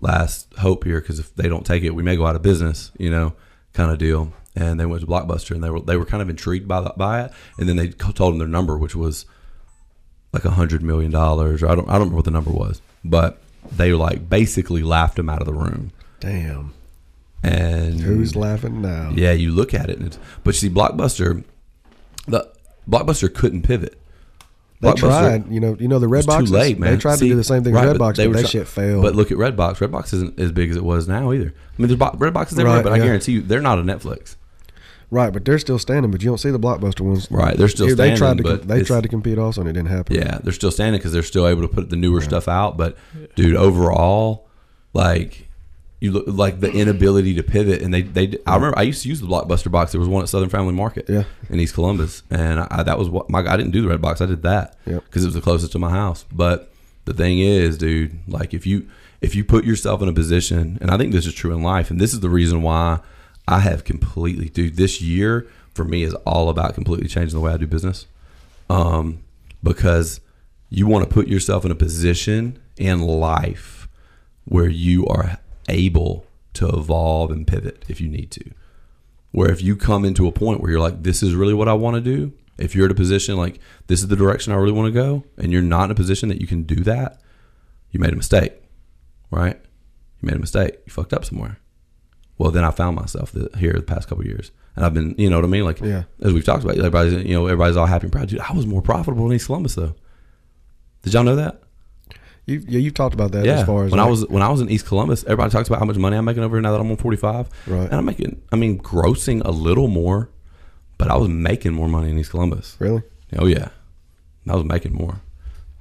last 0.00 0.52
hope 0.58 0.84
here 0.84 1.00
because 1.00 1.18
if 1.18 1.34
they 1.34 1.48
don't 1.48 1.66
take 1.66 1.82
it, 1.82 1.90
we 1.90 2.02
may 2.02 2.16
go 2.16 2.26
out 2.26 2.36
of 2.36 2.42
business. 2.42 2.90
You 2.98 3.10
know, 3.10 3.34
kind 3.74 3.92
of 3.92 3.98
deal. 3.98 4.32
And 4.56 4.80
they 4.80 4.86
went 4.86 5.02
to 5.02 5.06
Blockbuster, 5.06 5.52
and 5.52 5.62
they 5.62 5.70
were 5.70 5.80
they 5.80 5.96
were 5.96 6.04
kind 6.04 6.22
of 6.22 6.28
intrigued 6.28 6.66
by 6.66 6.80
the, 6.80 6.92
by 6.96 7.22
it. 7.22 7.32
And 7.58 7.68
then 7.68 7.76
they 7.76 7.90
told 7.90 8.32
them 8.32 8.38
their 8.38 8.48
number, 8.48 8.76
which 8.76 8.96
was 8.96 9.24
like 10.32 10.44
a 10.44 10.50
hundred 10.50 10.82
million 10.82 11.12
dollars, 11.12 11.62
or 11.62 11.68
I 11.68 11.76
don't 11.76 11.88
I 11.88 11.92
don't 11.92 12.00
remember 12.00 12.16
what 12.16 12.24
the 12.24 12.32
number 12.32 12.50
was, 12.50 12.82
but 13.04 13.40
they 13.70 13.92
like 13.92 14.28
basically 14.28 14.82
laughed 14.82 15.16
him 15.18 15.28
out 15.30 15.40
of 15.40 15.46
the 15.46 15.54
room. 15.54 15.92
Damn. 16.18 16.74
And 17.52 18.00
Who's 18.00 18.36
laughing 18.36 18.82
now? 18.82 19.12
yeah, 19.14 19.32
you 19.32 19.52
look 19.52 19.74
at 19.74 19.90
it, 19.90 19.98
and 19.98 20.08
it's, 20.08 20.18
but 20.44 20.54
you 20.54 20.58
see, 20.68 20.70
Blockbuster, 20.70 21.44
the 22.26 22.50
Blockbuster 22.88 23.32
couldn't 23.32 23.62
pivot. 23.62 24.00
They 24.80 24.92
tried. 24.92 25.50
You 25.52 25.58
know. 25.58 25.76
You 25.78 25.88
know 25.88 25.98
the 25.98 26.06
red 26.06 26.24
was 26.26 26.48
too 26.48 26.54
late, 26.54 26.78
man. 26.78 26.92
They 26.94 27.00
tried 27.00 27.16
See, 27.16 27.26
to 27.26 27.32
do 27.32 27.36
the 27.36 27.42
same 27.44 27.64
thing 27.64 27.74
right, 27.74 27.86
with 27.88 27.96
Redbox, 28.00 28.16
but, 28.16 28.28
were 28.28 28.34
that 28.34 28.40
try- 28.42 28.50
shit 28.50 28.68
failed. 28.68 29.02
But 29.02 29.16
look 29.16 29.32
at 29.32 29.36
Redbox. 29.38 29.78
Redbox 29.78 30.14
isn't 30.14 30.38
as 30.38 30.52
big 30.52 30.70
as 30.70 30.76
it 30.76 30.84
was 30.84 31.08
now 31.08 31.32
either. 31.32 31.52
I 31.76 31.82
mean, 31.82 31.88
there's 31.88 31.98
bo- 31.98 32.12
Redbox 32.12 32.52
is 32.52 32.58
everywhere, 32.60 32.76
Right, 32.76 32.84
but 32.84 32.92
I 32.92 32.98
guarantee 32.98 33.32
you, 33.32 33.42
they're 33.42 33.60
not 33.60 33.78
a 33.80 33.82
Netflix. 33.82 34.36
right, 35.10 35.32
but 35.32 35.44
they're 35.44 35.58
still 35.58 35.80
standing. 35.80 36.12
But 36.12 36.22
you 36.22 36.28
don't 36.30 36.38
see 36.38 36.50
the 36.52 36.60
blockbuster 36.60 37.00
ones. 37.00 37.28
Right, 37.28 37.56
they're 37.56 37.66
still 37.66 37.88
Yeah, 37.88 37.94
They 37.96 38.08
tried 38.10 38.16
standing, 38.38 38.44
to. 38.44 38.56
but 38.58 38.68
they 38.68 38.84
tried 38.84 39.02
to 39.02 39.08
compete 39.08 39.36
also, 39.36 39.62
and 39.62 39.68
it 39.70 39.72
didn't 39.72 39.88
happen. 39.88 40.14
Yeah, 40.14 40.38
they're 40.44 40.52
still 40.52 40.70
standing 40.70 41.00
because 41.00 41.12
they're 41.12 41.22
still 41.24 41.48
able 41.48 41.62
to 41.62 41.68
put 41.68 41.90
the 41.90 41.96
newer 41.96 42.20
stuff 42.20 42.46
out. 42.46 42.76
But 42.76 42.96
dude, 43.34 43.56
overall, 43.56 44.46
like 44.92 45.47
you 46.00 46.12
look 46.12 46.24
like 46.28 46.60
the 46.60 46.70
inability 46.70 47.34
to 47.34 47.42
pivot, 47.42 47.82
and 47.82 47.92
they 47.92 48.02
they. 48.02 48.38
I 48.46 48.54
remember 48.56 48.78
I 48.78 48.82
used 48.82 49.02
to 49.02 49.08
use 49.08 49.20
the 49.20 49.26
Blockbuster 49.26 49.70
box. 49.70 49.92
There 49.92 49.98
was 50.00 50.08
one 50.08 50.22
at 50.22 50.28
Southern 50.28 50.48
Family 50.48 50.72
Market, 50.72 51.06
Yeah. 51.08 51.24
in 51.50 51.58
East 51.58 51.74
Columbus, 51.74 52.22
and 52.30 52.60
I, 52.60 52.82
that 52.84 52.98
was 52.98 53.08
what 53.08 53.28
my. 53.30 53.40
I 53.40 53.56
didn't 53.56 53.72
do 53.72 53.82
the 53.82 53.88
red 53.88 54.00
box. 54.00 54.20
I 54.20 54.26
did 54.26 54.42
that 54.42 54.76
Yep. 54.86 55.04
because 55.04 55.24
it 55.24 55.26
was 55.26 55.34
the 55.34 55.40
closest 55.40 55.72
to 55.72 55.78
my 55.78 55.90
house. 55.90 56.24
But 56.32 56.72
the 57.04 57.14
thing 57.14 57.38
is, 57.40 57.76
dude, 57.78 58.18
like 58.28 58.54
if 58.54 58.66
you 58.66 58.88
if 59.20 59.34
you 59.34 59.44
put 59.44 59.64
yourself 59.64 60.00
in 60.02 60.08
a 60.08 60.12
position, 60.12 60.78
and 60.80 60.90
I 60.90 60.96
think 60.96 61.12
this 61.12 61.26
is 61.26 61.34
true 61.34 61.52
in 61.52 61.62
life, 61.62 61.90
and 61.90 62.00
this 62.00 62.14
is 62.14 62.20
the 62.20 62.30
reason 62.30 62.62
why 62.62 63.00
I 63.48 63.60
have 63.60 63.82
completely, 63.82 64.48
dude, 64.50 64.76
this 64.76 65.00
year 65.02 65.48
for 65.74 65.84
me 65.84 66.02
is 66.04 66.14
all 66.26 66.48
about 66.48 66.74
completely 66.74 67.08
changing 67.08 67.36
the 67.36 67.40
way 67.44 67.52
I 67.52 67.56
do 67.56 67.66
business 67.66 68.06
um, 68.70 69.20
because 69.62 70.20
you 70.70 70.86
want 70.86 71.08
to 71.08 71.12
put 71.12 71.28
yourself 71.28 71.64
in 71.64 71.70
a 71.70 71.74
position 71.74 72.58
in 72.76 73.00
life 73.00 73.88
where 74.44 74.68
you 74.68 75.06
are 75.06 75.38
able 75.68 76.26
to 76.54 76.68
evolve 76.68 77.30
and 77.30 77.46
pivot 77.46 77.84
if 77.88 78.00
you 78.00 78.08
need 78.08 78.30
to. 78.32 78.50
Where 79.30 79.50
if 79.50 79.62
you 79.62 79.76
come 79.76 80.04
into 80.04 80.26
a 80.26 80.32
point 80.32 80.60
where 80.60 80.70
you're 80.70 80.80
like, 80.80 81.02
this 81.02 81.22
is 81.22 81.34
really 81.34 81.54
what 81.54 81.68
I 81.68 81.74
want 81.74 81.96
to 81.96 82.00
do, 82.00 82.32
if 82.56 82.74
you're 82.74 82.86
at 82.86 82.90
a 82.90 82.94
position 82.94 83.36
like 83.36 83.60
this 83.86 84.00
is 84.00 84.08
the 84.08 84.16
direction 84.16 84.52
I 84.52 84.56
really 84.56 84.72
want 84.72 84.92
to 84.92 85.00
go, 85.00 85.24
and 85.36 85.52
you're 85.52 85.62
not 85.62 85.84
in 85.84 85.90
a 85.90 85.94
position 85.94 86.28
that 86.30 86.40
you 86.40 86.46
can 86.46 86.62
do 86.62 86.76
that, 86.84 87.20
you 87.90 88.00
made 88.00 88.12
a 88.12 88.16
mistake, 88.16 88.52
right? 89.30 89.60
You 90.20 90.26
made 90.26 90.36
a 90.36 90.40
mistake. 90.40 90.78
You 90.86 90.92
fucked 90.92 91.12
up 91.12 91.24
somewhere. 91.24 91.58
Well, 92.38 92.50
then 92.50 92.64
I 92.64 92.70
found 92.70 92.96
myself 92.96 93.34
here 93.58 93.72
the 93.74 93.82
past 93.82 94.08
couple 94.08 94.22
of 94.22 94.26
years, 94.28 94.50
and 94.76 94.84
I've 94.84 94.94
been, 94.94 95.14
you 95.18 95.28
know 95.28 95.36
what 95.36 95.44
I 95.44 95.48
mean? 95.48 95.64
Like, 95.64 95.80
Yeah. 95.80 96.04
as 96.22 96.32
we've 96.32 96.44
talked 96.44 96.64
about, 96.64 96.76
everybody's, 96.78 97.12
you 97.24 97.34
know, 97.34 97.46
everybody's 97.46 97.76
all 97.76 97.86
happy 97.86 98.04
and 98.06 98.12
proud. 98.12 98.28
Dude, 98.28 98.40
I 98.40 98.52
was 98.52 98.66
more 98.66 98.82
profitable 98.82 99.26
in 99.26 99.32
East 99.34 99.46
Columbus 99.46 99.74
though. 99.74 99.94
Did 101.02 101.14
y'all 101.14 101.24
know 101.24 101.36
that? 101.36 101.62
You, 102.48 102.64
yeah, 102.66 102.78
you've 102.78 102.94
talked 102.94 103.12
about 103.14 103.32
that 103.32 103.44
yeah. 103.44 103.60
as 103.60 103.66
far 103.66 103.84
as 103.84 103.90
when 103.90 104.00
I 104.00 104.06
was 104.08 104.26
when 104.28 104.42
I 104.42 104.48
was 104.48 104.62
in 104.62 104.70
East 104.70 104.86
Columbus, 104.86 105.22
everybody 105.24 105.50
talks 105.50 105.68
about 105.68 105.80
how 105.80 105.84
much 105.84 105.96
money 105.98 106.16
I'm 106.16 106.24
making 106.24 106.42
over 106.42 106.56
here 106.56 106.62
now 106.62 106.72
that 106.72 106.80
I'm 106.80 106.90
on 106.90 106.96
45. 106.96 107.48
Right. 107.66 107.82
And 107.84 107.92
I'm 107.92 108.04
making, 108.06 108.40
I 108.50 108.56
mean, 108.56 108.78
grossing 108.78 109.42
a 109.44 109.50
little 109.50 109.86
more, 109.88 110.30
but 110.96 111.10
I 111.10 111.16
was 111.16 111.28
making 111.28 111.74
more 111.74 111.88
money 111.88 112.10
in 112.10 112.18
East 112.18 112.30
Columbus. 112.30 112.76
really. 112.78 113.02
Oh 113.38 113.44
yeah, 113.46 113.68
I 114.48 114.54
was 114.54 114.64
making 114.64 114.94
more. 114.94 115.20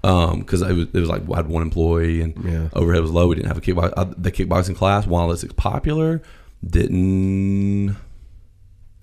Um, 0.04 0.40
because 0.42 0.62
it 0.62 0.74
was 0.74 0.88
it 0.94 1.00
was 1.00 1.08
like 1.10 1.22
I 1.32 1.38
had 1.38 1.48
one 1.48 1.62
employee 1.64 2.22
and 2.22 2.36
Yeah. 2.44 2.68
overhead 2.74 3.02
was 3.02 3.12
low. 3.12 3.28
We 3.30 3.36
didn't 3.36 3.48
have 3.48 3.58
a 3.58 3.62
kickbox. 3.62 3.94
Uh, 3.96 4.14
the 4.18 4.32
kickboxing 4.32 4.76
class, 4.76 5.08
while 5.08 5.32
it's 5.32 5.46
popular, 5.56 6.22
didn't 6.70 7.96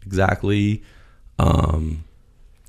exactly 0.05 0.83
um, 1.39 2.05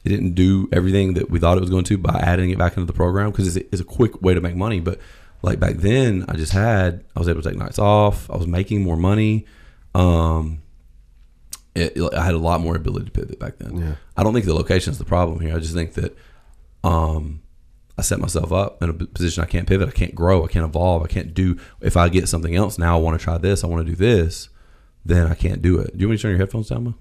it 0.06 0.10
didn't 0.10 0.34
do 0.36 0.70
everything 0.72 1.16
that 1.16 1.30
we 1.30 1.40
thought 1.40 1.58
it 1.58 1.62
was 1.62 1.70
going 1.70 1.84
to 1.86 1.98
by 1.98 2.20
adding 2.20 2.50
it 2.52 2.58
back 2.58 2.74
into 2.78 2.86
the 2.86 2.94
program 2.94 3.32
because 3.32 3.48
it's, 3.56 3.66
a- 3.66 3.68
it's 3.72 3.82
a 3.82 3.86
quick 3.86 4.22
way 4.22 4.34
to 4.34 4.42
make 4.42 4.56
money. 4.56 4.80
But 4.80 5.00
like 5.42 5.60
back 5.60 5.76
then, 5.78 6.26
I 6.30 6.36
just 6.36 6.52
had 6.54 7.04
I 7.16 7.20
was 7.20 7.28
able 7.28 7.42
to 7.42 7.50
take 7.50 7.58
nights 7.58 7.80
off. 7.80 8.30
I 8.30 8.38
was 8.38 8.48
making 8.48 8.84
more 8.84 8.96
money. 8.98 9.46
Um, 9.94 10.62
it, 11.74 11.98
I 12.16 12.24
had 12.24 12.34
a 12.36 12.38
lot 12.40 12.62
more 12.62 12.76
ability 12.76 13.06
to 13.06 13.12
pivot 13.12 13.40
back 13.40 13.58
then. 13.58 13.78
Yeah. 13.78 13.96
I 14.16 14.24
don't 14.24 14.34
think 14.34 14.46
the 14.46 14.54
location 14.54 14.92
is 14.92 14.98
the 14.98 15.06
problem 15.06 15.40
here. 15.42 15.56
I 15.56 15.60
just 15.60 15.74
think 15.74 15.94
that 15.96 16.18
um, 16.84 17.42
I 17.98 18.02
set 18.02 18.20
myself 18.20 18.52
up 18.54 18.82
in 18.84 18.90
a 18.90 18.94
position 18.94 19.44
I 19.44 19.48
can't 19.48 19.68
pivot, 19.68 19.90
I 19.90 19.92
can't 19.92 20.16
grow, 20.16 20.44
I 20.46 20.48
can't 20.48 20.66
evolve, 20.66 21.04
I 21.04 21.08
can't 21.08 21.34
do. 21.34 21.58
If 21.82 21.98
I 21.98 22.10
get 22.10 22.30
something 22.30 22.56
else 22.56 22.78
now, 22.78 22.98
I 22.98 23.02
want 23.02 23.20
to 23.20 23.24
try 23.24 23.38
this, 23.38 23.64
I 23.64 23.68
want 23.68 23.86
to 23.86 23.92
do 23.92 23.96
this, 23.96 24.50
then 25.04 25.28
I 25.28 25.34
can't 25.36 25.62
do 25.62 25.80
it. 25.80 25.98
Do 25.98 26.02
you 26.02 26.08
want 26.08 26.12
me 26.12 26.18
to 26.18 26.22
turn 26.22 26.32
your 26.32 26.40
headphones 26.40 26.70
down, 26.70 26.84
Mo? 26.86 26.94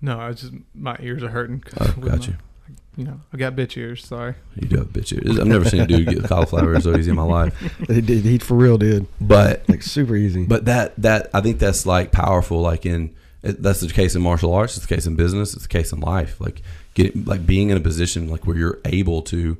No, 0.00 0.18
I 0.20 0.32
just 0.32 0.52
my 0.74 0.96
ears 1.00 1.22
are 1.22 1.28
hurting. 1.30 1.62
Oh, 1.80 1.84
with 1.98 2.04
got 2.04 2.18
my- 2.20 2.26
you. 2.26 2.34
You 2.96 3.04
know, 3.04 3.20
I 3.32 3.36
got 3.36 3.54
bitch 3.54 3.76
ears. 3.76 4.04
Sorry. 4.04 4.34
You 4.56 4.66
do 4.66 4.78
have 4.78 4.88
bitch 4.88 5.12
ears. 5.12 5.38
I've 5.38 5.46
never 5.46 5.64
seen 5.64 5.80
a 5.82 5.86
dude 5.86 6.08
get 6.08 6.24
cauliflower 6.24 6.80
so 6.80 6.96
easy 6.96 7.10
in 7.10 7.16
my 7.16 7.22
life. 7.22 7.54
He 7.88 8.00
did. 8.00 8.24
He 8.24 8.38
for 8.38 8.54
real 8.56 8.76
did. 8.76 9.06
But 9.20 9.68
Like 9.68 9.82
super 9.84 10.16
easy. 10.16 10.44
but 10.46 10.64
that 10.64 10.96
that 10.96 11.30
I 11.32 11.40
think 11.40 11.60
that's 11.60 11.86
like 11.86 12.10
powerful. 12.10 12.60
Like 12.60 12.84
in 12.86 13.14
that's 13.42 13.80
the 13.80 13.88
case 13.92 14.16
in 14.16 14.22
martial 14.22 14.52
arts. 14.52 14.76
It's 14.76 14.84
the 14.86 14.92
case 14.96 15.06
in 15.06 15.14
business. 15.14 15.54
It's 15.54 15.62
the 15.62 15.68
case 15.68 15.92
in 15.92 16.00
life. 16.00 16.40
Like 16.40 16.62
getting 16.94 17.24
like 17.24 17.46
being 17.46 17.70
in 17.70 17.76
a 17.76 17.80
position 17.80 18.28
like 18.28 18.48
where 18.48 18.56
you're 18.56 18.80
able 18.84 19.22
to 19.22 19.56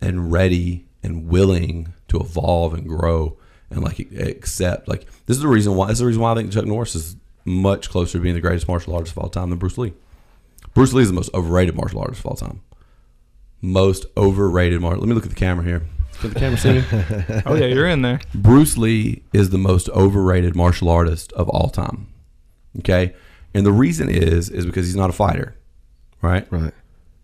and 0.00 0.32
ready 0.32 0.86
and 1.02 1.28
willing 1.28 1.92
to 2.08 2.18
evolve 2.18 2.72
and 2.72 2.88
grow 2.88 3.36
and 3.68 3.82
like 3.82 3.98
accept. 3.98 4.88
Like 4.88 5.04
this 5.26 5.36
is 5.36 5.42
the 5.42 5.48
reason 5.48 5.74
why. 5.74 5.88
This 5.88 5.96
is 5.96 6.00
the 6.00 6.06
reason 6.06 6.22
why 6.22 6.32
I 6.32 6.34
think 6.36 6.50
Chuck 6.50 6.64
Norris 6.64 6.94
is 6.94 7.14
much 7.44 7.88
closer 7.90 8.18
to 8.18 8.22
being 8.22 8.34
the 8.34 8.40
greatest 8.40 8.68
martial 8.68 8.94
artist 8.94 9.12
of 9.12 9.18
all 9.18 9.28
time 9.28 9.50
than 9.50 9.58
Bruce 9.58 9.78
Lee. 9.78 9.94
Bruce 10.74 10.92
Lee 10.92 11.02
is 11.02 11.08
the 11.08 11.14
most 11.14 11.32
overrated 11.34 11.74
martial 11.74 12.00
artist 12.00 12.20
of 12.20 12.26
all 12.26 12.36
time. 12.36 12.60
Most 13.60 14.06
overrated 14.16 14.80
martial. 14.80 15.00
Let 15.00 15.08
me 15.08 15.14
look 15.14 15.24
at 15.24 15.30
the 15.30 15.36
camera 15.36 15.64
here. 15.64 15.82
Can 16.20 16.32
the 16.32 16.40
camera 16.40 16.58
see 16.58 16.72
me? 16.72 17.42
Oh 17.46 17.54
yeah, 17.54 17.66
you're 17.66 17.88
in 17.88 18.02
there. 18.02 18.20
Bruce 18.34 18.76
Lee 18.76 19.22
is 19.32 19.50
the 19.50 19.58
most 19.58 19.88
overrated 19.90 20.54
martial 20.54 20.88
artist 20.88 21.32
of 21.32 21.48
all 21.48 21.70
time. 21.70 22.08
Okay, 22.78 23.14
and 23.54 23.64
the 23.64 23.72
reason 23.72 24.08
is 24.08 24.48
is 24.50 24.66
because 24.66 24.86
he's 24.86 24.96
not 24.96 25.10
a 25.10 25.14
fighter, 25.14 25.56
right? 26.22 26.46
right. 26.52 26.74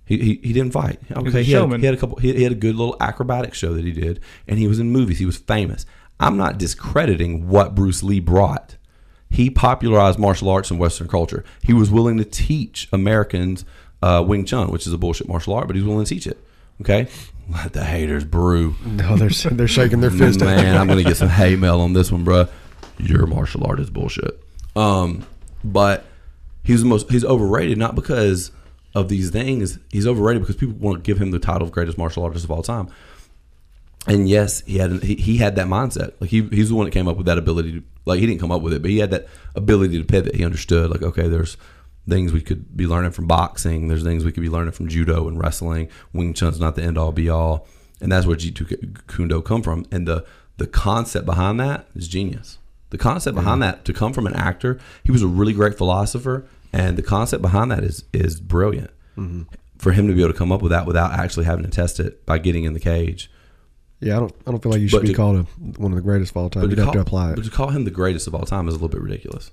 He, 0.07 0.19
he, 0.19 0.41
he 0.43 0.53
didn't 0.53 0.73
fight. 0.73 1.01
Okay, 1.11 1.29
a 1.29 1.43
he, 1.43 1.53
had, 1.53 1.61
showman. 1.61 1.81
he 1.81 1.87
had 1.87 1.95
a 1.95 1.99
couple. 1.99 2.19
He, 2.19 2.33
he 2.33 2.43
had 2.45 2.53
a 2.53 2.57
good 2.57 2.77
little 2.77 2.97
acrobatic 3.01 3.55
show 3.55 3.75
that 3.75 3.85
he 3.85 3.93
did, 3.93 4.21
and 4.47 4.59
he 4.59 4.67
was 4.67 4.79
in 4.79 4.91
movies. 4.91 5.19
He 5.19 5.27
was 5.27 5.37
famous. 5.37 5.85
I'm 6.19 6.37
not 6.37 6.59
discrediting 6.59 7.49
what 7.49 7.75
Bruce 7.75 8.03
Lee 8.03 8.21
brought. 8.21 8.76
He 9.31 9.51
popularized 9.51 10.19
martial 10.19 10.49
arts 10.49 10.71
in 10.71 10.79
Western 10.79 11.09
culture. 11.09 11.45
He 11.63 11.73
was 11.73 11.91
willing 11.91 12.17
to 12.19 12.25
teach 12.25 12.89
Americans 12.93 13.65
uh, 14.03 14.25
Wing 14.27 14.45
Chun, 14.45 14.71
which 14.71 14.87
is 14.87 14.93
a 14.93 14.99
bullshit 14.99 15.29
martial 15.29 15.55
art, 15.55 15.67
but 15.67 15.77
he's 15.77 15.85
willing 15.85 16.05
to 16.05 16.15
teach 16.15 16.27
it. 16.27 16.39
Okay, 16.81 17.09
let 17.51 17.73
the 17.73 17.85
haters 17.85 18.25
brew. 18.25 18.77
No, 18.85 19.17
they're 19.17 19.31
they're 19.51 19.69
shaking 19.69 20.01
their 20.01 20.11
fist. 20.11 20.43
at 20.43 20.47
Man, 20.47 20.77
I'm 20.77 20.87
gonna 20.87 21.03
get 21.03 21.17
some 21.17 21.29
hate 21.29 21.59
mail 21.59 21.81
on 21.81 21.93
this 21.93 22.13
one, 22.13 22.25
bruh. 22.25 22.49
Your 22.99 23.27
martial 23.27 23.67
art 23.67 23.81
is 23.81 23.91
bullshit. 23.91 24.41
Um, 24.75 25.27
but 25.65 26.05
he's 26.63 26.83
the 26.83 26.87
most 26.89 27.11
he's 27.11 27.25
overrated 27.25 27.79
not 27.79 27.95
because 27.95 28.51
of 28.95 29.09
these 29.09 29.31
things. 29.31 29.79
He's 29.91 30.07
overrated 30.07 30.43
because 30.43 30.57
people 30.57 30.75
want 30.77 31.03
to 31.03 31.07
give 31.07 31.21
him 31.21 31.31
the 31.31 31.39
title 31.39 31.63
of 31.63 31.73
greatest 31.73 31.99
martial 31.99 32.25
artist 32.25 32.45
of 32.45 32.51
all 32.51 32.63
time. 32.63 32.89
And 34.07 34.29
yes, 34.29 34.61
he 34.61 34.79
had 34.79 35.03
he, 35.03 35.17
he 35.17 35.37
had 35.39 35.57
that 35.57 35.67
mindset. 35.67 36.13
Like 36.21 36.31
he 36.31 36.43
he's 36.43 36.69
the 36.69 36.75
one 36.75 36.85
that 36.85 36.93
came 36.93 37.09
up 37.09 37.17
with 37.17 37.27
that 37.27 37.39
ability 37.39 37.73
to 37.73 37.83
like 38.05 38.21
he 38.21 38.27
didn't 38.27 38.41
come 38.41 38.53
up 38.53 38.63
with 38.63 38.73
it, 38.73 38.83
but 38.83 38.91
he 38.91 38.99
had 38.99 39.11
that 39.11 39.27
ability 39.55 39.99
to 39.99 40.05
pivot. 40.05 40.37
He 40.37 40.45
understood 40.45 40.91
like 40.91 41.03
okay, 41.03 41.29
there's 41.29 41.57
things 42.09 42.33
we 42.33 42.41
could 42.41 42.77
be 42.77 42.87
learning 42.87 43.11
from 43.11 43.27
boxing. 43.27 43.89
There's 43.89 44.05
things 44.05 44.25
we 44.25 44.33
could 44.33 44.43
be 44.43 44.49
learning 44.49 44.73
from 44.73 44.89
judo 44.89 45.27
and 45.29 45.41
wrestling. 45.41 45.89
Wing 46.13 46.35
Chun's 46.35 46.61
not 46.61 46.77
the 46.77 46.83
end 46.83 46.99
all 46.99 47.13
be 47.13 47.29
all, 47.29 47.67
and 48.01 48.11
that's 48.13 48.27
where 48.27 48.37
Jitu 48.37 48.65
Kundo 49.07 49.45
come 49.45 49.63
from. 49.63 49.87
And 49.91 50.07
the 50.07 50.25
the 50.57 50.67
concept 50.67 51.27
behind 51.27 51.61
that 51.61 51.89
is 51.95 52.09
genius. 52.09 52.59
The 52.91 52.99
concept 52.99 53.35
behind 53.35 53.63
that 53.63 53.85
to 53.87 53.93
come 53.93 54.13
from 54.13 54.27
an 54.27 54.35
actor, 54.35 54.79
he 55.03 55.11
was 55.11 55.23
a 55.23 55.27
really 55.27 55.53
great 55.53 55.77
philosopher, 55.77 56.47
and 56.73 56.97
the 56.97 57.03
concept 57.03 57.43
behind 57.43 57.71
that 57.73 57.83
is 57.83 58.05
is 58.13 58.41
brilliant. 58.41 58.91
Mm-hmm. 59.19 59.43
For 59.79 59.93
him 59.93 60.07
to 60.09 60.15
be 60.15 60.23
able 60.23 60.33
to 60.33 60.39
come 60.39 60.53
up 60.53 60.63
with 60.63 60.71
that 60.71 60.87
without 60.87 61.13
actually 61.13 61.45
having 61.45 61.65
to 61.65 61.71
test 61.71 62.01
it 62.01 62.25
by 62.25 62.39
getting 62.39 62.65
in 62.65 62.73
the 62.73 62.81
cage, 62.81 63.31
Yeah, 64.01 64.17
I 64.17 64.21
don't. 64.21 64.35
I 64.47 64.51
don't 64.51 64.63
feel 64.63 64.73
like 64.73 64.81
you 64.81 64.89
should 64.89 64.97
But 64.99 65.03
be 65.03 65.09
to- 65.09 65.15
called 65.15 65.37
a, 65.37 65.43
one 65.81 65.93
of 65.93 65.97
the 65.97 66.03
greatest 66.03 66.33
of 66.33 66.37
all 66.37 66.51
time. 66.51 66.69
You'd 66.69 66.79
have 66.79 66.93
to 66.93 67.01
apply 67.01 67.31
it. 67.33 67.37
but 67.37 67.45
to 67.45 67.51
call 67.51 67.71
him 67.71 67.85
the 67.85 67.91
greatest 67.91 68.27
of 68.27 68.35
all 68.35 68.45
time 68.45 68.69
is 68.69 68.75
a 68.75 68.77
little 68.77 68.89
bit 68.89 69.01
ridiculous. 69.01 69.53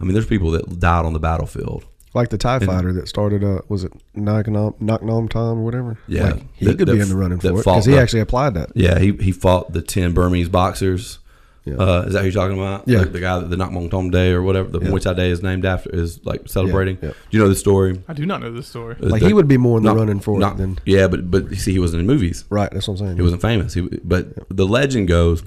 I 0.00 0.04
mean, 0.04 0.12
there's 0.12 0.26
people 0.26 0.50
that 0.52 0.80
died 0.80 1.04
on 1.04 1.12
the 1.12 1.18
battlefield. 1.20 1.86
Like 2.14 2.30
the 2.30 2.38
Thai 2.38 2.60
Fighter 2.60 2.92
that 2.94 3.08
started. 3.08 3.44
Uh, 3.44 3.60
was 3.68 3.84
it 3.84 3.92
Knock 4.14 4.48
Nom 4.48 5.28
Tom 5.28 5.58
or 5.58 5.64
whatever? 5.64 5.98
Yeah. 6.08 6.30
Like, 6.32 6.42
he 6.54 6.64
That- 6.66 6.78
could 6.78 6.88
that 6.88 6.94
be 6.94 7.00
in 7.00 7.08
the 7.10 7.16
running 7.16 7.38
for 7.38 7.48
it 7.48 7.56
because 7.58 7.84
he 7.84 7.96
actually 7.98 8.20
applied 8.20 8.54
that. 8.54 8.70
Yeah, 8.74 8.98
he, 8.98 9.12
he 9.12 9.32
fought 9.32 9.72
the 9.72 9.82
ten 9.82 10.12
Burmese 10.12 10.48
boxers. 10.48 11.18
Yeah. 11.66 11.74
Uh, 11.74 12.04
is 12.06 12.12
that 12.14 12.20
who 12.20 12.26
you're 12.26 12.32
talking 12.32 12.56
about? 12.58 12.86
Yeah. 12.86 13.00
the, 13.00 13.06
the 13.06 13.20
guy 13.20 13.38
that 13.40 13.50
the 13.50 13.56
Nak 13.56 13.70
Mong 13.70 13.90
Tom 13.90 14.10
Day 14.10 14.30
or 14.30 14.40
whatever 14.42 14.68
the 14.70 14.80
Yeah. 14.80 14.88
Muay 14.90 15.00
Thai 15.02 15.14
Day 15.14 15.30
is 15.30 15.42
named 15.42 15.64
after 15.66 15.90
is 15.90 16.24
like 16.24 16.48
celebrating. 16.48 16.96
yeah. 17.02 17.10
Do 17.10 17.36
you 17.36 17.40
know 17.42 17.48
the 17.48 17.56
story? 17.56 18.00
I 18.08 18.12
do 18.14 18.24
not 18.24 18.40
know 18.40 18.52
this 18.52 18.68
story. 18.68 18.94
Uh, 19.02 19.08
Like 19.08 19.20
the- 19.22 19.26
he 19.28 19.32
would 19.34 19.48
be 19.48 19.58
more 19.58 19.76
in 19.78 19.82
the 19.84 19.90
not- 19.92 19.98
running 19.98 20.20
for 20.20 20.38
not- 20.38 20.54
it 20.54 20.58
than 20.58 20.78
yeah, 20.86 21.08
but 21.08 21.28
but 21.30 21.50
you 21.50 21.56
see, 21.56 21.72
he 21.72 21.78
wasn't 21.80 22.00
in 22.00 22.06
movies. 22.06 22.44
right. 22.50 22.70
That's 22.70 22.86
what 22.88 22.94
I'm 23.00 23.06
saying. 23.06 23.16
He 23.16 23.22
wasn't 23.22 23.42
famous. 23.42 23.74
He, 23.74 23.80
but 24.04 24.48
the 24.48 24.66
legend 24.66 25.08
goes. 25.08 25.42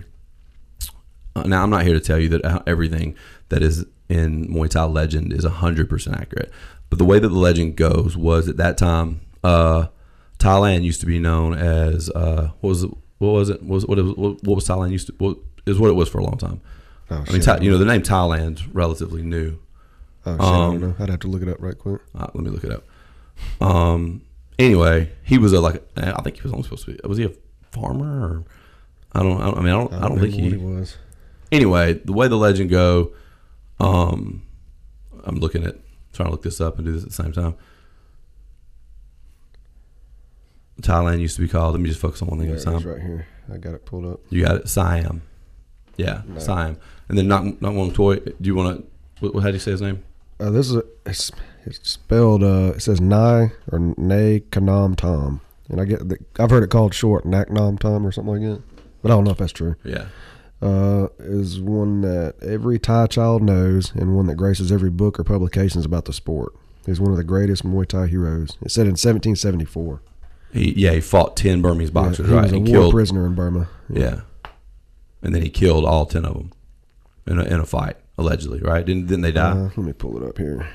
Uh, 1.36 1.44
now, 1.44 1.64
I'm 1.64 1.70
not 1.70 1.84
here 1.86 1.94
to 1.94 2.00
tell 2.00 2.20
you 2.20 2.30
that 2.30 2.44
uh, 2.44 2.60
everything 2.68 3.16
that 3.50 3.62
is 3.62 3.86
in 4.10 4.48
Muay 4.48 4.70
Thai 4.70 4.84
legend 4.86 5.32
is 5.32 5.46
100% 5.46 6.20
accurate. 6.20 6.52
But 6.90 6.98
the 7.00 7.06
way 7.06 7.20
that 7.20 7.28
the 7.30 7.38
legend 7.38 7.76
goes 7.76 8.18
was 8.18 8.50
at 8.50 8.58
that 8.58 8.78
time, 8.78 9.22
uh, 9.44 9.88
Thailand 10.40 10.84
used 10.84 11.00
to 11.02 11.06
be 11.06 11.20
known 11.20 11.54
as 11.54 12.10
uh, 12.10 12.50
what 12.62 12.70
was 12.70 12.84
it? 12.84 12.92
What 13.20 13.34
was 13.34 13.50
it? 13.50 13.64
Was 13.64 13.86
what, 13.86 13.98
was, 14.00 14.16
what 14.42 14.56
was 14.56 14.68
Thailand 14.68 14.92
used 14.92 15.08
to? 15.08 15.14
What 15.20 15.38
is 15.70 15.80
what 15.80 15.90
it 15.90 15.94
was 15.94 16.10
for 16.10 16.20
a 16.20 16.24
long 16.24 16.38
time. 16.38 16.62
Oh, 17.12 17.24
I 17.28 17.32
mean, 17.32 17.42
shit, 17.42 17.64
you 17.64 17.72
know, 17.72 17.78
the 17.78 17.86
name 17.86 18.02
Thailand's 18.02 18.68
relatively 18.68 19.22
new. 19.22 19.58
Oh 20.26 20.34
shit! 20.34 20.42
I 20.42 20.66
um, 20.66 20.80
don't 20.80 20.82
know. 20.82 21.04
I'd 21.04 21.10
have 21.10 21.20
to 21.22 21.28
look 21.28 21.42
it 21.42 21.48
up 21.48 21.58
right 21.60 21.78
quick. 21.78 22.02
Uh, 22.14 22.28
let 22.34 22.44
me 22.44 22.50
look 22.50 22.64
it 22.64 22.72
up. 22.72 22.84
Um. 23.62 24.22
Anyway, 24.58 25.10
he 25.24 25.38
was 25.38 25.54
a 25.54 25.62
like. 25.62 25.82
I 25.98 26.22
think 26.22 26.36
he 26.36 26.42
was 26.44 26.52
only 26.52 26.64
supposed 26.64 26.86
to 26.86 26.92
be. 26.92 27.08
Was 27.08 27.18
he 27.18 27.26
a 27.26 27.32
farmer 27.72 28.26
or? 28.26 28.44
I 29.14 29.24
don't. 29.24 29.42
I, 29.42 29.46
don't, 29.46 29.58
I 29.58 29.62
mean, 29.62 29.74
I 29.74 29.78
don't. 29.78 29.94
I 29.94 30.08
don't, 30.08 30.20
think 30.20 30.34
he. 30.34 30.52
he 30.52 30.58
was. 30.58 30.98
Anyway, 31.52 31.94
the 31.94 32.14
way 32.14 32.28
the 32.28 32.38
legend 32.38 32.70
go, 32.70 33.14
um, 33.80 34.44
I'm 35.24 35.38
looking 35.38 35.64
at 35.66 35.78
trying 36.14 36.28
to 36.28 36.32
look 36.32 36.44
this 36.44 36.62
up 36.62 36.78
and 36.78 36.86
do 36.86 36.92
this 36.92 37.04
at 37.04 37.10
the 37.10 37.16
same 37.16 37.32
time. 37.32 37.56
Thailand 40.82 41.20
used 41.20 41.36
to 41.36 41.42
be 41.42 41.48
called. 41.48 41.74
Let 41.74 41.82
me 41.82 41.90
just 41.90 42.00
focus 42.00 42.22
on 42.22 42.28
one 42.28 42.40
thing 42.40 42.52
at 42.52 42.60
a 42.60 42.64
time. 42.64 42.84
right 42.84 43.02
here. 43.02 43.28
I 43.52 43.58
got 43.58 43.74
it 43.74 43.86
pulled 43.86 44.06
up. 44.06 44.20
You 44.30 44.44
got 44.44 44.58
it, 44.58 44.70
Siam. 44.70 45.24
Yeah, 46.00 46.22
Siam. 46.38 46.78
And 47.10 47.18
then 47.18 47.28
not 47.28 47.62
not 47.62 47.74
one 47.74 47.92
toy. 47.92 48.16
Do 48.18 48.36
you 48.42 48.56
want 48.56 48.90
to? 49.22 49.30
What, 49.30 49.42
how 49.44 49.50
do 49.50 49.54
you 49.54 49.60
say 49.60 49.72
his 49.72 49.82
name? 49.82 50.04
Uh, 50.40 50.50
this 50.52 50.70
is 50.70 50.78
a, 50.78 50.84
it's, 51.06 51.32
it's 51.66 51.90
spelled. 51.90 52.44
Uh, 52.44 52.74
it 52.76 52.82
says 52.82 53.02
Nai 53.02 53.52
or 53.72 53.80
Nay 53.98 54.44
Khanom 54.52 54.96
Tom, 54.96 55.42
and 55.68 55.82
I 55.82 55.86
get 55.86 56.08
the, 56.08 56.18
I've 56.40 56.50
heard 56.52 56.64
it 56.64 56.70
called 56.70 56.94
short 56.94 57.26
Nak 57.26 57.50
Nam 57.50 57.78
Tom 57.78 58.06
or 58.08 58.12
something 58.14 58.34
like 58.42 58.42
that, 58.50 58.62
but 59.02 59.12
I 59.12 59.16
don't 59.16 59.26
know 59.26 59.32
if 59.32 59.38
that's 59.38 59.52
true. 59.52 59.76
Yeah. 59.84 60.06
Uh, 60.62 61.08
is 61.20 61.60
one 61.62 62.02
that 62.02 62.36
every 62.42 62.78
Thai 62.80 63.08
child 63.08 63.42
knows 63.42 63.94
and 63.96 64.16
one 64.16 64.28
that 64.28 64.36
graces 64.36 64.72
every 64.74 64.90
book 64.90 65.18
or 65.20 65.24
publications 65.24 65.86
about 65.86 66.04
the 66.06 66.12
sport. 66.14 66.54
He's 66.86 67.00
one 67.00 67.12
of 67.12 67.18
the 67.18 67.24
greatest 67.24 67.66
Muay 67.66 67.86
Thai 67.88 68.08
heroes. 68.08 68.58
It 68.62 68.72
said 68.72 68.82
in 68.82 68.92
1774. 68.92 70.02
He 70.52 70.74
yeah 70.74 70.92
he 70.94 71.02
fought 71.02 71.38
ten 71.38 71.62
Burmese 71.62 71.92
boxers 71.92 72.28
he 72.28 72.34
right 72.34 72.44
was 72.44 72.52
a 72.52 72.56
and 72.56 72.68
war 72.68 72.74
killed 72.76 72.94
prisoner 72.94 73.26
in 73.26 73.36
Burma. 73.36 73.70
yeah, 73.90 74.22
and 75.22 75.34
then 75.36 75.42
he 75.42 75.50
killed 75.50 75.86
all 75.86 76.06
ten 76.06 76.26
of 76.26 76.34
them 76.34 76.52
in 77.28 77.40
a, 77.40 77.44
in 77.44 77.60
a 77.60 77.66
fight 77.66 77.98
allegedly 78.18 78.60
right 78.62 78.86
didn't 78.86 79.08
didn't 79.08 79.22
they 79.22 79.32
die 79.32 79.52
Uh, 79.52 79.64
let 79.64 79.78
me 79.78 79.94
pull 79.94 80.18
it 80.22 80.28
up 80.28 80.38
here. 80.38 80.68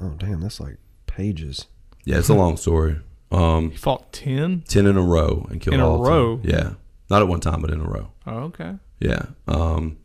Oh 0.00 0.10
damn, 0.18 0.40
that's 0.40 0.60
like 0.60 0.76
pages. 1.06 1.66
yeah 2.04 2.18
it's 2.18 2.28
a 2.28 2.34
long 2.34 2.56
story 2.56 2.98
um 3.32 3.70
He 3.70 3.76
fought 3.76 4.12
ten. 4.12 4.62
ten 4.68 4.86
in 4.86 4.96
a 4.96 5.02
row 5.02 5.46
and 5.50 5.60
killed 5.60 5.74
In 5.74 5.80
a 5.80 5.88
all 5.88 6.02
10. 6.04 6.12
row? 6.12 6.40
yeah 6.44 6.70
not 7.10 7.22
at 7.22 7.28
one 7.28 7.40
time 7.40 7.60
but 7.60 7.70
in 7.70 7.80
a 7.80 7.84
row 7.88 8.10
Oh, 8.26 8.38
okay. 8.50 8.74
yeah 9.00 9.26
um 9.48 9.98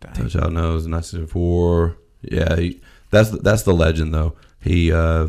Dang. 0.00 0.14
Touch 0.14 0.34
out 0.36 0.50
nose, 0.54 0.86
nice 0.86 1.14
four. 1.28 1.98
Yeah, 2.22 2.56
he, 2.56 2.80
that's 3.10 3.28
the, 3.32 3.36
that's 3.36 3.64
the 3.64 3.74
legend 3.74 4.14
though. 4.14 4.34
He 4.62 4.90
uh, 4.90 5.26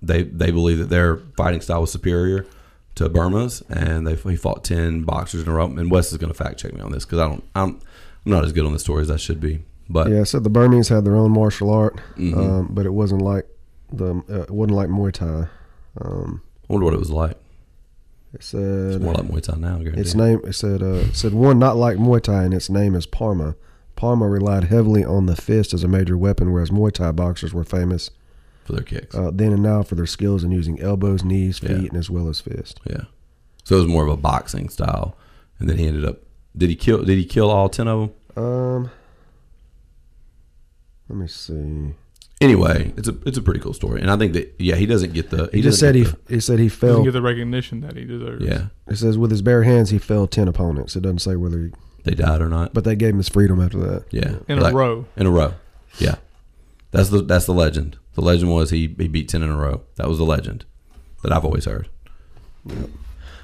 they 0.00 0.22
they 0.22 0.52
believe 0.52 0.78
that 0.78 0.90
their 0.90 1.16
fighting 1.36 1.60
style 1.60 1.80
was 1.80 1.90
superior 1.90 2.46
to 2.96 3.08
Burma's, 3.08 3.62
and 3.68 4.06
they 4.06 4.14
he 4.16 4.36
fought 4.36 4.64
ten 4.64 5.02
boxers 5.02 5.42
in 5.42 5.48
a 5.48 5.52
row. 5.52 5.66
And 5.66 5.90
Wes 5.90 6.12
is 6.12 6.18
going 6.18 6.32
to 6.32 6.38
fact 6.38 6.58
check 6.58 6.72
me 6.74 6.80
on 6.80 6.92
this 6.92 7.04
because 7.04 7.18
I 7.18 7.28
don't 7.28 7.44
I'm 7.54 7.80
I'm 8.24 8.32
not 8.32 8.44
as 8.44 8.52
good 8.52 8.66
on 8.66 8.72
the 8.72 8.78
story 8.78 9.02
as 9.02 9.10
I 9.10 9.16
should 9.16 9.40
be. 9.40 9.64
But 9.88 10.10
Yeah, 10.10 10.24
so 10.24 10.38
the 10.40 10.50
Burmese 10.50 10.88
had 10.88 11.04
their 11.04 11.16
own 11.16 11.32
martial 11.32 11.70
art, 11.70 12.00
Mhm. 12.16 12.36
um, 12.36 12.68
but 12.70 12.86
it 12.86 12.92
wasn't 12.92 13.22
like 13.22 13.46
the 13.92 14.22
uh, 14.30 14.42
it 14.42 14.50
wasn't 14.50 14.76
like 14.76 14.88
Muay 14.88 15.12
Thai. 15.12 15.48
Um, 16.00 16.42
I 16.68 16.72
wonder 16.72 16.84
what 16.84 16.94
it 16.94 17.00
was 17.00 17.10
like. 17.10 17.32
it 17.32 17.36
It's 18.36 18.46
said 18.48 19.02
more 19.02 19.14
like 19.14 19.26
Muay 19.26 19.42
Thai 19.42 19.56
now. 19.58 19.80
Its 19.82 20.14
name. 20.14 20.40
It 20.44 20.54
said 20.54 20.82
uh, 20.82 21.04
it 21.08 21.16
said 21.16 21.34
one 21.34 21.58
not 21.58 21.76
like 21.76 21.96
Muay 21.98 22.22
Thai, 22.22 22.44
and 22.44 22.54
its 22.54 22.70
name 22.70 22.94
is 22.94 23.06
Parma. 23.06 23.56
Parma 23.96 24.26
relied 24.28 24.64
heavily 24.64 25.04
on 25.04 25.26
the 25.26 25.36
fist 25.36 25.74
as 25.74 25.84
a 25.84 25.88
major 25.88 26.16
weapon, 26.16 26.52
whereas 26.52 26.70
Muay 26.70 26.92
Thai 26.92 27.12
boxers 27.12 27.52
were 27.52 27.64
famous 27.64 28.10
for 28.64 28.72
their 28.72 28.84
kicks. 28.84 29.14
uh, 29.14 29.30
then 29.32 29.52
and 29.52 29.62
now 29.62 29.82
for 29.82 29.94
their 29.94 30.06
skills 30.06 30.44
in 30.44 30.50
using 30.52 30.80
elbows, 30.80 31.24
knees, 31.24 31.58
feet, 31.58 31.70
Yeah. 31.70 31.76
and 31.88 31.96
as 31.96 32.08
well 32.10 32.28
as 32.28 32.40
fists. 32.40 32.80
yeah. 32.88 33.02
So 33.64 33.76
it 33.76 33.78
was 33.80 33.88
more 33.88 34.02
of 34.04 34.08
a 34.10 34.16
boxing 34.16 34.68
style, 34.68 35.16
and 35.58 35.68
then 35.68 35.78
he 35.78 35.86
ended 35.86 36.04
up. 36.04 36.18
Did 36.56 36.68
he 36.70 36.76
kill? 36.76 37.04
Did 37.04 37.16
he 37.18 37.24
kill 37.24 37.50
all 37.50 37.68
ten 37.68 37.86
of 37.88 38.10
them? 38.34 38.44
Um, 38.44 38.90
let 41.08 41.18
me 41.18 41.26
see. 41.28 41.94
Anyway, 42.40 42.92
it's 42.96 43.06
a 43.08 43.14
it's 43.24 43.38
a 43.38 43.42
pretty 43.42 43.60
cool 43.60 43.72
story, 43.72 44.00
and 44.00 44.10
I 44.10 44.16
think 44.16 44.32
that 44.32 44.52
yeah, 44.58 44.74
he 44.74 44.84
doesn't 44.86 45.12
get 45.12 45.30
the. 45.30 45.48
He, 45.52 45.62
just 45.62 45.78
said 45.78 45.94
he 45.94 46.04
get 46.04 46.14
he 46.28 46.40
said 46.40 46.58
he 46.58 46.66
Doesn't 46.68 46.80
fell. 46.80 47.04
get 47.04 47.12
the 47.12 47.22
recognition 47.22 47.80
that 47.82 47.96
he 47.96 48.04
deserves. 48.04 48.44
yeah, 48.44 48.66
It 48.88 48.96
says 48.96 49.16
with 49.16 49.30
his 49.30 49.42
bare 49.42 49.62
hands 49.62 49.90
he 49.90 49.98
fell 49.98 50.26
ten 50.26 50.48
opponents. 50.48 50.96
It 50.96 51.02
doesn't 51.02 51.20
say 51.20 51.36
whether, 51.36 51.58
he, 51.60 51.70
they 52.02 52.14
died 52.14 52.40
or 52.40 52.48
not. 52.48 52.74
but 52.74 52.82
they 52.82 52.96
gave 52.96 53.10
him 53.10 53.18
his 53.18 53.28
freedom 53.28 53.60
after 53.60 53.78
that. 53.78 54.04
Yeah, 54.10 54.36
In 54.48 54.58
Like- 54.58 54.72
a 54.72 54.76
row. 54.76 55.06
In 55.16 55.26
a 55.26 55.30
row. 55.30 55.54
Yeah, 55.98 56.16
that's 56.90 57.10
the 57.10 57.22
that's 57.22 57.46
the 57.46 57.54
legend. 57.54 57.96
The 58.14 58.20
legend 58.20 58.50
was 58.52 58.70
he 58.70 58.94
he 58.98 59.08
beat 59.08 59.28
ten 59.28 59.42
in 59.42 59.50
a 59.50 59.56
row. 59.56 59.82
That 59.96 60.08
was 60.08 60.18
the 60.18 60.24
legend 60.24 60.64
that 61.22 61.32
I've 61.32 61.44
always 61.44 61.64
heard. 61.64 61.88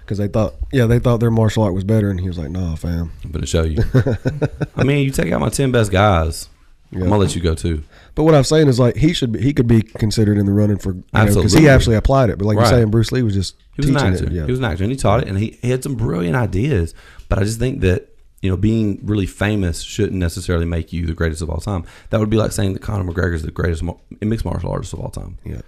Because 0.03 0.19
they 0.19 0.29
thought, 0.29 0.55
yeah, 0.73 0.87
they 0.87 0.99
thought 0.99 1.19
their 1.21 1.31
martial 1.31 1.63
art 1.63 1.75
was 1.75 1.85
better, 1.85 2.11
and 2.11 2.19
he 2.21 2.29
was 2.29 2.39
like, 2.39 2.51
"Nah, 2.51 2.75
fam." 2.77 3.13
I'm 3.25 3.31
gonna 3.31 3.47
show 3.47 3.63
you. 3.65 3.83
I 4.77 4.85
mean, 4.85 5.05
you 5.05 5.11
take 5.11 5.33
out 5.33 5.41
my 5.41 5.49
ten 5.51 5.71
best 5.73 5.91
guys. 5.93 6.49
I'm 6.93 7.01
gonna 7.01 7.19
let 7.19 7.35
you 7.35 7.43
go 7.43 7.55
too. 7.55 7.83
But 8.15 8.25
what 8.25 8.35
I'm 8.35 8.45
saying 8.45 8.69
is 8.69 8.81
like 8.81 8.97
he 8.97 9.13
should 9.13 9.33
be, 9.33 9.43
he 9.43 9.53
could 9.53 9.67
be 9.67 9.83
considered 9.83 10.39
in 10.39 10.47
the 10.47 10.53
running 10.53 10.79
for 10.79 10.95
because 11.13 11.53
he 11.53 11.69
actually 11.69 11.97
applied 11.97 12.31
it. 12.31 12.39
But 12.39 12.47
like 12.47 12.57
Right. 12.57 12.63
you're 12.71 12.79
saying, 12.79 12.91
Bruce 12.91 13.13
Lee 13.13 13.23
was 13.23 13.35
just 13.35 13.57
He 13.75 13.81
was 13.83 13.89
an 13.91 13.95
teaching 13.97 14.13
actor. 14.15 14.25
it. 14.27 14.33
Yeah. 14.33 14.45
He 14.47 14.51
was 14.51 14.59
an 14.61 14.65
actor, 14.65 14.85
and 14.85 14.91
he 14.93 14.97
taught 14.97 15.21
it, 15.23 15.29
and 15.29 15.37
he, 15.39 15.59
he 15.61 15.69
had 15.71 15.83
some 15.83 15.95
brilliant 15.97 16.37
ideas. 16.37 16.95
But 17.29 17.39
I 17.39 17.45
just 17.45 17.59
think 17.59 17.81
that 17.83 18.09
you 18.43 18.51
know 18.51 18.57
being 18.57 19.01
really 19.03 19.27
famous 19.27 19.83
shouldn't 19.83 20.19
necessarily 20.19 20.65
make 20.65 20.93
you 20.93 21.07
the 21.07 21.15
greatest 21.15 21.43
of 21.43 21.51
all 21.51 21.61
time. 21.61 21.85
That 22.11 22.21
would 22.21 22.31
be 22.31 22.37
like 22.37 22.53
saying 22.53 22.75
that 22.75 22.83
Conor 22.83 23.11
McGregor 23.11 23.35
is 23.35 23.43
the 23.43 23.51
greatest 23.51 23.83
mixed 24.21 24.45
martial 24.45 24.71
artist 24.71 24.93
of 24.93 25.01
all 25.01 25.11
time. 25.11 25.39
yeah. 25.45 25.61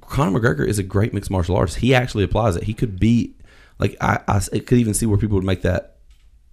Conor 0.00 0.38
McGregor 0.38 0.66
is 0.66 0.78
a 0.78 0.82
great 0.82 1.12
mixed 1.12 1.30
martial 1.30 1.56
artist. 1.56 1.78
He 1.78 1.94
actually 1.94 2.24
applies 2.24 2.56
it. 2.56 2.62
He 2.64 2.72
could 2.74 2.98
be, 2.98 3.34
like 3.78 3.96
I, 4.00 4.20
I 4.26 4.40
could 4.40 4.78
even 4.78 4.94
see 4.94 5.06
where 5.06 5.18
people 5.18 5.36
would 5.36 5.44
make 5.44 5.62
that 5.62 5.96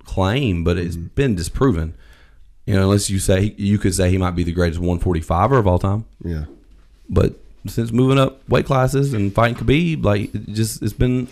claim, 0.03 0.63
but 0.63 0.77
it's 0.77 0.95
mm-hmm. 0.95 1.07
been 1.15 1.35
disproven. 1.35 1.95
You 2.65 2.75
know, 2.75 2.83
unless 2.83 3.09
you 3.09 3.19
say 3.19 3.55
you 3.57 3.77
could 3.77 3.95
say 3.95 4.09
he 4.09 4.17
might 4.17 4.35
be 4.35 4.43
the 4.43 4.51
greatest 4.51 4.81
145er 4.81 5.57
of 5.57 5.67
all 5.67 5.79
time, 5.79 6.05
Yeah. 6.23 6.45
but 7.09 7.35
since 7.67 7.91
moving 7.91 8.17
up 8.17 8.47
weight 8.49 8.65
classes 8.65 9.13
and 9.13 9.33
fighting 9.33 9.55
Khabib, 9.55 10.03
like 10.03 10.33
it 10.33 10.49
just 10.49 10.81
it's 10.81 10.93
been. 10.93 11.27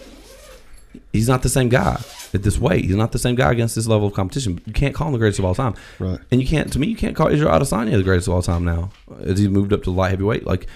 He's 1.13 1.27
not 1.27 1.43
the 1.43 1.49
same 1.49 1.69
guy 1.69 2.01
at 2.33 2.43
this 2.43 2.57
weight. 2.57 2.85
He's 2.85 2.95
not 2.95 3.11
the 3.11 3.19
same 3.19 3.35
guy 3.35 3.51
against 3.51 3.75
this 3.75 3.85
level 3.87 4.07
of 4.07 4.13
competition. 4.13 4.59
You 4.65 4.73
can't 4.73 4.93
call 4.95 5.07
him 5.07 5.13
the 5.13 5.19
greatest 5.19 5.39
of 5.39 5.45
all 5.45 5.53
time, 5.55 5.75
Right. 5.99 6.19
And 6.31 6.41
you 6.41 6.47
can't, 6.47 6.71
to 6.73 6.79
me, 6.79 6.87
you 6.87 6.95
can't 6.95 7.15
call 7.15 7.27
Israel 7.27 7.51
Adesanya 7.51 7.91
the 7.95 8.03
greatest 8.03 8.27
of 8.27 8.33
all 8.33 8.41
time 8.41 8.63
now, 8.65 8.89
as 9.21 9.37
he's 9.39 9.49
moved 9.49 9.71
up 9.73 9.83
to 9.83 9.91
light 9.91 10.09
heavyweight. 10.11 10.45
Like, 10.45 10.67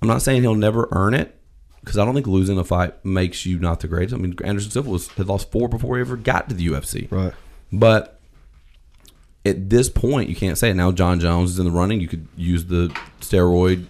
I'm 0.00 0.08
not 0.08 0.22
saying 0.22 0.42
he'll 0.42 0.54
never 0.54 0.88
earn 0.92 1.12
it 1.14 1.34
because 1.80 1.98
I 1.98 2.04
don't 2.04 2.14
think 2.14 2.26
losing 2.26 2.58
a 2.58 2.64
fight 2.64 3.04
makes 3.04 3.46
you 3.46 3.58
not 3.58 3.80
the 3.80 3.88
greatest. 3.88 4.14
I 4.14 4.18
mean, 4.18 4.36
Anderson 4.44 4.70
Silva 4.70 4.90
was, 4.90 5.08
had 5.08 5.26
lost 5.26 5.50
four 5.50 5.68
before 5.68 5.96
he 5.96 6.02
ever 6.02 6.16
got 6.16 6.48
to 6.50 6.54
the 6.54 6.66
UFC, 6.68 7.10
Right. 7.10 7.32
but 7.72 8.20
at 9.44 9.70
this 9.70 9.88
point, 9.88 10.28
you 10.28 10.36
can't 10.36 10.58
say 10.58 10.70
it. 10.70 10.74
Now, 10.74 10.92
Jon 10.92 11.18
Jones 11.20 11.50
is 11.52 11.58
in 11.58 11.64
the 11.64 11.70
running. 11.72 12.00
You 12.00 12.08
could 12.08 12.28
use 12.36 12.66
the 12.66 12.88
steroid 13.20 13.86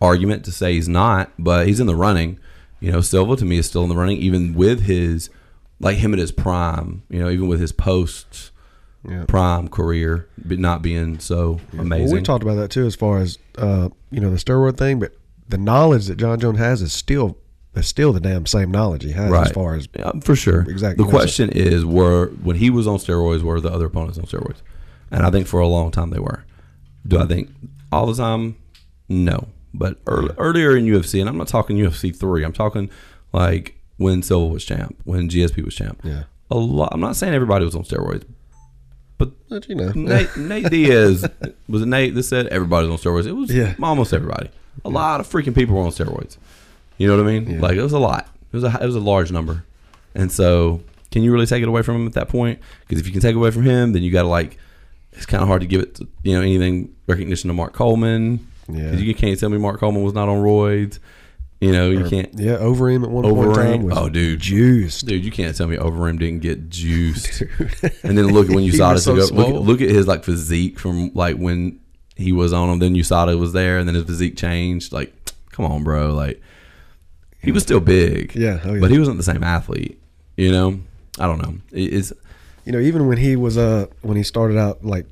argument 0.00 0.44
to 0.44 0.52
say 0.52 0.74
he's 0.74 0.88
not, 0.88 1.30
but 1.38 1.66
he's 1.66 1.80
in 1.80 1.86
the 1.86 1.94
running. 1.96 2.38
You 2.80 2.92
know, 2.92 3.00
Silva 3.00 3.36
to 3.36 3.44
me 3.44 3.58
is 3.58 3.66
still 3.66 3.82
in 3.82 3.88
the 3.88 3.96
running, 3.96 4.16
even 4.18 4.54
with 4.54 4.82
his, 4.82 5.30
like 5.80 5.98
him 5.98 6.12
at 6.12 6.18
his 6.18 6.32
prime, 6.32 7.02
you 7.10 7.18
know, 7.20 7.28
even 7.30 7.46
with 7.48 7.60
his 7.60 7.72
post 7.72 8.50
Yeah. 9.08 9.24
prime 9.26 9.68
career, 9.68 10.28
but 10.44 10.58
not 10.58 10.82
being 10.82 11.18
so 11.18 11.60
amazing. 11.78 12.06
Well, 12.06 12.14
we 12.14 12.22
talked 12.22 12.42
about 12.42 12.56
that 12.56 12.70
too, 12.70 12.86
as 12.86 12.94
far 12.94 13.18
as 13.18 13.38
uh, 13.58 13.88
you 14.10 14.20
know 14.20 14.30
the 14.30 14.36
steroid 14.36 14.76
thing. 14.76 14.98
But 14.98 15.12
the 15.48 15.58
knowledge 15.58 16.06
that 16.06 16.16
Jon 16.16 16.38
Jones 16.40 16.58
has 16.58 16.82
is 16.82 16.92
still 16.92 17.36
is 17.74 17.86
still 17.86 18.12
the 18.12 18.20
damn 18.20 18.46
same 18.46 18.70
knowledge 18.70 19.04
he 19.04 19.12
has 19.12 19.32
as 19.32 19.52
far 19.52 19.74
as 19.74 19.88
Yeah, 19.96 20.12
for 20.22 20.34
sure. 20.36 20.62
Exactly. 20.68 21.04
The 21.04 21.10
question 21.10 21.50
is, 21.50 21.84
were 21.84 22.26
when 22.42 22.56
he 22.56 22.68
was 22.70 22.86
on 22.86 22.96
steroids, 22.98 23.42
were 23.42 23.60
the 23.60 23.70
other 23.72 23.86
opponents 23.86 24.18
on 24.18 24.24
steroids? 24.24 24.58
And 25.10 25.24
I 25.24 25.30
think 25.30 25.46
for 25.46 25.60
a 25.60 25.66
long 25.68 25.90
time 25.90 26.10
they 26.10 26.18
were. 26.20 26.44
Do 27.06 27.18
I 27.18 27.26
think 27.26 27.50
all 27.92 28.06
the 28.06 28.14
time? 28.14 28.56
No. 29.08 29.48
But 29.72 29.98
early, 30.06 30.34
earlier 30.38 30.76
in 30.76 30.86
UFC, 30.86 31.20
and 31.20 31.28
I'm 31.28 31.36
not 31.38 31.48
talking 31.48 31.76
UFC 31.76 32.14
three. 32.14 32.44
I'm 32.44 32.52
talking 32.52 32.90
like 33.32 33.76
when 33.98 34.22
Silva 34.22 34.52
was 34.52 34.64
champ, 34.64 34.96
when 35.04 35.28
GSP 35.28 35.64
was 35.64 35.74
champ. 35.74 36.00
Yeah. 36.02 36.24
A 36.50 36.56
lot. 36.56 36.90
I'm 36.92 37.00
not 37.00 37.14
saying 37.16 37.34
everybody 37.34 37.64
was 37.64 37.76
on 37.76 37.84
steroids, 37.84 38.24
but 39.18 39.30
you 39.68 39.74
know, 39.76 39.92
Nate, 39.92 40.28
Nate 40.36 40.70
Diaz 40.70 41.28
was 41.68 41.82
it 41.82 41.86
Nate 41.86 42.14
that 42.14 42.22
said 42.24 42.46
everybody's 42.48 42.90
on 42.90 42.96
steroids? 42.96 43.26
It 43.26 43.32
was 43.32 43.52
Yeah. 43.54 43.74
almost 43.82 44.12
everybody. 44.12 44.50
A 44.84 44.88
lot 44.88 45.20
of 45.20 45.28
freaking 45.28 45.54
people 45.54 45.76
were 45.76 45.82
on 45.82 45.90
steroids. 45.90 46.38
You 46.98 47.06
know 47.06 47.16
what 47.16 47.26
I 47.28 47.38
mean? 47.38 47.50
Yeah. 47.50 47.60
Like 47.60 47.76
it 47.76 47.82
was 47.82 47.92
a 47.92 47.98
lot. 47.98 48.28
It 48.52 48.56
was 48.56 48.64
a 48.64 48.78
it 48.82 48.86
was 48.86 48.96
a 48.96 49.00
large 49.00 49.30
number, 49.30 49.64
and 50.14 50.32
so 50.32 50.82
can 51.12 51.22
you 51.22 51.32
really 51.32 51.46
take 51.46 51.62
it 51.62 51.68
away 51.68 51.82
from 51.82 51.96
him 51.96 52.06
at 52.08 52.14
that 52.14 52.28
point? 52.28 52.58
Because 52.80 53.00
if 53.00 53.06
you 53.06 53.12
can 53.12 53.20
take 53.20 53.34
it 53.34 53.36
away 53.38 53.50
from 53.52 53.62
him, 53.64 53.92
then 53.92 54.02
you 54.02 54.10
got 54.10 54.22
to 54.22 54.28
like 54.28 54.58
it's 55.12 55.26
kind 55.26 55.42
of 55.42 55.48
hard 55.48 55.60
to 55.60 55.66
give 55.68 55.80
it 55.80 55.94
to, 55.96 56.08
you 56.24 56.34
know 56.34 56.40
anything 56.42 56.94
recognition 57.06 57.48
to 57.48 57.54
Mark 57.54 57.72
Coleman. 57.74 58.46
Yeah. 58.74 58.92
you 58.92 59.14
can't 59.14 59.38
tell 59.38 59.48
me 59.48 59.58
Mark 59.58 59.80
Coleman 59.80 60.02
was 60.02 60.14
not 60.14 60.28
on 60.28 60.38
roids. 60.42 60.98
You 61.60 61.72
know 61.72 61.90
you 61.90 62.08
can't. 62.08 62.30
yeah, 62.38 62.56
Overeem 62.56 63.04
at 63.04 63.10
one 63.10 63.22
point 63.24 63.48
in 63.50 63.54
time 63.54 63.80
Overeem? 63.80 63.82
was 63.84 63.98
Oh, 63.98 64.08
dude. 64.08 64.40
juiced. 64.40 65.04
Dude, 65.06 65.22
you 65.22 65.30
can't 65.30 65.54
tell 65.54 65.66
me 65.66 65.76
Overeem 65.76 66.18
didn't 66.18 66.40
get 66.40 66.70
juiced. 66.70 67.42
and 68.02 68.16
then 68.16 68.28
look 68.28 68.48
at 68.48 68.54
when 68.54 68.64
He 68.64 68.70
USADA 68.70 68.98
so. 69.00 69.12
Look, 69.12 69.66
look 69.66 69.80
at 69.82 69.90
his 69.90 70.06
like 70.06 70.24
physique 70.24 70.78
from 70.78 71.12
like 71.14 71.36
when 71.36 71.78
he 72.16 72.32
was 72.32 72.54
on 72.54 72.70
him. 72.70 72.78
Then 72.78 72.94
USADA 72.94 73.38
was 73.38 73.52
there, 73.52 73.78
and 73.78 73.86
then 73.86 73.94
his 73.94 74.04
physique 74.04 74.38
changed. 74.38 74.90
Like, 74.92 75.12
come 75.52 75.66
on, 75.66 75.84
bro. 75.84 76.14
Like, 76.14 76.40
he 77.42 77.52
was 77.52 77.62
still 77.62 77.80
big. 77.80 78.34
Yeah, 78.34 78.60
oh, 78.64 78.72
yeah. 78.74 78.80
but 78.80 78.90
he 78.90 78.98
wasn't 78.98 79.18
the 79.18 79.22
same 79.22 79.42
athlete. 79.44 80.00
You 80.38 80.52
know, 80.52 80.80
I 81.18 81.26
don't 81.26 81.42
know. 81.42 81.56
It- 81.72 81.92
It's 81.92 82.12
You 82.64 82.72
know, 82.72 82.78
even 82.80 83.06
when 83.06 83.18
he 83.18 83.36
was 83.36 83.58
uh 83.58 83.86
when 84.00 84.16
he 84.16 84.22
started 84.22 84.56
out 84.56 84.82
like 84.82 85.04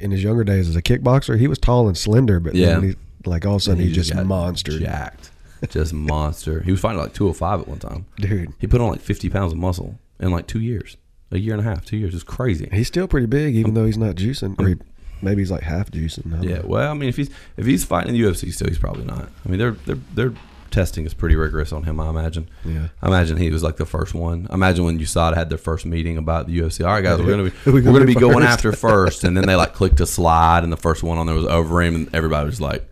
in 0.00 0.10
his 0.10 0.22
younger 0.22 0.44
days 0.44 0.68
as 0.68 0.76
a 0.76 0.82
kickboxer, 0.82 1.38
he 1.38 1.46
was 1.48 1.58
tall 1.58 1.86
and 1.88 1.96
slender, 1.96 2.40
but 2.40 2.54
Yeah. 2.54 2.74
then 2.80 2.82
he, 2.90 2.94
like 3.24 3.44
all 3.46 3.56
of 3.56 3.60
a 3.60 3.64
sudden 3.64 3.82
he, 3.84 3.92
just 3.92 4.12
got 4.12 4.26
monster, 4.26 4.78
jacked, 4.78 5.30
just 5.68 5.92
monster. 5.92 6.62
He 6.62 6.70
was 6.70 6.80
fighting 6.80 6.98
like 7.00 7.12
two 7.12 7.24
hundred 7.24 7.34
five 7.38 7.60
at 7.60 7.68
one 7.68 7.78
time. 7.78 8.06
dude. 8.16 8.52
He 8.58 8.66
put 8.66 8.80
on 8.80 8.90
like 8.90 9.00
fifty 9.00 9.28
pounds 9.28 9.52
of 9.52 9.58
muscle 9.58 9.98
in 10.18 10.30
like 10.30 10.46
two 10.46 10.60
years, 10.60 10.96
a 11.30 11.38
year 11.38 11.52
and 11.54 11.60
a 11.60 11.64
half, 11.64 11.84
two 11.84 11.96
years. 11.96 12.14
It's 12.14 12.22
crazy. 12.24 12.68
He's 12.72 12.88
still 12.88 13.06
pretty 13.08 13.26
big, 13.26 13.54
even 13.56 13.70
um, 13.70 13.74
though 13.74 13.86
he's 13.86 13.98
not 13.98 14.16
juicing, 14.16 14.58
or 14.60 14.68
he, 14.68 14.76
maybe 15.22 15.42
he's 15.42 15.50
like 15.50 15.62
half 15.62 15.90
juicing. 15.90 16.42
Yeah, 16.42 16.56
know. 16.56 16.62
well, 16.66 16.90
I 16.90 16.94
mean, 16.94 17.08
if 17.08 17.16
he's 17.16 17.30
if 17.56 17.66
he's 17.66 17.84
fighting 17.84 18.14
in 18.14 18.20
the 18.20 18.26
UFC 18.28 18.52
still, 18.52 18.68
he's 18.68 18.78
probably 18.78 19.04
not. 19.04 19.28
I 19.44 19.48
mean, 19.48 19.58
they're 19.58 19.72
they're 19.86 19.98
their 20.14 20.32
testing 20.70 21.04
is 21.06 21.14
pretty 21.14 21.36
rigorous 21.36 21.72
on 21.72 21.82
him. 21.84 22.00
I 22.00 22.08
imagine. 22.08 22.48
Yeah. 22.64 22.88
I 23.02 23.08
imagine 23.08 23.36
he 23.36 23.50
was 23.50 23.62
like 23.62 23.76
the 23.76 23.86
first 23.86 24.14
one. 24.14 24.46
I 24.50 24.54
imagine 24.54 24.84
when 24.84 24.98
USADA 24.98 25.34
had 25.34 25.48
their 25.48 25.58
first 25.58 25.84
meeting 25.86 26.16
about 26.18 26.46
the 26.46 26.58
UFC. 26.58 26.84
All 26.86 26.92
right, 26.92 27.02
guys, 27.02 27.18
we're 27.20 27.30
gonna 27.30 27.50
be 27.50 27.52
we're 27.70 27.80
gonna 27.82 28.04
be 28.06 28.14
going 28.14 28.44
after 28.44 28.72
first, 28.72 29.24
and 29.24 29.36
then 29.36 29.46
they 29.46 29.56
like 29.56 29.74
clicked 29.74 30.00
a 30.00 30.06
slide, 30.06 30.64
and 30.64 30.72
the 30.72 30.76
first 30.76 31.02
one 31.02 31.18
on 31.18 31.26
there 31.26 31.34
was 31.34 31.44
Overeem, 31.46 31.94
and 31.94 32.14
everybody 32.14 32.46
was 32.46 32.60
like, 32.60 32.88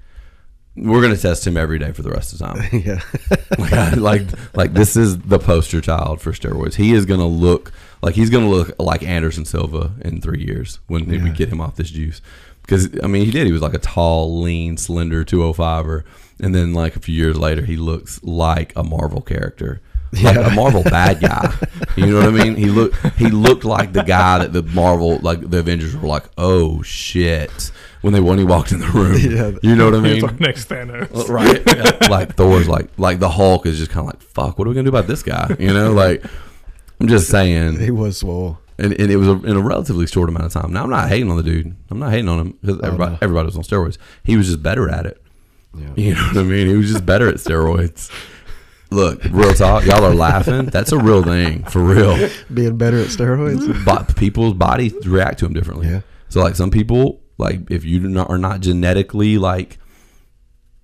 "We're 0.76 1.02
gonna 1.02 1.16
test 1.16 1.46
him 1.46 1.56
every 1.56 1.78
day 1.78 1.92
for 1.92 2.02
the 2.02 2.10
rest 2.10 2.32
of 2.32 2.38
the 2.38 2.44
time." 2.46 2.68
yeah, 2.84 3.00
like, 3.58 3.72
I- 3.72 3.94
like 3.94 4.22
like 4.54 4.72
this 4.74 4.96
is 4.96 5.18
the 5.18 5.38
poster 5.38 5.80
child 5.80 6.20
for 6.20 6.32
steroids. 6.32 6.74
He 6.74 6.92
is 6.92 7.04
gonna 7.06 7.26
look 7.26 7.72
like 8.02 8.14
he's 8.14 8.30
gonna 8.30 8.48
look 8.50 8.72
like 8.78 9.02
Anderson 9.02 9.44
Silva 9.44 9.92
in 10.02 10.20
three 10.20 10.44
years 10.44 10.80
when 10.86 11.06
we 11.06 11.30
get 11.30 11.48
him 11.48 11.60
off 11.60 11.76
this 11.76 11.90
juice. 11.90 12.20
Because 12.62 12.90
I 13.02 13.06
mean, 13.06 13.24
he 13.24 13.30
did. 13.30 13.46
He 13.46 13.52
was 13.52 13.62
like 13.62 13.72
a 13.72 13.78
tall, 13.78 14.42
lean, 14.42 14.76
slender 14.76 15.24
205er, 15.24 16.04
and 16.40 16.54
then 16.54 16.72
like 16.72 16.96
a 16.96 17.00
few 17.00 17.14
years 17.14 17.38
later, 17.38 17.64
he 17.64 17.76
looks 17.76 18.22
like 18.22 18.72
a 18.76 18.82
Marvel 18.82 19.20
character. 19.20 19.80
Like 20.22 20.36
a 20.36 20.50
Marvel 20.54 20.82
bad 20.84 21.20
guy, 21.20 21.54
you 21.94 22.06
know 22.06 22.16
what 22.16 22.28
I 22.28 22.30
mean? 22.30 22.56
He 22.56 22.70
looked 22.70 22.96
he 23.18 23.28
looked 23.28 23.66
like 23.66 23.92
the 23.92 24.02
guy 24.02 24.38
that 24.38 24.54
the 24.54 24.62
Marvel 24.62 25.18
like 25.18 25.50
the 25.50 25.58
Avengers 25.58 25.94
were 25.94 26.08
like, 26.08 26.24
oh 26.38 26.80
shit, 26.82 27.70
when 28.00 28.14
they 28.14 28.20
when 28.20 28.38
he 28.38 28.44
walked 28.44 28.72
in 28.72 28.80
the 28.80 28.86
room. 28.86 29.18
Yeah. 29.18 29.58
you 29.62 29.76
know 29.76 29.84
what 29.84 29.94
I 29.94 30.00
mean? 30.00 30.16
It's 30.16 30.24
our 30.24 30.32
next 30.38 30.68
Thanos. 30.70 31.14
Uh, 31.14 31.30
right? 31.30 31.62
Yeah. 31.66 32.08
like 32.08 32.36
Thor's 32.36 32.68
like 32.68 32.88
like 32.96 33.18
the 33.18 33.28
Hulk 33.28 33.66
is 33.66 33.76
just 33.78 33.90
kind 33.90 34.08
of 34.08 34.14
like 34.14 34.22
fuck. 34.22 34.58
What 34.58 34.66
are 34.66 34.70
we 34.70 34.74
gonna 34.74 34.90
do 34.90 34.96
about 34.96 35.08
this 35.08 35.22
guy? 35.22 35.54
You 35.58 35.74
know, 35.74 35.92
like 35.92 36.24
I'm 37.00 37.08
just 37.08 37.28
saying 37.28 37.78
he 37.78 37.90
was 37.90 38.18
swole. 38.18 38.58
and, 38.78 38.92
and 38.98 39.10
it 39.10 39.16
was 39.16 39.28
a, 39.28 39.32
in 39.44 39.56
a 39.56 39.60
relatively 39.60 40.06
short 40.06 40.28
amount 40.28 40.46
of 40.46 40.52
time. 40.52 40.72
Now 40.72 40.84
I'm 40.84 40.90
not 40.90 41.08
hating 41.08 41.30
on 41.30 41.36
the 41.36 41.42
dude. 41.42 41.76
I'm 41.90 41.98
not 41.98 42.12
hating 42.12 42.28
on 42.28 42.40
him 42.40 42.58
because 42.60 42.78
oh, 42.78 42.86
everybody 42.86 43.12
no. 43.12 43.18
everybody 43.20 43.46
was 43.46 43.56
on 43.56 43.62
steroids. 43.62 43.98
He 44.24 44.36
was 44.36 44.46
just 44.46 44.62
better 44.62 44.88
at 44.88 45.04
it. 45.04 45.22
Yeah. 45.74 45.92
You 45.96 46.14
know 46.14 46.22
what 46.22 46.36
I 46.36 46.42
mean? 46.42 46.66
He 46.66 46.76
was 46.76 46.90
just 46.90 47.06
better 47.06 47.28
at 47.28 47.36
steroids. 47.36 48.10
Look, 48.90 49.22
real 49.24 49.52
talk. 49.52 49.84
Y'all 49.84 50.04
are 50.04 50.14
laughing. 50.14 50.66
That's 50.66 50.92
a 50.92 50.98
real 50.98 51.22
thing 51.22 51.64
for 51.64 51.82
real. 51.82 52.30
Being 52.52 52.78
better 52.78 52.98
at 52.98 53.08
steroids. 53.08 53.84
But 53.84 54.16
people's 54.16 54.54
bodies 54.54 54.94
react 55.06 55.40
to 55.40 55.44
them 55.44 55.52
differently. 55.52 55.88
Yeah. 55.88 56.00
So 56.30 56.40
like 56.40 56.56
some 56.56 56.70
people, 56.70 57.20
like 57.36 57.70
if 57.70 57.84
you 57.84 58.00
do 58.00 58.08
not, 58.08 58.30
are 58.30 58.38
not 58.38 58.60
genetically 58.60 59.36
like 59.36 59.78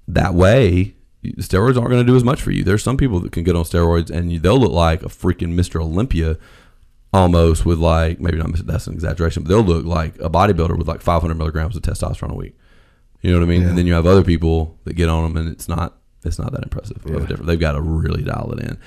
that 0.09 0.35
way, 0.35 0.95
steroids 1.39 1.77
aren't 1.77 1.91
going 1.91 2.05
to 2.05 2.05
do 2.05 2.17
as 2.17 2.25
much 2.25 2.43
for 2.43 2.51
you. 2.51 2.63
There's 2.63 2.83
some 2.83 2.99
people 2.99 3.21
that 3.21 3.33
can 3.33 3.43
get 3.43 3.57
on 3.57 3.65
steroids 3.65 4.11
and 4.11 4.31
you, 4.31 4.39
they'll 4.39 4.59
look 4.59 4.73
like 4.73 5.03
a 5.03 5.09
freaking 5.09 5.55
Mr. 5.55 5.81
Olympia 5.81 6.37
almost 7.13 7.65
with 7.65 7.79
like 7.79 8.21
maybe 8.21 8.37
not 8.37 8.53
that's 8.67 8.87
an 8.87 8.95
exaggeration, 8.95 9.45
but 9.45 9.49
they'll 9.49 9.63
look 9.63 9.87
like 9.87 10.17
a 10.17 10.29
bodybuilder 10.29 10.77
with 10.77 10.89
like 10.89 11.01
500 11.01 11.35
milligrams 11.37 11.77
of 11.77 11.83
testosterone 11.83 12.33
a 12.33 12.35
week. 12.35 12.57
You 13.25 13.33
know 13.33 13.39
what 13.39 13.45
I 13.47 13.49
mean? 13.49 13.63
Yeah. 13.63 13.69
And 13.71 13.79
then 13.79 13.87
you 13.87 13.95
have 13.95 14.07
other 14.07 14.23
people 14.23 14.79
that 14.85 14.95
get 14.95 15.09
on 15.09 15.25
them, 15.25 15.37
and 15.39 15.51
it's 15.53 15.69
not 15.69 15.97
it's 16.25 16.39
not 16.39 16.53
that 16.53 16.63
impressive. 16.63 17.03
Yeah. 17.07 17.21
They've 17.41 17.59
got 17.59 17.73
to 17.73 17.81
really 17.81 18.23
dial 18.23 18.53
it 18.53 18.61
in. 18.65 18.79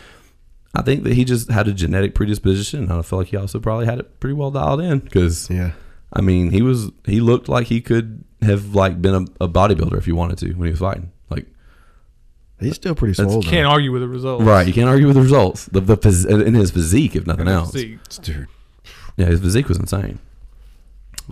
I 0.75 0.81
think 0.83 1.03
that 1.05 1.13
he 1.13 1.25
just 1.25 1.49
had 1.49 1.67
a 1.67 1.73
genetic 1.73 2.13
predisposition, 2.13 2.83
and 2.83 2.91
I 2.93 3.01
feel 3.01 3.17
like 3.19 3.29
he 3.29 3.37
also 3.37 3.59
probably 3.59 3.85
had 3.87 3.97
it 3.99 4.19
pretty 4.19 4.33
well 4.35 4.51
dialed 4.51 4.81
in 4.81 4.99
because 4.99 5.49
Yeah. 5.49 5.71
I 6.13 6.21
mean 6.21 6.51
he 6.51 6.61
was 6.61 6.91
he 7.05 7.19
looked 7.19 7.49
like 7.49 7.67
he 7.67 7.81
could 7.81 8.23
have 8.41 8.75
like 8.75 9.01
been 9.01 9.15
a, 9.39 9.45
a 9.45 9.49
bodybuilder 9.49 9.97
if 9.97 10.05
he 10.05 10.11
wanted 10.11 10.37
to 10.39 10.53
when 10.53 10.67
he 10.67 10.71
was 10.71 10.79
fighting. 10.79 11.11
Like 11.29 11.47
He's 12.59 12.75
still 12.75 12.95
pretty 12.95 13.13
That's- 13.13 13.31
swole. 13.31 13.41
though. 13.41 13.49
Can't 13.49 13.67
argue 13.67 13.91
with 13.91 14.01
the 14.01 14.07
results. 14.07 14.43
right, 14.43 14.65
you 14.67 14.73
can't 14.73 14.89
argue 14.89 15.07
with 15.07 15.15
the 15.15 15.21
results. 15.23 15.65
The 15.65 15.79
the 15.81 15.97
phys- 15.97 16.29
in 16.45 16.53
his 16.53 16.69
physique, 16.71 17.15
if 17.15 17.25
nothing 17.25 17.47
else. 17.47 17.71
See, 17.73 17.97
Dude. 18.21 18.47
Yeah, 19.15 19.25
his 19.27 19.39
physique 19.39 19.67
was 19.67 19.77
insane. 19.79 20.19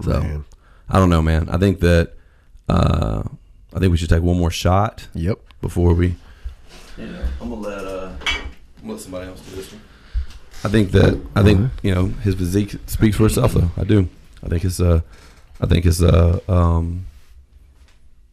So 0.02 0.20
Man. 0.22 0.46
I 0.90 0.98
don't 1.00 1.10
know, 1.10 1.22
man. 1.22 1.50
I 1.50 1.58
think 1.58 1.80
that 1.82 2.14
uh, 2.70 3.24
I 3.74 3.80
think 3.80 3.92
we 3.92 3.98
should 3.98 4.10
take 4.10 4.24
one 4.24 4.38
more 4.38 4.52
shot 4.52 5.08
Yep. 5.14 5.40
before 5.62 5.94
we. 5.94 6.16
Yeah, 6.98 7.06
I'm 7.42 7.50
gonna 7.50 7.62
let 7.62 7.86
uh, 7.86 8.10
I'm 8.28 8.82
gonna 8.82 8.94
let 8.94 9.02
somebody 9.02 9.28
else 9.28 9.42
do 9.42 9.56
this 9.56 9.72
one. 9.72 9.82
I 10.64 10.70
think 10.70 10.92
that 10.92 11.20
I 11.36 11.44
think 11.44 11.70
you 11.84 11.94
know 11.94 12.06
his 12.08 12.36
physique 12.36 12.76
speaks 12.88 13.18
for 13.18 13.26
itself, 13.26 13.54
though. 13.54 13.70
I 13.78 13.84
do. 13.84 14.08
I 14.44 14.48
think 14.48 14.64
it's 14.64 14.80
uh, 14.80 15.02
I 15.62 15.66
think 15.66 15.86
it's 15.86 16.02
uh, 16.02 16.40
um, 16.48 17.06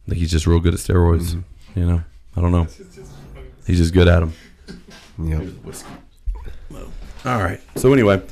I 0.07 0.11
think 0.11 0.19
he's 0.19 0.31
just 0.31 0.47
real 0.47 0.59
good 0.59 0.73
at 0.73 0.79
steroids. 0.79 1.41
You 1.75 1.85
know, 1.85 2.03
I 2.37 2.41
don't 2.41 2.51
know. 2.51 2.67
He's 3.67 3.77
just 3.79 3.93
good 3.93 4.07
at 4.07 4.19
them. 4.21 4.33
Yep. 5.19 5.43
All 7.25 7.39
right. 7.41 7.61
So 7.77 7.93
anyway, 7.93 8.15
any- 8.15 8.23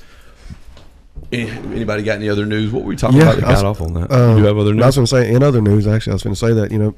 anybody 1.32 2.04
got 2.04 2.18
any 2.18 2.30
other 2.30 2.46
news? 2.46 2.72
What 2.72 2.84
were 2.84 2.90
we 2.90 2.96
talking 2.96 3.18
Yeah, 3.18 3.32
about 3.32 3.36
that 3.42 3.46
I 3.46 3.54
got 3.54 3.66
off 3.66 3.82
on 3.82 3.94
that? 3.94 4.12
Um, 4.12 4.38
you 4.38 4.46
have 4.46 4.58
other 4.58 4.72
I 4.72 4.74
news? 4.74 4.86
was 4.86 4.96
going 4.96 5.06
to 5.06 5.10
say, 5.30 5.34
in 5.34 5.44
other 5.44 5.62
news, 5.62 5.88
actually, 5.88 6.12
I 6.12 6.16
was 6.16 6.24
going 6.24 6.34
to 6.36 6.40
say 6.40 6.54
that, 6.54 6.72
you 6.72 6.78
know, 6.80 6.96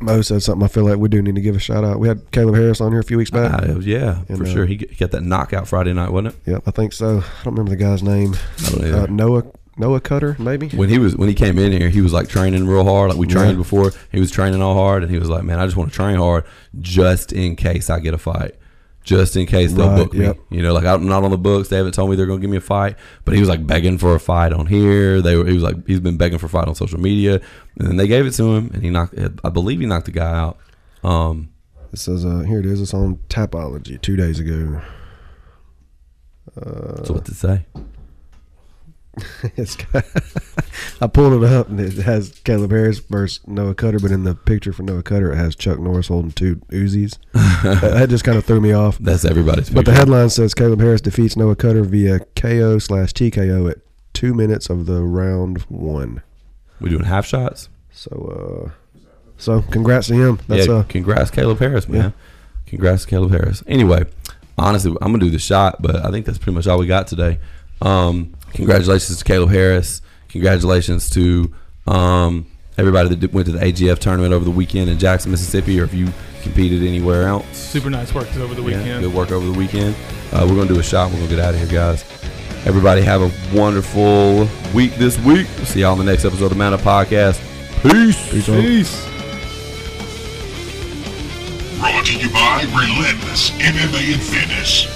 Mo 0.00 0.20
said 0.20 0.42
something 0.42 0.64
I 0.64 0.68
feel 0.68 0.84
like 0.84 0.98
we 0.98 1.08
do 1.08 1.22
need 1.22 1.36
to 1.36 1.40
give 1.40 1.54
a 1.54 1.60
shout 1.60 1.84
out. 1.84 2.00
We 2.00 2.08
had 2.08 2.28
Caleb 2.32 2.56
Harris 2.56 2.80
on 2.80 2.90
here 2.90 3.00
a 3.00 3.04
few 3.04 3.16
weeks 3.18 3.30
back. 3.30 3.52
Uh, 3.62 3.78
yeah, 3.78 4.22
And, 4.28 4.38
for 4.38 4.44
uh, 4.44 4.48
sure. 4.48 4.66
He, 4.66 4.76
got 4.76 5.12
that 5.12 5.22
knockout 5.22 5.68
Friday 5.68 5.92
night, 5.92 6.10
wasn't 6.10 6.34
it? 6.34 6.50
Yep, 6.50 6.62
I 6.66 6.70
think 6.72 6.92
so. 6.92 7.18
I 7.18 7.44
don't 7.44 7.54
remember 7.54 7.70
the 7.70 7.76
guy's 7.76 8.02
name. 8.02 8.34
I 8.66 8.70
don't 8.70 8.94
Uh. 8.94 9.06
Noah 9.06 9.44
Noah 9.78 10.00
Cutter, 10.00 10.36
maybe? 10.38 10.68
when 10.70 10.90
he 10.90 10.98
was 10.98 11.16
when 11.16 11.28
he 11.30 11.34
came 11.34 11.58
in 11.58 11.72
here, 11.72 11.88
he 11.88 12.02
was 12.02 12.12
like 12.12 12.28
training 12.28 12.66
real 12.66 12.84
hard. 12.84 13.08
Like 13.10 13.18
we 13.18 13.26
trained 13.26 13.52
Yeah. 13.52 13.56
before, 13.56 13.92
he 14.10 14.20
was 14.20 14.30
training 14.30 14.60
all 14.60 14.74
hard, 14.74 15.02
and 15.02 15.10
he 15.10 15.18
was 15.18 15.30
like, 15.30 15.44
"Man, 15.44 15.58
I 15.58 15.64
just 15.64 15.76
want 15.78 15.90
to 15.90 15.96
train 15.96 16.16
hard, 16.16 16.44
just 16.80 17.32
in 17.32 17.56
case 17.56 17.88
I 17.88 17.98
get 17.98 18.12
a 18.12 18.18
fight, 18.18 18.54
just 19.04 19.36
in 19.36 19.46
case 19.46 19.72
they'll 19.72 19.88
Right, 19.88 19.96
book 19.96 20.12
me." 20.14 20.24
yep. 20.26 20.38
You 20.50 20.62
know, 20.62 20.72
like 20.72 20.84
I'm 20.84 21.06
not 21.08 21.24
on 21.24 21.30
the 21.30 21.38
books. 21.38 21.68
They 21.68 21.76
haven't 21.76 21.92
told 21.92 22.10
me 22.10 22.16
they're 22.16 22.26
going 22.26 22.38
to 22.40 22.42
give 22.42 22.50
me 22.50 22.56
a 22.56 22.60
fight, 22.60 22.96
but 23.24 23.34
he 23.34 23.40
was 23.40 23.48
like 23.48 23.66
begging 23.66 23.98
for 23.98 24.14
a 24.14 24.20
fight 24.20 24.52
on 24.52 24.66
here. 24.66 25.20
They 25.22 25.36
were, 25.36 25.46
he 25.46 25.54
was 25.54 25.62
like, 25.62 25.86
he's 25.86 26.00
been 26.00 26.16
begging 26.16 26.38
for 26.38 26.46
a 26.46 26.48
fight 26.48 26.68
on 26.68 26.74
social 26.74 27.00
media, 27.00 27.40
and 27.78 27.88
then 27.88 27.96
they 27.96 28.06
gave 28.06 28.26
it 28.26 28.32
to 28.32 28.44
him, 28.54 28.70
and 28.74 28.82
he 28.82 28.90
knocked. 28.90 29.14
I 29.44 29.48
believe 29.48 29.80
he 29.80 29.86
knocked 29.86 30.06
the 30.06 30.12
guy 30.12 30.30
out. 30.32 30.58
Um, 31.02 31.50
It 31.92 31.98
says, 31.98 32.24
uh, 32.24 32.40
here 32.40 32.60
it 32.60 32.66
is. 32.66 32.80
It's 32.80 32.94
on 32.94 33.16
Tapology 33.28 34.00
two 34.00 34.16
days 34.16 34.38
ago. 34.38 34.80
so 37.04 37.14
what 37.14 37.24
to 37.26 37.34
say? 37.34 37.66
it's 39.56 39.76
got, 39.76 40.04
I 41.00 41.06
pulled 41.06 41.42
it 41.42 41.50
up 41.50 41.68
and 41.68 41.78
it 41.78 41.94
has 42.04 42.40
Caleb 42.44 42.70
Harris 42.70 42.98
versus 42.98 43.46
Noah 43.46 43.74
Cutter, 43.74 43.98
but 43.98 44.10
in 44.10 44.24
the 44.24 44.34
picture 44.34 44.72
for 44.72 44.82
Noah 44.82 45.02
Cutter, 45.02 45.32
it 45.32 45.36
has 45.36 45.54
Chuck 45.54 45.78
Norris 45.78 46.08
holding 46.08 46.32
two 46.32 46.56
Uzis. 46.70 47.18
that, 47.32 48.08
just 48.08 48.24
kind 48.24 48.38
of 48.38 48.44
threw 48.44 48.60
me 48.60 48.72
off. 48.72 48.98
That's 48.98 49.24
everybody's. 49.24 49.68
But 49.68 49.84
the 49.84 49.92
headline 49.92 50.30
says 50.30 50.54
Caleb 50.54 50.80
Harris 50.80 51.00
defeats 51.00 51.36
Noah 51.36 51.56
Cutter 51.56 51.84
via 51.84 52.20
KO 52.36 52.78
slash 52.78 53.12
TKO 53.12 53.70
at 53.70 53.78
two 54.14 54.34
minutes 54.34 54.70
of 54.70 54.86
the 54.86 55.02
round 55.02 55.58
one. 55.62 56.22
we 56.80 56.90
doing 56.90 57.04
half 57.04 57.26
shots. 57.26 57.68
So, 57.90 58.72
uh, 58.72 58.98
so 59.36 59.60
congrats 59.60 60.06
to 60.06 60.14
him. 60.14 60.40
That's 60.48 60.66
yeah, 60.66 60.74
uh, 60.74 60.82
congrats, 60.84 61.30
Caleb 61.30 61.58
Harris, 61.58 61.88
man. 61.88 62.02
Yeah. 62.02 62.10
Congrats, 62.66 63.04
Caleb 63.04 63.32
Harris. 63.32 63.62
Anyway, 63.66 64.06
honestly, 64.56 64.92
I'm 65.02 65.12
gonna 65.12 65.24
do 65.24 65.30
the 65.30 65.38
shot, 65.38 65.82
but 65.82 65.96
I 65.96 66.10
think 66.10 66.24
that's 66.24 66.38
pretty 66.38 66.54
much 66.54 66.66
all 66.66 66.78
we 66.78 66.86
got 66.86 67.06
today. 67.06 67.38
Um, 67.82 68.34
congratulations 68.52 69.18
to 69.18 69.24
Caleb 69.24 69.50
Harris. 69.50 70.02
Congratulations 70.28 71.10
to 71.10 71.52
um, 71.86 72.46
everybody 72.78 73.08
that 73.10 73.20
did- 73.20 73.32
went 73.32 73.46
to 73.46 73.52
the 73.52 73.58
AGF 73.60 73.98
tournament 73.98 74.32
over 74.32 74.44
the 74.44 74.50
weekend 74.50 74.88
in 74.90 74.98
Jackson, 74.98 75.30
Mississippi, 75.30 75.78
or 75.80 75.84
if 75.84 75.92
you 75.94 76.08
competed 76.42 76.82
anywhere 76.82 77.28
else. 77.28 77.44
super 77.56 77.88
nice 77.90 78.12
work 78.14 78.34
over 78.36 78.54
the 78.54 78.62
Yeah, 78.62 78.78
weekend. 78.78 79.02
good 79.04 79.14
work 79.14 79.30
over 79.30 79.46
the 79.46 79.52
weekend. 79.58 79.94
Uh, 80.32 80.46
we're 80.48 80.56
gonna 80.56 80.68
do 80.72 80.80
a 80.80 80.82
shot. 80.82 81.10
We're 81.10 81.18
gonna 81.18 81.28
get 81.28 81.38
out 81.38 81.54
of 81.54 81.60
here, 81.60 81.68
guys. 81.68 82.04
Everybody 82.64 83.02
have 83.02 83.20
a 83.22 83.30
wonderful 83.56 84.48
week 84.74 84.94
this 84.96 85.18
week. 85.20 85.46
See 85.64 85.80
y'all 85.80 85.92
in 85.98 86.04
the 86.04 86.10
next 86.10 86.24
episode 86.24 86.44
of 86.46 86.50
the 86.50 86.56
Mount 86.56 86.80
Podcast. 86.80 87.40
Peace. 87.82 88.30
Peace 88.30 88.48
out. 88.48 88.60
Peace. 88.60 89.06
Brought 91.78 92.06
to 92.06 92.16
you 92.18 92.30
by 92.30 92.62
Relentless 92.70 93.50
MMA 93.50 94.14
and 94.14 94.22
Fitness. 94.22 94.86